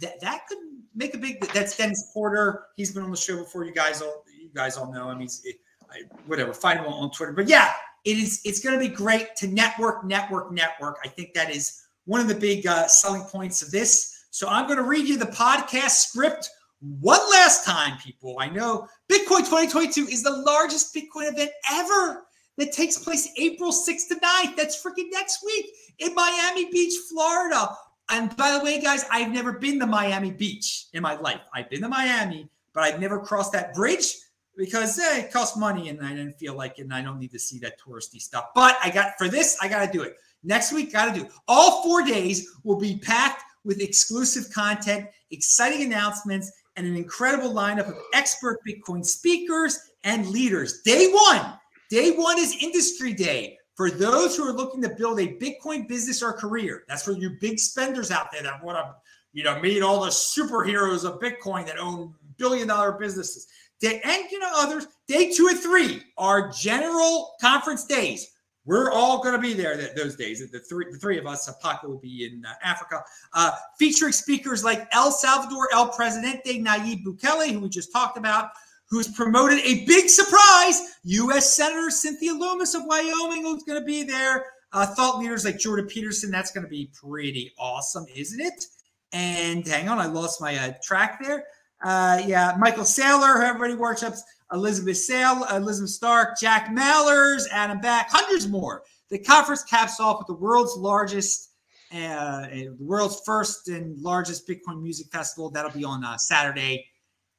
That 0.00 0.20
that 0.20 0.48
could 0.48 0.58
make 0.92 1.14
a 1.14 1.18
big. 1.18 1.40
That's 1.52 1.76
Dennis 1.76 2.10
Porter. 2.12 2.64
He's 2.76 2.92
been 2.92 3.04
on 3.04 3.12
the 3.12 3.16
show 3.16 3.36
before. 3.36 3.64
You 3.64 3.72
guys 3.72 4.02
all 4.02 4.24
you 4.36 4.50
guys 4.52 4.76
all 4.76 4.92
know 4.92 5.08
him. 5.10 5.20
He's 5.20 5.40
I, 5.88 6.02
whatever. 6.26 6.52
Find 6.52 6.80
him 6.80 6.86
on 6.86 7.12
Twitter. 7.12 7.32
But 7.32 7.46
yeah, 7.46 7.72
it 8.04 8.18
is. 8.18 8.40
It's 8.44 8.58
going 8.58 8.76
to 8.76 8.88
be 8.88 8.92
great 8.92 9.36
to 9.36 9.46
network, 9.46 10.04
network, 10.04 10.50
network. 10.50 10.98
I 11.04 11.08
think 11.08 11.32
that 11.34 11.54
is 11.54 11.80
one 12.10 12.20
of 12.20 12.26
the 12.26 12.34
big 12.34 12.66
uh, 12.66 12.88
selling 12.88 13.22
points 13.22 13.62
of 13.62 13.70
this. 13.70 14.24
So 14.30 14.48
I'm 14.48 14.66
going 14.66 14.78
to 14.78 14.84
read 14.84 15.06
you 15.06 15.16
the 15.16 15.26
podcast 15.26 16.08
script 16.08 16.50
one 16.80 17.20
last 17.30 17.64
time, 17.64 17.98
people. 17.98 18.36
I 18.40 18.48
know 18.48 18.88
Bitcoin 19.08 19.44
2022 19.46 20.08
is 20.08 20.24
the 20.24 20.42
largest 20.44 20.92
Bitcoin 20.92 21.30
event 21.30 21.52
ever 21.72 22.24
that 22.58 22.72
takes 22.72 22.98
place 22.98 23.28
April 23.36 23.70
6th 23.70 24.08
to 24.08 24.16
9th. 24.16 24.56
That's 24.56 24.84
freaking 24.84 25.06
next 25.12 25.44
week 25.46 25.66
in 26.00 26.12
Miami 26.16 26.68
Beach, 26.72 26.94
Florida. 27.08 27.76
And 28.08 28.36
by 28.36 28.58
the 28.58 28.64
way, 28.64 28.80
guys, 28.80 29.04
I've 29.12 29.30
never 29.30 29.52
been 29.52 29.78
to 29.78 29.86
Miami 29.86 30.32
Beach 30.32 30.86
in 30.92 31.04
my 31.04 31.14
life. 31.14 31.42
I've 31.54 31.70
been 31.70 31.82
to 31.82 31.88
Miami, 31.88 32.48
but 32.74 32.82
I've 32.82 32.98
never 32.98 33.20
crossed 33.20 33.52
that 33.52 33.72
bridge 33.72 34.16
because 34.56 34.98
eh, 34.98 35.20
it 35.20 35.32
costs 35.32 35.56
money 35.56 35.88
and 35.88 36.04
I 36.04 36.10
didn't 36.10 36.38
feel 36.38 36.54
like 36.54 36.78
it 36.78 36.82
and 36.82 36.94
I 36.94 37.02
don't 37.02 37.18
need 37.18 37.30
to 37.32 37.38
see 37.38 37.58
that 37.60 37.80
touristy 37.80 38.20
stuff. 38.20 38.46
But 38.54 38.76
I 38.82 38.90
got 38.90 39.12
for 39.18 39.28
this, 39.28 39.56
I 39.60 39.68
got 39.68 39.86
to 39.86 39.92
do 39.92 40.02
it. 40.02 40.16
Next 40.42 40.72
week, 40.72 40.92
got 40.92 41.12
to 41.12 41.18
do 41.20 41.26
it. 41.26 41.32
All 41.48 41.82
four 41.82 42.02
days 42.02 42.50
will 42.64 42.78
be 42.78 42.98
packed 42.98 43.42
with 43.64 43.80
exclusive 43.80 44.52
content, 44.52 45.06
exciting 45.30 45.82
announcements, 45.82 46.50
and 46.76 46.86
an 46.86 46.96
incredible 46.96 47.52
lineup 47.52 47.88
of 47.88 47.98
expert 48.14 48.58
Bitcoin 48.66 49.04
speakers 49.04 49.78
and 50.04 50.26
leaders. 50.28 50.80
Day 50.82 51.10
one, 51.10 51.52
day 51.90 52.12
one 52.12 52.38
is 52.38 52.56
industry 52.62 53.12
day 53.12 53.58
for 53.74 53.90
those 53.90 54.36
who 54.36 54.48
are 54.48 54.52
looking 54.52 54.82
to 54.82 54.88
build 54.90 55.20
a 55.20 55.36
Bitcoin 55.38 55.86
business 55.88 56.22
or 56.22 56.32
career. 56.32 56.84
That's 56.88 57.02
for 57.02 57.12
you 57.12 57.36
big 57.40 57.58
spenders 57.58 58.10
out 58.10 58.30
there 58.32 58.42
that 58.42 58.62
want 58.62 58.78
to, 58.78 58.94
you 59.32 59.44
know, 59.44 59.60
meet 59.60 59.82
all 59.82 60.02
the 60.02 60.10
superheroes 60.10 61.04
of 61.04 61.20
Bitcoin 61.20 61.66
that 61.66 61.78
own 61.78 62.14
billion 62.36 62.68
dollar 62.68 62.92
businesses. 62.92 63.46
Day, 63.80 64.00
and 64.04 64.24
you 64.30 64.38
know 64.38 64.50
others. 64.54 64.86
Day 65.08 65.32
two 65.32 65.48
and 65.48 65.58
three 65.58 66.02
are 66.18 66.50
general 66.50 67.34
conference 67.40 67.84
days. 67.86 68.30
We're 68.66 68.92
all 68.92 69.22
going 69.22 69.34
to 69.34 69.40
be 69.40 69.54
there 69.54 69.76
that, 69.76 69.96
those 69.96 70.16
days. 70.16 70.48
The 70.50 70.60
three, 70.60 70.86
the 70.92 70.98
three 70.98 71.18
of 71.18 71.26
us, 71.26 71.50
Paco 71.62 71.88
will 71.88 71.98
be 71.98 72.26
in 72.26 72.44
uh, 72.44 72.52
Africa, 72.62 73.02
uh, 73.32 73.52
featuring 73.78 74.12
speakers 74.12 74.62
like 74.62 74.86
El 74.92 75.10
Salvador 75.10 75.68
El 75.72 75.88
Presidente 75.88 76.62
Nayib 76.62 77.02
Bukele, 77.02 77.52
who 77.52 77.60
we 77.60 77.68
just 77.70 77.90
talked 77.92 78.18
about, 78.18 78.50
who's 78.88 79.08
promoted 79.08 79.60
a 79.60 79.86
big 79.86 80.08
surprise. 80.08 80.96
U.S. 81.04 81.56
Senator 81.56 81.90
Cynthia 81.90 82.34
Lummis 82.34 82.74
of 82.74 82.82
Wyoming, 82.84 83.42
who's 83.42 83.62
going 83.62 83.80
to 83.80 83.86
be 83.86 84.02
there. 84.02 84.44
Uh, 84.72 84.86
thought 84.86 85.18
leaders 85.18 85.44
like 85.44 85.58
Jordan 85.58 85.86
Peterson. 85.86 86.30
That's 86.30 86.52
going 86.52 86.64
to 86.64 86.70
be 86.70 86.90
pretty 86.92 87.52
awesome, 87.58 88.06
isn't 88.14 88.40
it? 88.40 88.66
And 89.12 89.66
hang 89.66 89.88
on, 89.88 89.98
I 89.98 90.06
lost 90.06 90.40
my 90.40 90.56
uh, 90.56 90.72
track 90.82 91.18
there. 91.22 91.44
Uh, 91.82 92.22
yeah, 92.26 92.54
Michael 92.58 92.84
Saylor, 92.84 93.42
everybody 93.42 93.74
workshops. 93.74 94.22
Elizabeth 94.52 94.96
Sale, 94.96 95.46
Elizabeth 95.52 95.90
Stark, 95.90 96.38
Jack 96.38 96.68
Mallers, 96.70 97.42
Adam 97.52 97.80
Back, 97.80 98.10
hundreds 98.10 98.48
more. 98.48 98.82
The 99.08 99.18
conference 99.18 99.62
caps 99.62 100.00
off 100.00 100.18
with 100.18 100.26
the 100.26 100.34
world's 100.34 100.76
largest, 100.76 101.50
uh, 101.92 102.48
the 102.48 102.76
world's 102.80 103.20
first 103.24 103.68
and 103.68 104.00
largest 104.00 104.48
Bitcoin 104.48 104.82
music 104.82 105.06
festival. 105.12 105.50
That'll 105.50 105.70
be 105.70 105.84
on 105.84 106.04
uh, 106.04 106.16
Saturday, 106.16 106.86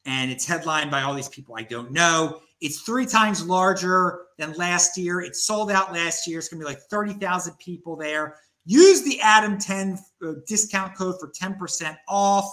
and 0.06 0.32
it's 0.32 0.46
headlined 0.46 0.92
by 0.92 1.02
all 1.02 1.14
these 1.14 1.30
people 1.30 1.56
I 1.58 1.64
don't 1.64 1.92
know. 1.92 2.40
It's 2.62 2.82
three 2.82 3.06
times 3.06 3.46
larger 3.46 4.22
than 4.38 4.54
last 4.54 4.98
year. 4.98 5.22
It 5.22 5.36
sold 5.36 5.72
out 5.72 5.92
last 5.92 6.28
year. 6.28 6.40
It's 6.40 6.48
going 6.48 6.62
to 6.62 6.66
be 6.66 6.74
like 6.74 6.82
30,000 6.90 7.58
people 7.58 7.96
there. 7.96 8.36
Use 8.66 9.02
the 9.02 9.20
Adam 9.22 9.58
10 9.58 9.98
uh, 10.24 10.34
discount 10.48 10.96
code 10.96 11.16
for 11.20 11.32
10% 11.32 11.98
off. 12.08 12.52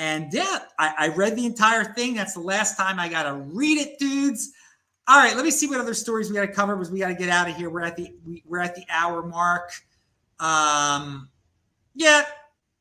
And 0.00 0.32
yeah, 0.32 0.60
I, 0.78 0.94
I 0.98 1.08
read 1.08 1.36
the 1.36 1.44
entire 1.44 1.84
thing. 1.84 2.14
That's 2.14 2.32
the 2.32 2.40
last 2.40 2.78
time 2.78 2.98
I 2.98 3.06
got 3.06 3.24
to 3.24 3.34
read 3.34 3.76
it, 3.76 3.98
dudes. 3.98 4.50
All 5.06 5.18
right, 5.18 5.36
let 5.36 5.44
me 5.44 5.50
see 5.50 5.66
what 5.66 5.78
other 5.78 5.92
stories 5.92 6.30
we 6.30 6.36
got 6.36 6.46
to 6.46 6.52
cover 6.52 6.74
because 6.74 6.90
we 6.90 7.00
got 7.00 7.08
to 7.08 7.14
get 7.14 7.28
out 7.28 7.50
of 7.50 7.54
here. 7.54 7.68
We're 7.68 7.82
at 7.82 7.98
the 7.98 8.10
we, 8.24 8.42
we're 8.46 8.60
at 8.60 8.74
the 8.74 8.82
hour 8.88 9.22
mark. 9.22 9.72
Um, 10.38 11.28
yeah, 11.94 12.22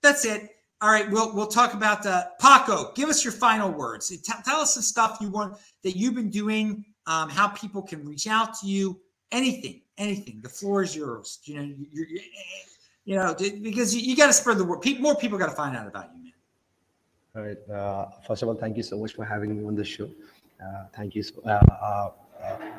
that's 0.01 0.23
it. 0.23 0.49
All 0.79 0.89
right, 0.89 1.11
we'll 1.11 1.35
we'll 1.35 1.47
talk 1.47 1.73
about 1.73 2.03
the 2.03 2.11
uh, 2.11 2.23
Paco. 2.39 2.93
Give 2.93 3.09
us 3.09 3.25
your 3.25 3.33
final 3.33 3.69
words. 3.69 4.17
Tell, 4.21 4.41
tell 4.45 4.61
us 4.61 4.75
some 4.75 4.83
stuff 4.83 5.17
you 5.19 5.29
want 5.29 5.57
that 5.83 5.97
you've 5.97 6.15
been 6.15 6.29
doing. 6.29 6.85
Um, 7.05 7.27
how 7.27 7.49
people 7.49 7.81
can 7.81 8.07
reach 8.07 8.27
out 8.27 8.57
to 8.59 8.67
you. 8.67 8.97
Anything, 9.33 9.81
anything. 9.97 10.39
The 10.41 10.47
floor 10.47 10.83
is 10.83 10.95
yours. 10.95 11.39
You 11.43 11.55
know, 11.55 11.63
you 11.63 12.21
you 13.03 13.15
know, 13.15 13.35
because 13.37 13.93
you, 13.93 14.01
you 14.09 14.15
got 14.15 14.27
to 14.27 14.33
spread 14.33 14.57
the 14.57 14.63
word. 14.63 14.79
People, 14.79 15.01
more 15.01 15.15
people 15.17 15.37
got 15.37 15.49
to 15.49 15.55
find 15.55 15.75
out 15.75 15.85
about 15.85 16.11
you. 16.15 16.18
All 17.35 17.43
right. 17.43 17.69
Uh, 17.69 18.07
first 18.27 18.41
of 18.41 18.49
all, 18.49 18.55
thank 18.55 18.75
you 18.75 18.83
so 18.83 18.97
much 18.97 19.13
for 19.13 19.23
having 19.23 19.57
me 19.57 19.65
on 19.65 19.75
the 19.75 19.85
show. 19.85 20.09
Uh, 20.59 20.85
thank 20.95 21.13
you. 21.15 21.21
So, 21.21 21.35
uh, 21.45 21.49
uh, 21.49 22.11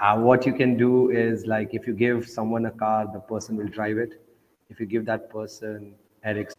uh, 0.02 0.16
what 0.18 0.44
you 0.44 0.52
can 0.52 0.76
do 0.76 1.10
is 1.10 1.46
like 1.46 1.72
if 1.72 1.86
you 1.86 1.92
give 1.92 2.28
someone 2.28 2.66
a 2.66 2.70
car, 2.70 3.08
the 3.12 3.20
person 3.20 3.56
will 3.56 3.68
drive 3.68 3.98
it. 3.98 4.20
If 4.68 4.80
you 4.80 4.86
give 4.86 5.04
that 5.06 5.30
person 5.30 5.94
Eric's 6.24 6.54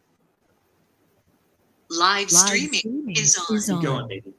live 1.89 2.31
streaming, 2.31 3.13
is 3.15 3.37
on. 3.49 3.57
Is 3.57 3.69
on. 3.69 3.81
Going, 3.81 4.07
baby. 4.07 4.33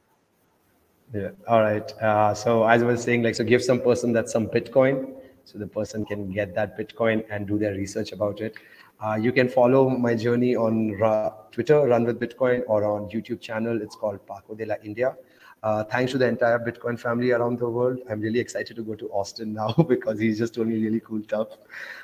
Yeah. 1.14 1.30
All 1.46 1.60
right. 1.60 1.92
Uh, 2.00 2.32
so 2.32 2.64
as 2.66 2.82
I 2.82 2.86
was 2.86 3.02
saying, 3.02 3.22
like, 3.22 3.34
so 3.34 3.44
give 3.44 3.62
some 3.62 3.80
person 3.80 4.14
that 4.14 4.30
some 4.30 4.46
Bitcoin, 4.46 5.12
so 5.44 5.58
the 5.58 5.66
person 5.66 6.06
can 6.06 6.32
get 6.32 6.54
that 6.54 6.78
Bitcoin 6.78 7.22
and 7.30 7.46
do 7.46 7.58
their 7.58 7.74
research 7.74 8.12
about 8.12 8.40
it. 8.40 8.54
Uh, 9.02 9.16
you 9.16 9.32
can 9.32 9.48
follow 9.48 9.88
my 9.88 10.14
journey 10.14 10.54
on 10.54 10.92
Ra- 10.98 11.32
Twitter, 11.50 11.88
Run 11.88 12.04
with 12.04 12.20
Bitcoin, 12.20 12.62
or 12.68 12.84
on 12.84 13.10
YouTube 13.10 13.40
channel. 13.40 13.82
It's 13.82 13.96
called 13.96 14.24
Paco 14.26 14.54
de 14.54 14.64
la 14.64 14.76
India. 14.84 15.16
Uh, 15.64 15.82
thanks 15.84 16.10
to 16.12 16.18
the 16.18 16.26
entire 16.26 16.58
Bitcoin 16.58 16.98
family 16.98 17.30
around 17.32 17.58
the 17.58 17.68
world. 17.68 17.98
I'm 18.10 18.20
really 18.20 18.40
excited 18.40 18.74
to 18.76 18.82
go 18.82 18.94
to 18.96 19.08
Austin 19.10 19.52
now 19.54 19.72
because 19.88 20.18
he's 20.20 20.38
just 20.38 20.54
told 20.54 20.68
me 20.68 20.82
really 20.82 21.00
cool 21.00 21.22
stuff. 21.22 21.48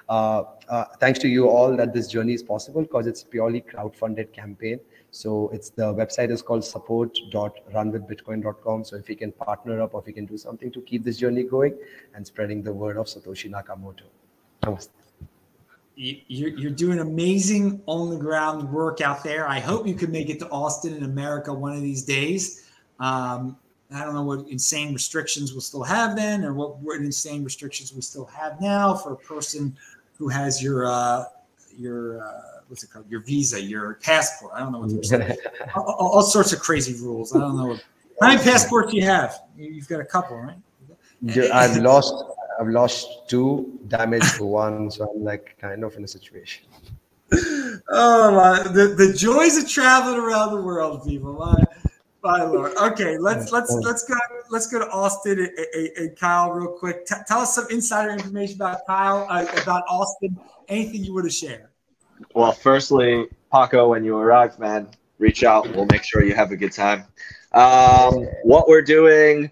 Uh, 0.08 0.44
uh, 0.68 0.84
thanks 0.98 1.18
to 1.20 1.28
you 1.28 1.48
all 1.48 1.76
that 1.76 1.92
this 1.92 2.08
journey 2.08 2.34
is 2.34 2.42
possible 2.42 2.82
because 2.82 3.06
it's 3.06 3.22
purely 3.22 3.60
crowd-funded 3.60 4.32
campaign. 4.32 4.80
So 5.10 5.50
it's 5.52 5.70
the 5.70 5.94
website 5.94 6.30
is 6.30 6.42
called 6.42 6.64
support.runwithbitcoin.com. 6.64 8.84
So 8.84 8.96
if 8.96 9.08
you 9.08 9.16
can 9.16 9.32
partner 9.32 9.80
up 9.82 9.94
or 9.94 10.00
if 10.00 10.06
you 10.06 10.14
can 10.14 10.26
do 10.26 10.36
something 10.36 10.70
to 10.72 10.80
keep 10.82 11.04
this 11.04 11.16
journey 11.16 11.44
going 11.44 11.78
and 12.14 12.26
spreading 12.26 12.62
the 12.62 12.72
word 12.72 12.96
of 12.96 13.06
Satoshi 13.06 13.50
Nakamoto. 13.50 14.02
Namaste. 14.62 14.97
You're 16.00 16.70
doing 16.70 17.00
amazing 17.00 17.82
on 17.86 18.08
the 18.10 18.16
ground 18.16 18.70
work 18.72 19.00
out 19.00 19.24
there. 19.24 19.48
I 19.48 19.58
hope 19.58 19.84
you 19.84 19.94
can 19.94 20.12
make 20.12 20.30
it 20.30 20.38
to 20.38 20.48
Austin 20.48 20.94
in 20.94 21.02
America 21.02 21.52
one 21.52 21.74
of 21.74 21.82
these 21.82 22.04
days. 22.04 22.68
Um, 23.00 23.56
I 23.92 24.04
don't 24.04 24.14
know 24.14 24.22
what 24.22 24.46
insane 24.48 24.92
restrictions 24.92 25.52
we'll 25.52 25.60
still 25.60 25.82
have 25.82 26.14
then, 26.14 26.44
or 26.44 26.54
what, 26.54 26.78
what 26.78 27.00
insane 27.00 27.42
restrictions 27.42 27.92
we 27.92 28.00
still 28.00 28.26
have 28.26 28.60
now 28.60 28.94
for 28.94 29.14
a 29.14 29.16
person 29.16 29.76
who 30.18 30.28
has 30.28 30.62
your 30.62 30.86
uh, 30.86 31.24
your 31.76 32.22
uh, 32.22 32.60
what's 32.68 32.84
it 32.84 32.90
called? 32.90 33.10
Your 33.10 33.20
visa, 33.20 33.60
your 33.60 33.94
passport. 33.94 34.52
I 34.54 34.60
don't 34.60 34.70
know 34.70 34.80
what 34.80 35.36
all, 35.74 36.10
all, 36.12 36.22
sorts 36.22 36.52
of 36.52 36.60
crazy 36.60 36.94
rules. 37.02 37.34
I 37.34 37.40
don't 37.40 37.56
know. 37.56 37.76
How 38.20 38.28
many 38.28 38.40
passports 38.40 38.92
do 38.92 38.98
you 38.98 39.04
have? 39.04 39.40
You've 39.56 39.88
got 39.88 40.00
a 40.00 40.04
couple, 40.04 40.36
right? 40.36 40.56
I've 41.52 41.76
lost. 41.78 42.14
I've 42.60 42.68
lost 42.68 43.28
two, 43.28 43.78
damaged 43.88 44.40
one, 44.40 44.90
so 44.90 45.12
I'm 45.14 45.24
like 45.24 45.56
kind 45.60 45.84
of 45.84 45.96
in 45.96 46.04
a 46.04 46.08
situation. 46.08 46.64
Oh 47.90 48.32
my! 48.32 48.62
The, 48.72 48.94
the 48.96 49.12
joys 49.12 49.56
of 49.56 49.68
traveling 49.68 50.18
around 50.18 50.54
the 50.54 50.62
world, 50.62 51.06
people. 51.06 51.34
My, 51.34 51.64
my 52.22 52.42
lord. 52.42 52.72
Okay, 52.76 53.18
let's 53.18 53.52
let's 53.52 53.72
let's 53.82 54.04
go 54.04 54.16
let's 54.50 54.66
go 54.66 54.78
to 54.78 54.88
Austin 54.90 55.38
and, 55.38 55.50
and, 55.74 55.88
and 55.96 56.18
Kyle 56.18 56.50
real 56.50 56.72
quick. 56.72 57.06
T- 57.06 57.14
tell 57.26 57.40
us 57.40 57.54
some 57.54 57.66
insider 57.70 58.10
information 58.12 58.56
about 58.56 58.86
Kyle, 58.86 59.26
uh, 59.28 59.46
about 59.62 59.84
Austin. 59.88 60.38
Anything 60.68 61.04
you 61.04 61.14
want 61.14 61.26
to 61.26 61.30
share? 61.30 61.70
Well, 62.34 62.52
firstly, 62.52 63.26
Paco, 63.52 63.90
when 63.90 64.04
you 64.04 64.16
arrive, 64.16 64.58
man, 64.58 64.88
reach 65.18 65.44
out. 65.44 65.70
We'll 65.74 65.86
make 65.86 66.04
sure 66.04 66.24
you 66.24 66.34
have 66.34 66.50
a 66.50 66.56
good 66.56 66.72
time. 66.72 67.04
Um, 67.52 68.26
what 68.42 68.68
we're 68.68 68.82
doing, 68.82 69.50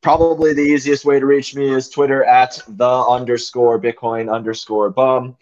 probably 0.00 0.52
the 0.52 0.62
easiest 0.62 1.04
way 1.04 1.20
to 1.20 1.26
reach 1.26 1.54
me 1.54 1.72
is 1.72 1.88
Twitter 1.88 2.24
at 2.24 2.58
the 2.68 2.88
underscore 2.88 3.80
Bitcoin 3.80 4.32
underscore 4.32 4.90
bum. 4.90 5.36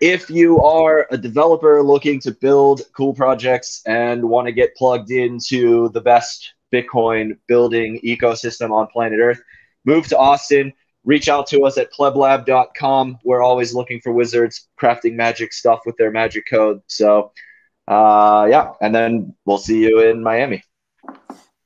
If 0.00 0.28
you 0.28 0.60
are 0.60 1.06
a 1.10 1.16
developer 1.16 1.82
looking 1.82 2.20
to 2.20 2.32
build 2.32 2.82
cool 2.96 3.14
projects 3.14 3.82
and 3.86 4.28
want 4.28 4.46
to 4.46 4.52
get 4.52 4.76
plugged 4.76 5.10
into 5.10 5.88
the 5.90 6.00
best 6.00 6.54
Bitcoin 6.72 7.38
building 7.46 8.00
ecosystem 8.04 8.72
on 8.72 8.88
planet 8.88 9.20
Earth, 9.20 9.40
move 9.84 10.06
to 10.08 10.18
Austin 10.18 10.72
reach 11.06 11.28
out 11.28 11.46
to 11.46 11.62
us 11.62 11.78
at 11.78 11.92
pleblab.com. 11.92 13.18
We're 13.24 13.42
always 13.42 13.72
looking 13.72 14.00
for 14.00 14.12
wizards 14.12 14.68
crafting 14.78 15.14
magic 15.14 15.54
stuff 15.54 15.80
with 15.86 15.96
their 15.96 16.10
magic 16.10 16.44
code. 16.50 16.82
So, 16.88 17.32
uh, 17.88 18.46
yeah, 18.50 18.72
and 18.82 18.94
then 18.94 19.34
we'll 19.46 19.58
see 19.58 19.80
you 19.80 20.00
in 20.00 20.22
Miami. 20.22 20.62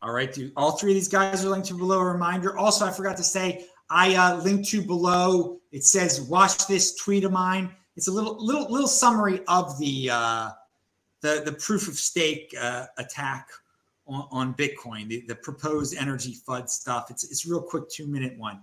All 0.02 0.12
right, 0.12 0.32
dude. 0.32 0.52
All 0.56 0.72
three 0.72 0.92
of 0.92 0.94
these 0.94 1.08
guys 1.08 1.44
are 1.44 1.50
linked 1.50 1.68
to 1.68 1.74
below. 1.74 1.98
A 1.98 2.04
reminder. 2.04 2.56
Also, 2.56 2.86
I 2.86 2.90
forgot 2.90 3.16
to 3.18 3.22
say, 3.22 3.66
I 3.90 4.14
uh, 4.14 4.42
linked 4.42 4.68
to 4.70 4.82
below. 4.82 5.60
It 5.72 5.84
says, 5.84 6.22
"Watch 6.22 6.66
this 6.66 6.94
tweet 6.94 7.24
of 7.24 7.32
mine." 7.32 7.74
It's 7.96 8.08
a 8.08 8.12
little, 8.12 8.42
little, 8.44 8.70
little 8.70 8.88
summary 8.88 9.42
of 9.46 9.78
the 9.78 10.10
uh, 10.10 10.50
the 11.20 11.42
the 11.44 11.52
proof 11.52 11.86
of 11.86 11.94
stake 11.94 12.54
uh, 12.58 12.86
attack 12.96 13.48
on, 14.06 14.26
on 14.30 14.54
Bitcoin, 14.54 15.08
the, 15.08 15.24
the 15.28 15.34
proposed 15.34 15.96
energy 15.96 16.36
FUD 16.46 16.68
stuff. 16.68 17.10
It's 17.10 17.24
it's 17.24 17.46
real 17.46 17.62
quick, 17.62 17.88
two 17.90 18.06
minute 18.06 18.38
one. 18.38 18.60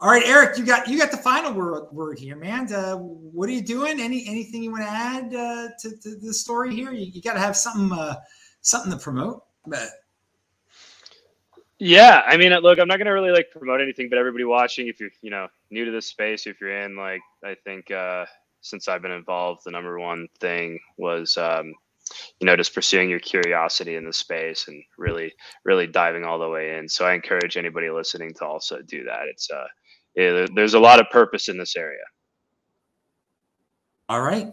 All 0.00 0.10
right, 0.10 0.24
Eric, 0.26 0.58
you 0.58 0.66
got 0.66 0.88
you 0.88 0.98
got 0.98 1.10
the 1.10 1.16
final 1.16 1.52
word, 1.52 1.86
word 1.92 2.18
here, 2.18 2.36
man. 2.36 2.72
Uh, 2.72 2.96
what 2.96 3.48
are 3.48 3.52
you 3.52 3.62
doing? 3.62 4.00
Any 4.00 4.26
anything 4.26 4.62
you 4.62 4.72
want 4.72 4.82
to 4.82 4.90
add 4.90 5.34
uh, 5.34 5.68
to, 5.80 5.96
to 5.96 6.16
the 6.16 6.34
story 6.34 6.74
here? 6.74 6.90
You, 6.90 7.06
you 7.06 7.22
got 7.22 7.34
to 7.34 7.40
have 7.40 7.56
something 7.56 7.96
uh, 7.96 8.16
something 8.60 8.90
to 8.90 8.98
promote. 8.98 9.44
But 9.66 9.88
yeah, 11.78 12.22
I 12.26 12.36
mean, 12.36 12.52
look, 12.52 12.78
I'm 12.78 12.88
not 12.88 12.98
gonna 12.98 13.12
really 13.12 13.30
like 13.30 13.50
promote 13.50 13.80
anything, 13.80 14.08
but 14.08 14.18
everybody 14.18 14.44
watching, 14.44 14.88
if 14.88 15.00
you're 15.00 15.10
you 15.22 15.30
know 15.30 15.48
new 15.70 15.84
to 15.84 15.90
this 15.90 16.06
space, 16.06 16.46
if 16.46 16.60
you're 16.60 16.82
in, 16.82 16.96
like, 16.96 17.20
I 17.44 17.56
think 17.64 17.90
uh, 17.90 18.26
since 18.60 18.88
I've 18.88 19.02
been 19.02 19.10
involved, 19.10 19.62
the 19.64 19.70
number 19.70 19.98
one 19.98 20.28
thing 20.40 20.78
was 20.96 21.36
um, 21.36 21.74
you 22.40 22.46
know 22.46 22.56
just 22.56 22.74
pursuing 22.74 23.10
your 23.10 23.20
curiosity 23.20 23.96
in 23.96 24.04
the 24.04 24.12
space 24.12 24.68
and 24.68 24.82
really 24.98 25.32
really 25.64 25.86
diving 25.86 26.24
all 26.24 26.38
the 26.38 26.48
way 26.48 26.76
in. 26.78 26.88
So 26.88 27.04
I 27.04 27.14
encourage 27.14 27.56
anybody 27.56 27.90
listening 27.90 28.34
to 28.34 28.44
also 28.44 28.80
do 28.82 29.04
that. 29.04 29.22
It's 29.30 29.50
uh 29.50 29.66
yeah, 30.14 30.46
there's 30.54 30.74
a 30.74 30.80
lot 30.80 31.00
of 31.00 31.10
purpose 31.10 31.48
in 31.48 31.58
this 31.58 31.76
area. 31.76 32.04
All 34.08 34.20
right. 34.20 34.52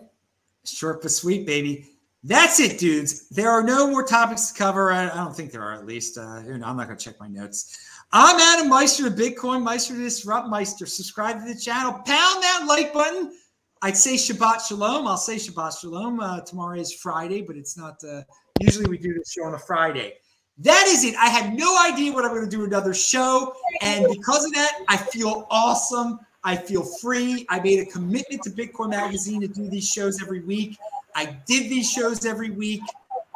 Short 0.65 1.01
but 1.01 1.11
sweet, 1.11 1.45
baby. 1.45 1.90
That's 2.23 2.59
it, 2.59 2.77
dudes. 2.77 3.27
There 3.29 3.49
are 3.49 3.63
no 3.63 3.89
more 3.89 4.03
topics 4.03 4.51
to 4.51 4.57
cover. 4.57 4.91
I, 4.91 5.07
don't 5.07 5.35
think 5.35 5.51
there 5.51 5.63
are, 5.63 5.73
at 5.73 5.87
least. 5.87 6.17
Uh, 6.19 6.21
I'm 6.21 6.59
not 6.59 6.85
going 6.85 6.97
to 6.97 7.03
check 7.03 7.19
my 7.19 7.27
notes. 7.27 7.79
I'm 8.11 8.39
Adam 8.39 8.69
Meister, 8.69 9.09
the 9.09 9.23
Bitcoin 9.23 9.63
Meister, 9.63 9.93
of 9.93 10.01
Disrupt 10.01 10.47
Meister. 10.47 10.85
Subscribe 10.85 11.39
to 11.39 11.53
the 11.53 11.59
channel. 11.59 11.93
Pound 11.93 12.05
that 12.05 12.65
like 12.67 12.93
button. 12.93 13.33
I'd 13.81 13.97
say 13.97 14.13
Shabbat 14.13 14.67
Shalom. 14.67 15.07
I'll 15.07 15.17
say 15.17 15.37
Shabbat 15.37 15.79
Shalom. 15.79 16.19
Uh, 16.19 16.41
tomorrow 16.41 16.77
is 16.77 16.93
Friday, 16.93 17.41
but 17.41 17.55
it's 17.55 17.75
not. 17.75 17.95
Uh, 18.03 18.21
usually 18.59 18.87
we 18.87 18.99
do 18.99 19.13
this 19.13 19.31
show 19.31 19.45
on 19.45 19.55
a 19.55 19.59
Friday. 19.59 20.13
That 20.59 20.85
is 20.87 21.03
it. 21.03 21.15
I 21.15 21.27
had 21.27 21.57
no 21.57 21.81
idea 21.83 22.11
what 22.13 22.23
I'm 22.23 22.31
going 22.31 22.47
to 22.47 22.49
do 22.49 22.65
another 22.65 22.93
show. 22.93 23.55
And 23.81 24.05
because 24.11 24.45
of 24.45 24.53
that, 24.53 24.83
I 24.87 24.97
feel 24.97 25.47
awesome. 25.49 26.19
I 26.43 26.55
feel 26.55 26.83
free. 26.83 27.47
I 27.49 27.59
made 27.61 27.79
a 27.79 27.85
commitment 27.85 28.43
to 28.43 28.51
Bitcoin 28.51 28.91
Magazine 28.91 29.41
to 29.41 29.47
do 29.47 29.67
these 29.67 29.89
shows 29.89 30.21
every 30.21 30.41
week. 30.41 30.77
I 31.15 31.37
did 31.45 31.69
these 31.69 31.89
shows 31.89 32.25
every 32.25 32.51
week. 32.51 32.81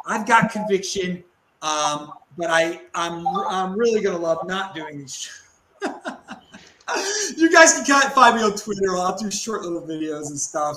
I've 0.06 0.26
got 0.26 0.50
conviction. 0.50 1.24
Um, 1.62 2.12
but 2.36 2.50
I, 2.50 2.80
I'm, 2.94 3.26
I'm 3.26 3.78
really 3.78 4.00
to 4.14 4.18
love 4.18 4.46
not 4.46 4.74
doing 4.74 4.98
these 4.98 5.42
you 7.36 7.50
guys 7.50 7.74
can 7.74 8.10
find 8.10 8.36
me 8.36 8.42
on 8.42 8.56
Twitter. 8.56 8.96
I'll 8.96 9.16
do 9.16 9.30
short 9.30 9.62
little 9.62 9.82
videos 9.82 10.28
and 10.28 10.38
stuff. 10.38 10.76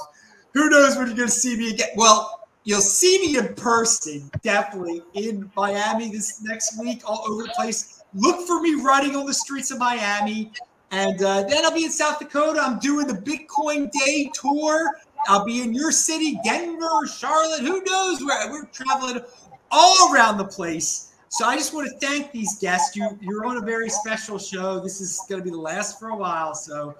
Who 0.53 0.69
knows 0.69 0.97
when 0.97 1.15
you're 1.15 1.27
to 1.27 1.31
see 1.31 1.57
me 1.57 1.71
again? 1.71 1.89
Well, 1.95 2.39
You'll 2.69 2.81
see 2.81 3.19
me 3.25 3.37
in 3.37 3.55
person, 3.55 4.29
definitely 4.43 5.01
in 5.13 5.49
Miami 5.55 6.11
this 6.11 6.43
next 6.43 6.79
week, 6.79 7.01
all 7.03 7.25
over 7.27 7.43
the 7.43 7.53
place. 7.55 8.03
Look 8.13 8.45
for 8.45 8.61
me 8.61 8.75
running 8.75 9.15
on 9.15 9.25
the 9.25 9.33
streets 9.33 9.71
of 9.71 9.79
Miami. 9.79 10.51
And 10.91 11.19
uh, 11.23 11.43
then 11.43 11.65
I'll 11.65 11.73
be 11.73 11.85
in 11.85 11.91
South 11.91 12.19
Dakota. 12.19 12.61
I'm 12.61 12.77
doing 12.77 13.07
the 13.07 13.13
Bitcoin 13.13 13.89
Day 13.91 14.29
tour. 14.33 14.91
I'll 15.27 15.45
be 15.45 15.61
in 15.61 15.73
your 15.73 15.91
city, 15.91 16.39
Denver, 16.43 17.07
Charlotte, 17.07 17.61
who 17.61 17.83
knows 17.83 18.23
where. 18.23 18.49
We're 18.51 18.65
traveling 18.65 19.21
all 19.71 20.13
around 20.13 20.37
the 20.37 20.45
place. 20.45 21.13
So 21.29 21.45
I 21.45 21.55
just 21.55 21.73
want 21.73 21.89
to 21.89 22.07
thank 22.07 22.31
these 22.31 22.57
guests. 22.59 22.95
You 22.95 23.17
you're 23.21 23.45
on 23.45 23.57
a 23.57 23.61
very 23.61 23.89
special 23.89 24.39
show. 24.39 24.79
This 24.79 24.99
is 24.99 25.21
going 25.29 25.41
to 25.41 25.45
be 25.45 25.51
the 25.51 25.61
last 25.61 25.99
for 25.99 26.09
a 26.09 26.15
while. 26.15 26.55
So 26.55 26.95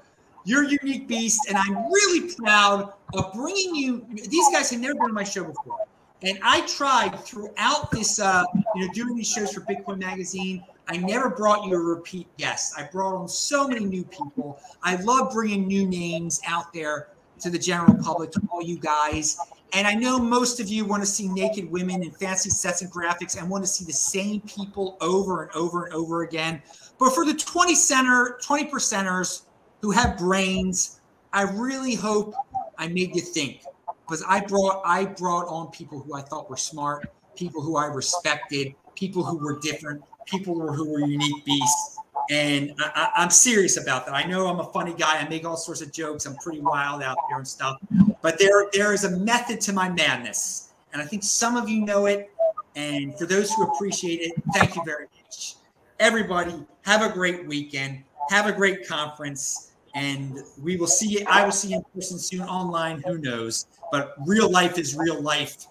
you're 0.46 0.66
a 0.66 0.70
unique 0.70 1.08
beast, 1.08 1.48
and 1.50 1.58
I'm 1.58 1.92
really 1.92 2.34
proud 2.36 2.94
of 3.14 3.34
bringing 3.34 3.76
you. 3.76 4.06
These 4.12 4.50
guys 4.52 4.70
have 4.70 4.80
never 4.80 4.94
been 4.94 5.04
on 5.04 5.14
my 5.14 5.24
show 5.24 5.44
before, 5.44 5.80
and 6.22 6.38
I 6.44 6.62
tried 6.62 7.20
throughout 7.20 7.90
this, 7.92 8.20
uh, 8.20 8.44
you 8.76 8.86
know, 8.86 8.94
doing 8.94 9.16
these 9.16 9.30
shows 9.30 9.54
for 9.54 9.62
Bitcoin 9.62 10.00
Magazine. 10.00 10.64
I 10.88 10.98
never 10.98 11.30
brought 11.30 11.66
you 11.66 11.76
a 11.76 11.80
repeat 11.80 12.28
guest. 12.38 12.74
I 12.78 12.84
brought 12.84 13.16
on 13.16 13.28
so 13.28 13.68
many 13.68 13.86
new 13.86 14.04
people. 14.04 14.60
I 14.84 14.96
love 14.96 15.32
bringing 15.34 15.68
new 15.68 15.88
names 15.88 16.42
out 16.48 16.74
there 16.74 17.10
to 17.40 17.50
the 17.50 17.60
general 17.60 17.96
public, 18.04 18.32
to 18.32 18.42
all 18.52 18.62
you 18.62 18.78
guys. 18.78 19.38
And 19.74 19.86
I 19.86 19.94
know 19.94 20.18
most 20.20 20.60
of 20.60 20.68
you 20.68 20.86
want 20.86 21.04
to 21.04 21.08
see 21.08 21.28
naked 21.28 21.70
women 21.70 22.02
and 22.02 22.16
fancy 22.16 22.50
sets 22.50 22.82
and 22.82 22.92
graphics 22.92 23.40
and 23.40 23.50
want 23.50 23.64
to 23.64 23.68
see 23.68 23.86
the 23.86 23.94
same 23.94 24.42
people 24.42 24.98
over 25.00 25.44
and 25.44 25.52
over 25.56 25.86
and 25.86 25.94
over 25.94 26.24
again. 26.24 26.62
But 26.98 27.14
for 27.14 27.26
the 27.26 27.34
20 27.34 27.76
center, 27.76 28.40
20 28.44 28.70
percenters 28.70 29.44
who 29.82 29.92
have 29.92 30.18
brains, 30.18 31.00
I 31.34 31.44
really 31.44 31.94
hope 31.94 32.34
I 32.78 32.88
made 32.88 33.16
you 33.16 33.22
think 33.22 33.64
because 34.08 34.24
I 34.28 34.42
brought 34.42 34.82
I 34.84 35.06
brought 35.06 35.48
on 35.48 35.70
people 35.70 36.00
who 36.00 36.16
I 36.16 36.22
thought 36.22 36.50
were 36.50 36.58
smart, 36.58 37.12
people 37.36 37.62
who 37.62 37.78
I 37.78 37.86
respected, 37.86 38.74
people 38.96 39.24
who 39.24 39.38
were 39.38 39.60
different, 39.60 40.04
people 40.26 40.74
who 40.74 40.90
were 40.92 41.02
unique 41.02 41.46
beasts. 41.46 41.99
And 42.30 42.76
I, 42.80 43.12
am 43.18 43.32
serious 43.32 43.78
about 43.78 44.06
that. 44.06 44.14
I 44.14 44.24
know 44.24 44.48
I'm 44.48 44.60
a 44.60 44.72
funny 44.72 44.94
guy. 44.94 45.20
I 45.20 45.28
make 45.28 45.46
all 45.46 45.58
sorts 45.58 45.82
of 45.82 45.92
jokes. 45.92 46.28
I'm 46.28 46.36
pretty 46.36 46.62
wild 46.62 47.02
out 47.02 47.18
there 47.28 47.40
and 47.40 47.48
stuff. 47.48 47.78
But 48.22 48.38
there, 48.38 48.68
there 48.72 48.94
is 48.94 49.04
a 49.04 49.18
method 49.18 49.60
to 49.62 49.74
my 49.74 49.90
madness. 49.90 50.70
And 50.94 51.02
I 51.02 51.06
think 51.06 51.24
some 51.24 51.58
of 51.58 51.68
you 51.68 51.84
know 51.84 52.06
it. 52.06 52.30
And 52.76 53.18
for 53.18 53.26
those 53.26 53.52
who 53.54 53.64
appreciate 53.64 54.22
it, 54.22 54.34
thank 54.54 54.76
you 54.76 54.84
very 54.86 55.08
much. 55.24 55.56
Everybody, 56.00 56.54
have 56.84 57.02
a 57.02 57.12
great 57.12 57.48
weekend. 57.48 58.04
Have 58.30 58.46
a 58.46 58.52
great 58.52 58.88
conference. 58.88 59.72
And 59.96 60.38
we 60.62 60.78
will 60.78 60.88
see 60.88 61.08
you. 61.08 61.26
I 61.28 61.44
will 61.44 61.52
see 61.52 61.70
you 61.70 61.78
in 61.78 61.84
person 61.96 62.20
soon, 62.20 62.42
online, 62.42 63.02
who 63.08 63.18
knows. 63.18 63.66
But 63.92 64.14
real 64.26 64.52
life 64.52 64.78
is 64.78 64.96
real 64.96 65.20
life. 65.20 65.66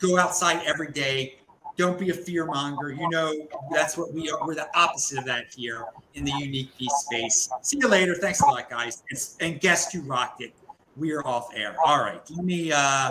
Go 0.00 0.18
outside 0.18 0.62
every 0.66 0.90
day 0.90 1.36
don't 1.80 1.98
be 1.98 2.10
a 2.10 2.14
fear 2.14 2.44
monger. 2.44 2.92
You 2.92 3.08
know, 3.08 3.34
that's 3.72 3.96
what 3.96 4.12
we 4.12 4.30
are. 4.30 4.46
We're 4.46 4.54
the 4.54 4.68
opposite 4.78 5.18
of 5.18 5.24
that 5.24 5.46
here 5.54 5.84
in 6.14 6.24
the 6.24 6.32
unique 6.32 6.76
beast 6.76 7.06
space. 7.06 7.48
See 7.62 7.78
you 7.80 7.88
later. 7.88 8.14
Thanks 8.14 8.40
a 8.40 8.46
lot, 8.46 8.68
guys. 8.68 9.02
And, 9.40 9.60
guest 9.60 9.94
you 9.94 10.02
rocked 10.02 10.42
it. 10.42 10.54
We 10.96 11.12
are 11.12 11.26
off 11.26 11.48
air. 11.54 11.76
All 11.84 12.00
right. 12.00 12.20
Let 12.30 12.44
me 12.44 12.70
uh 12.72 13.10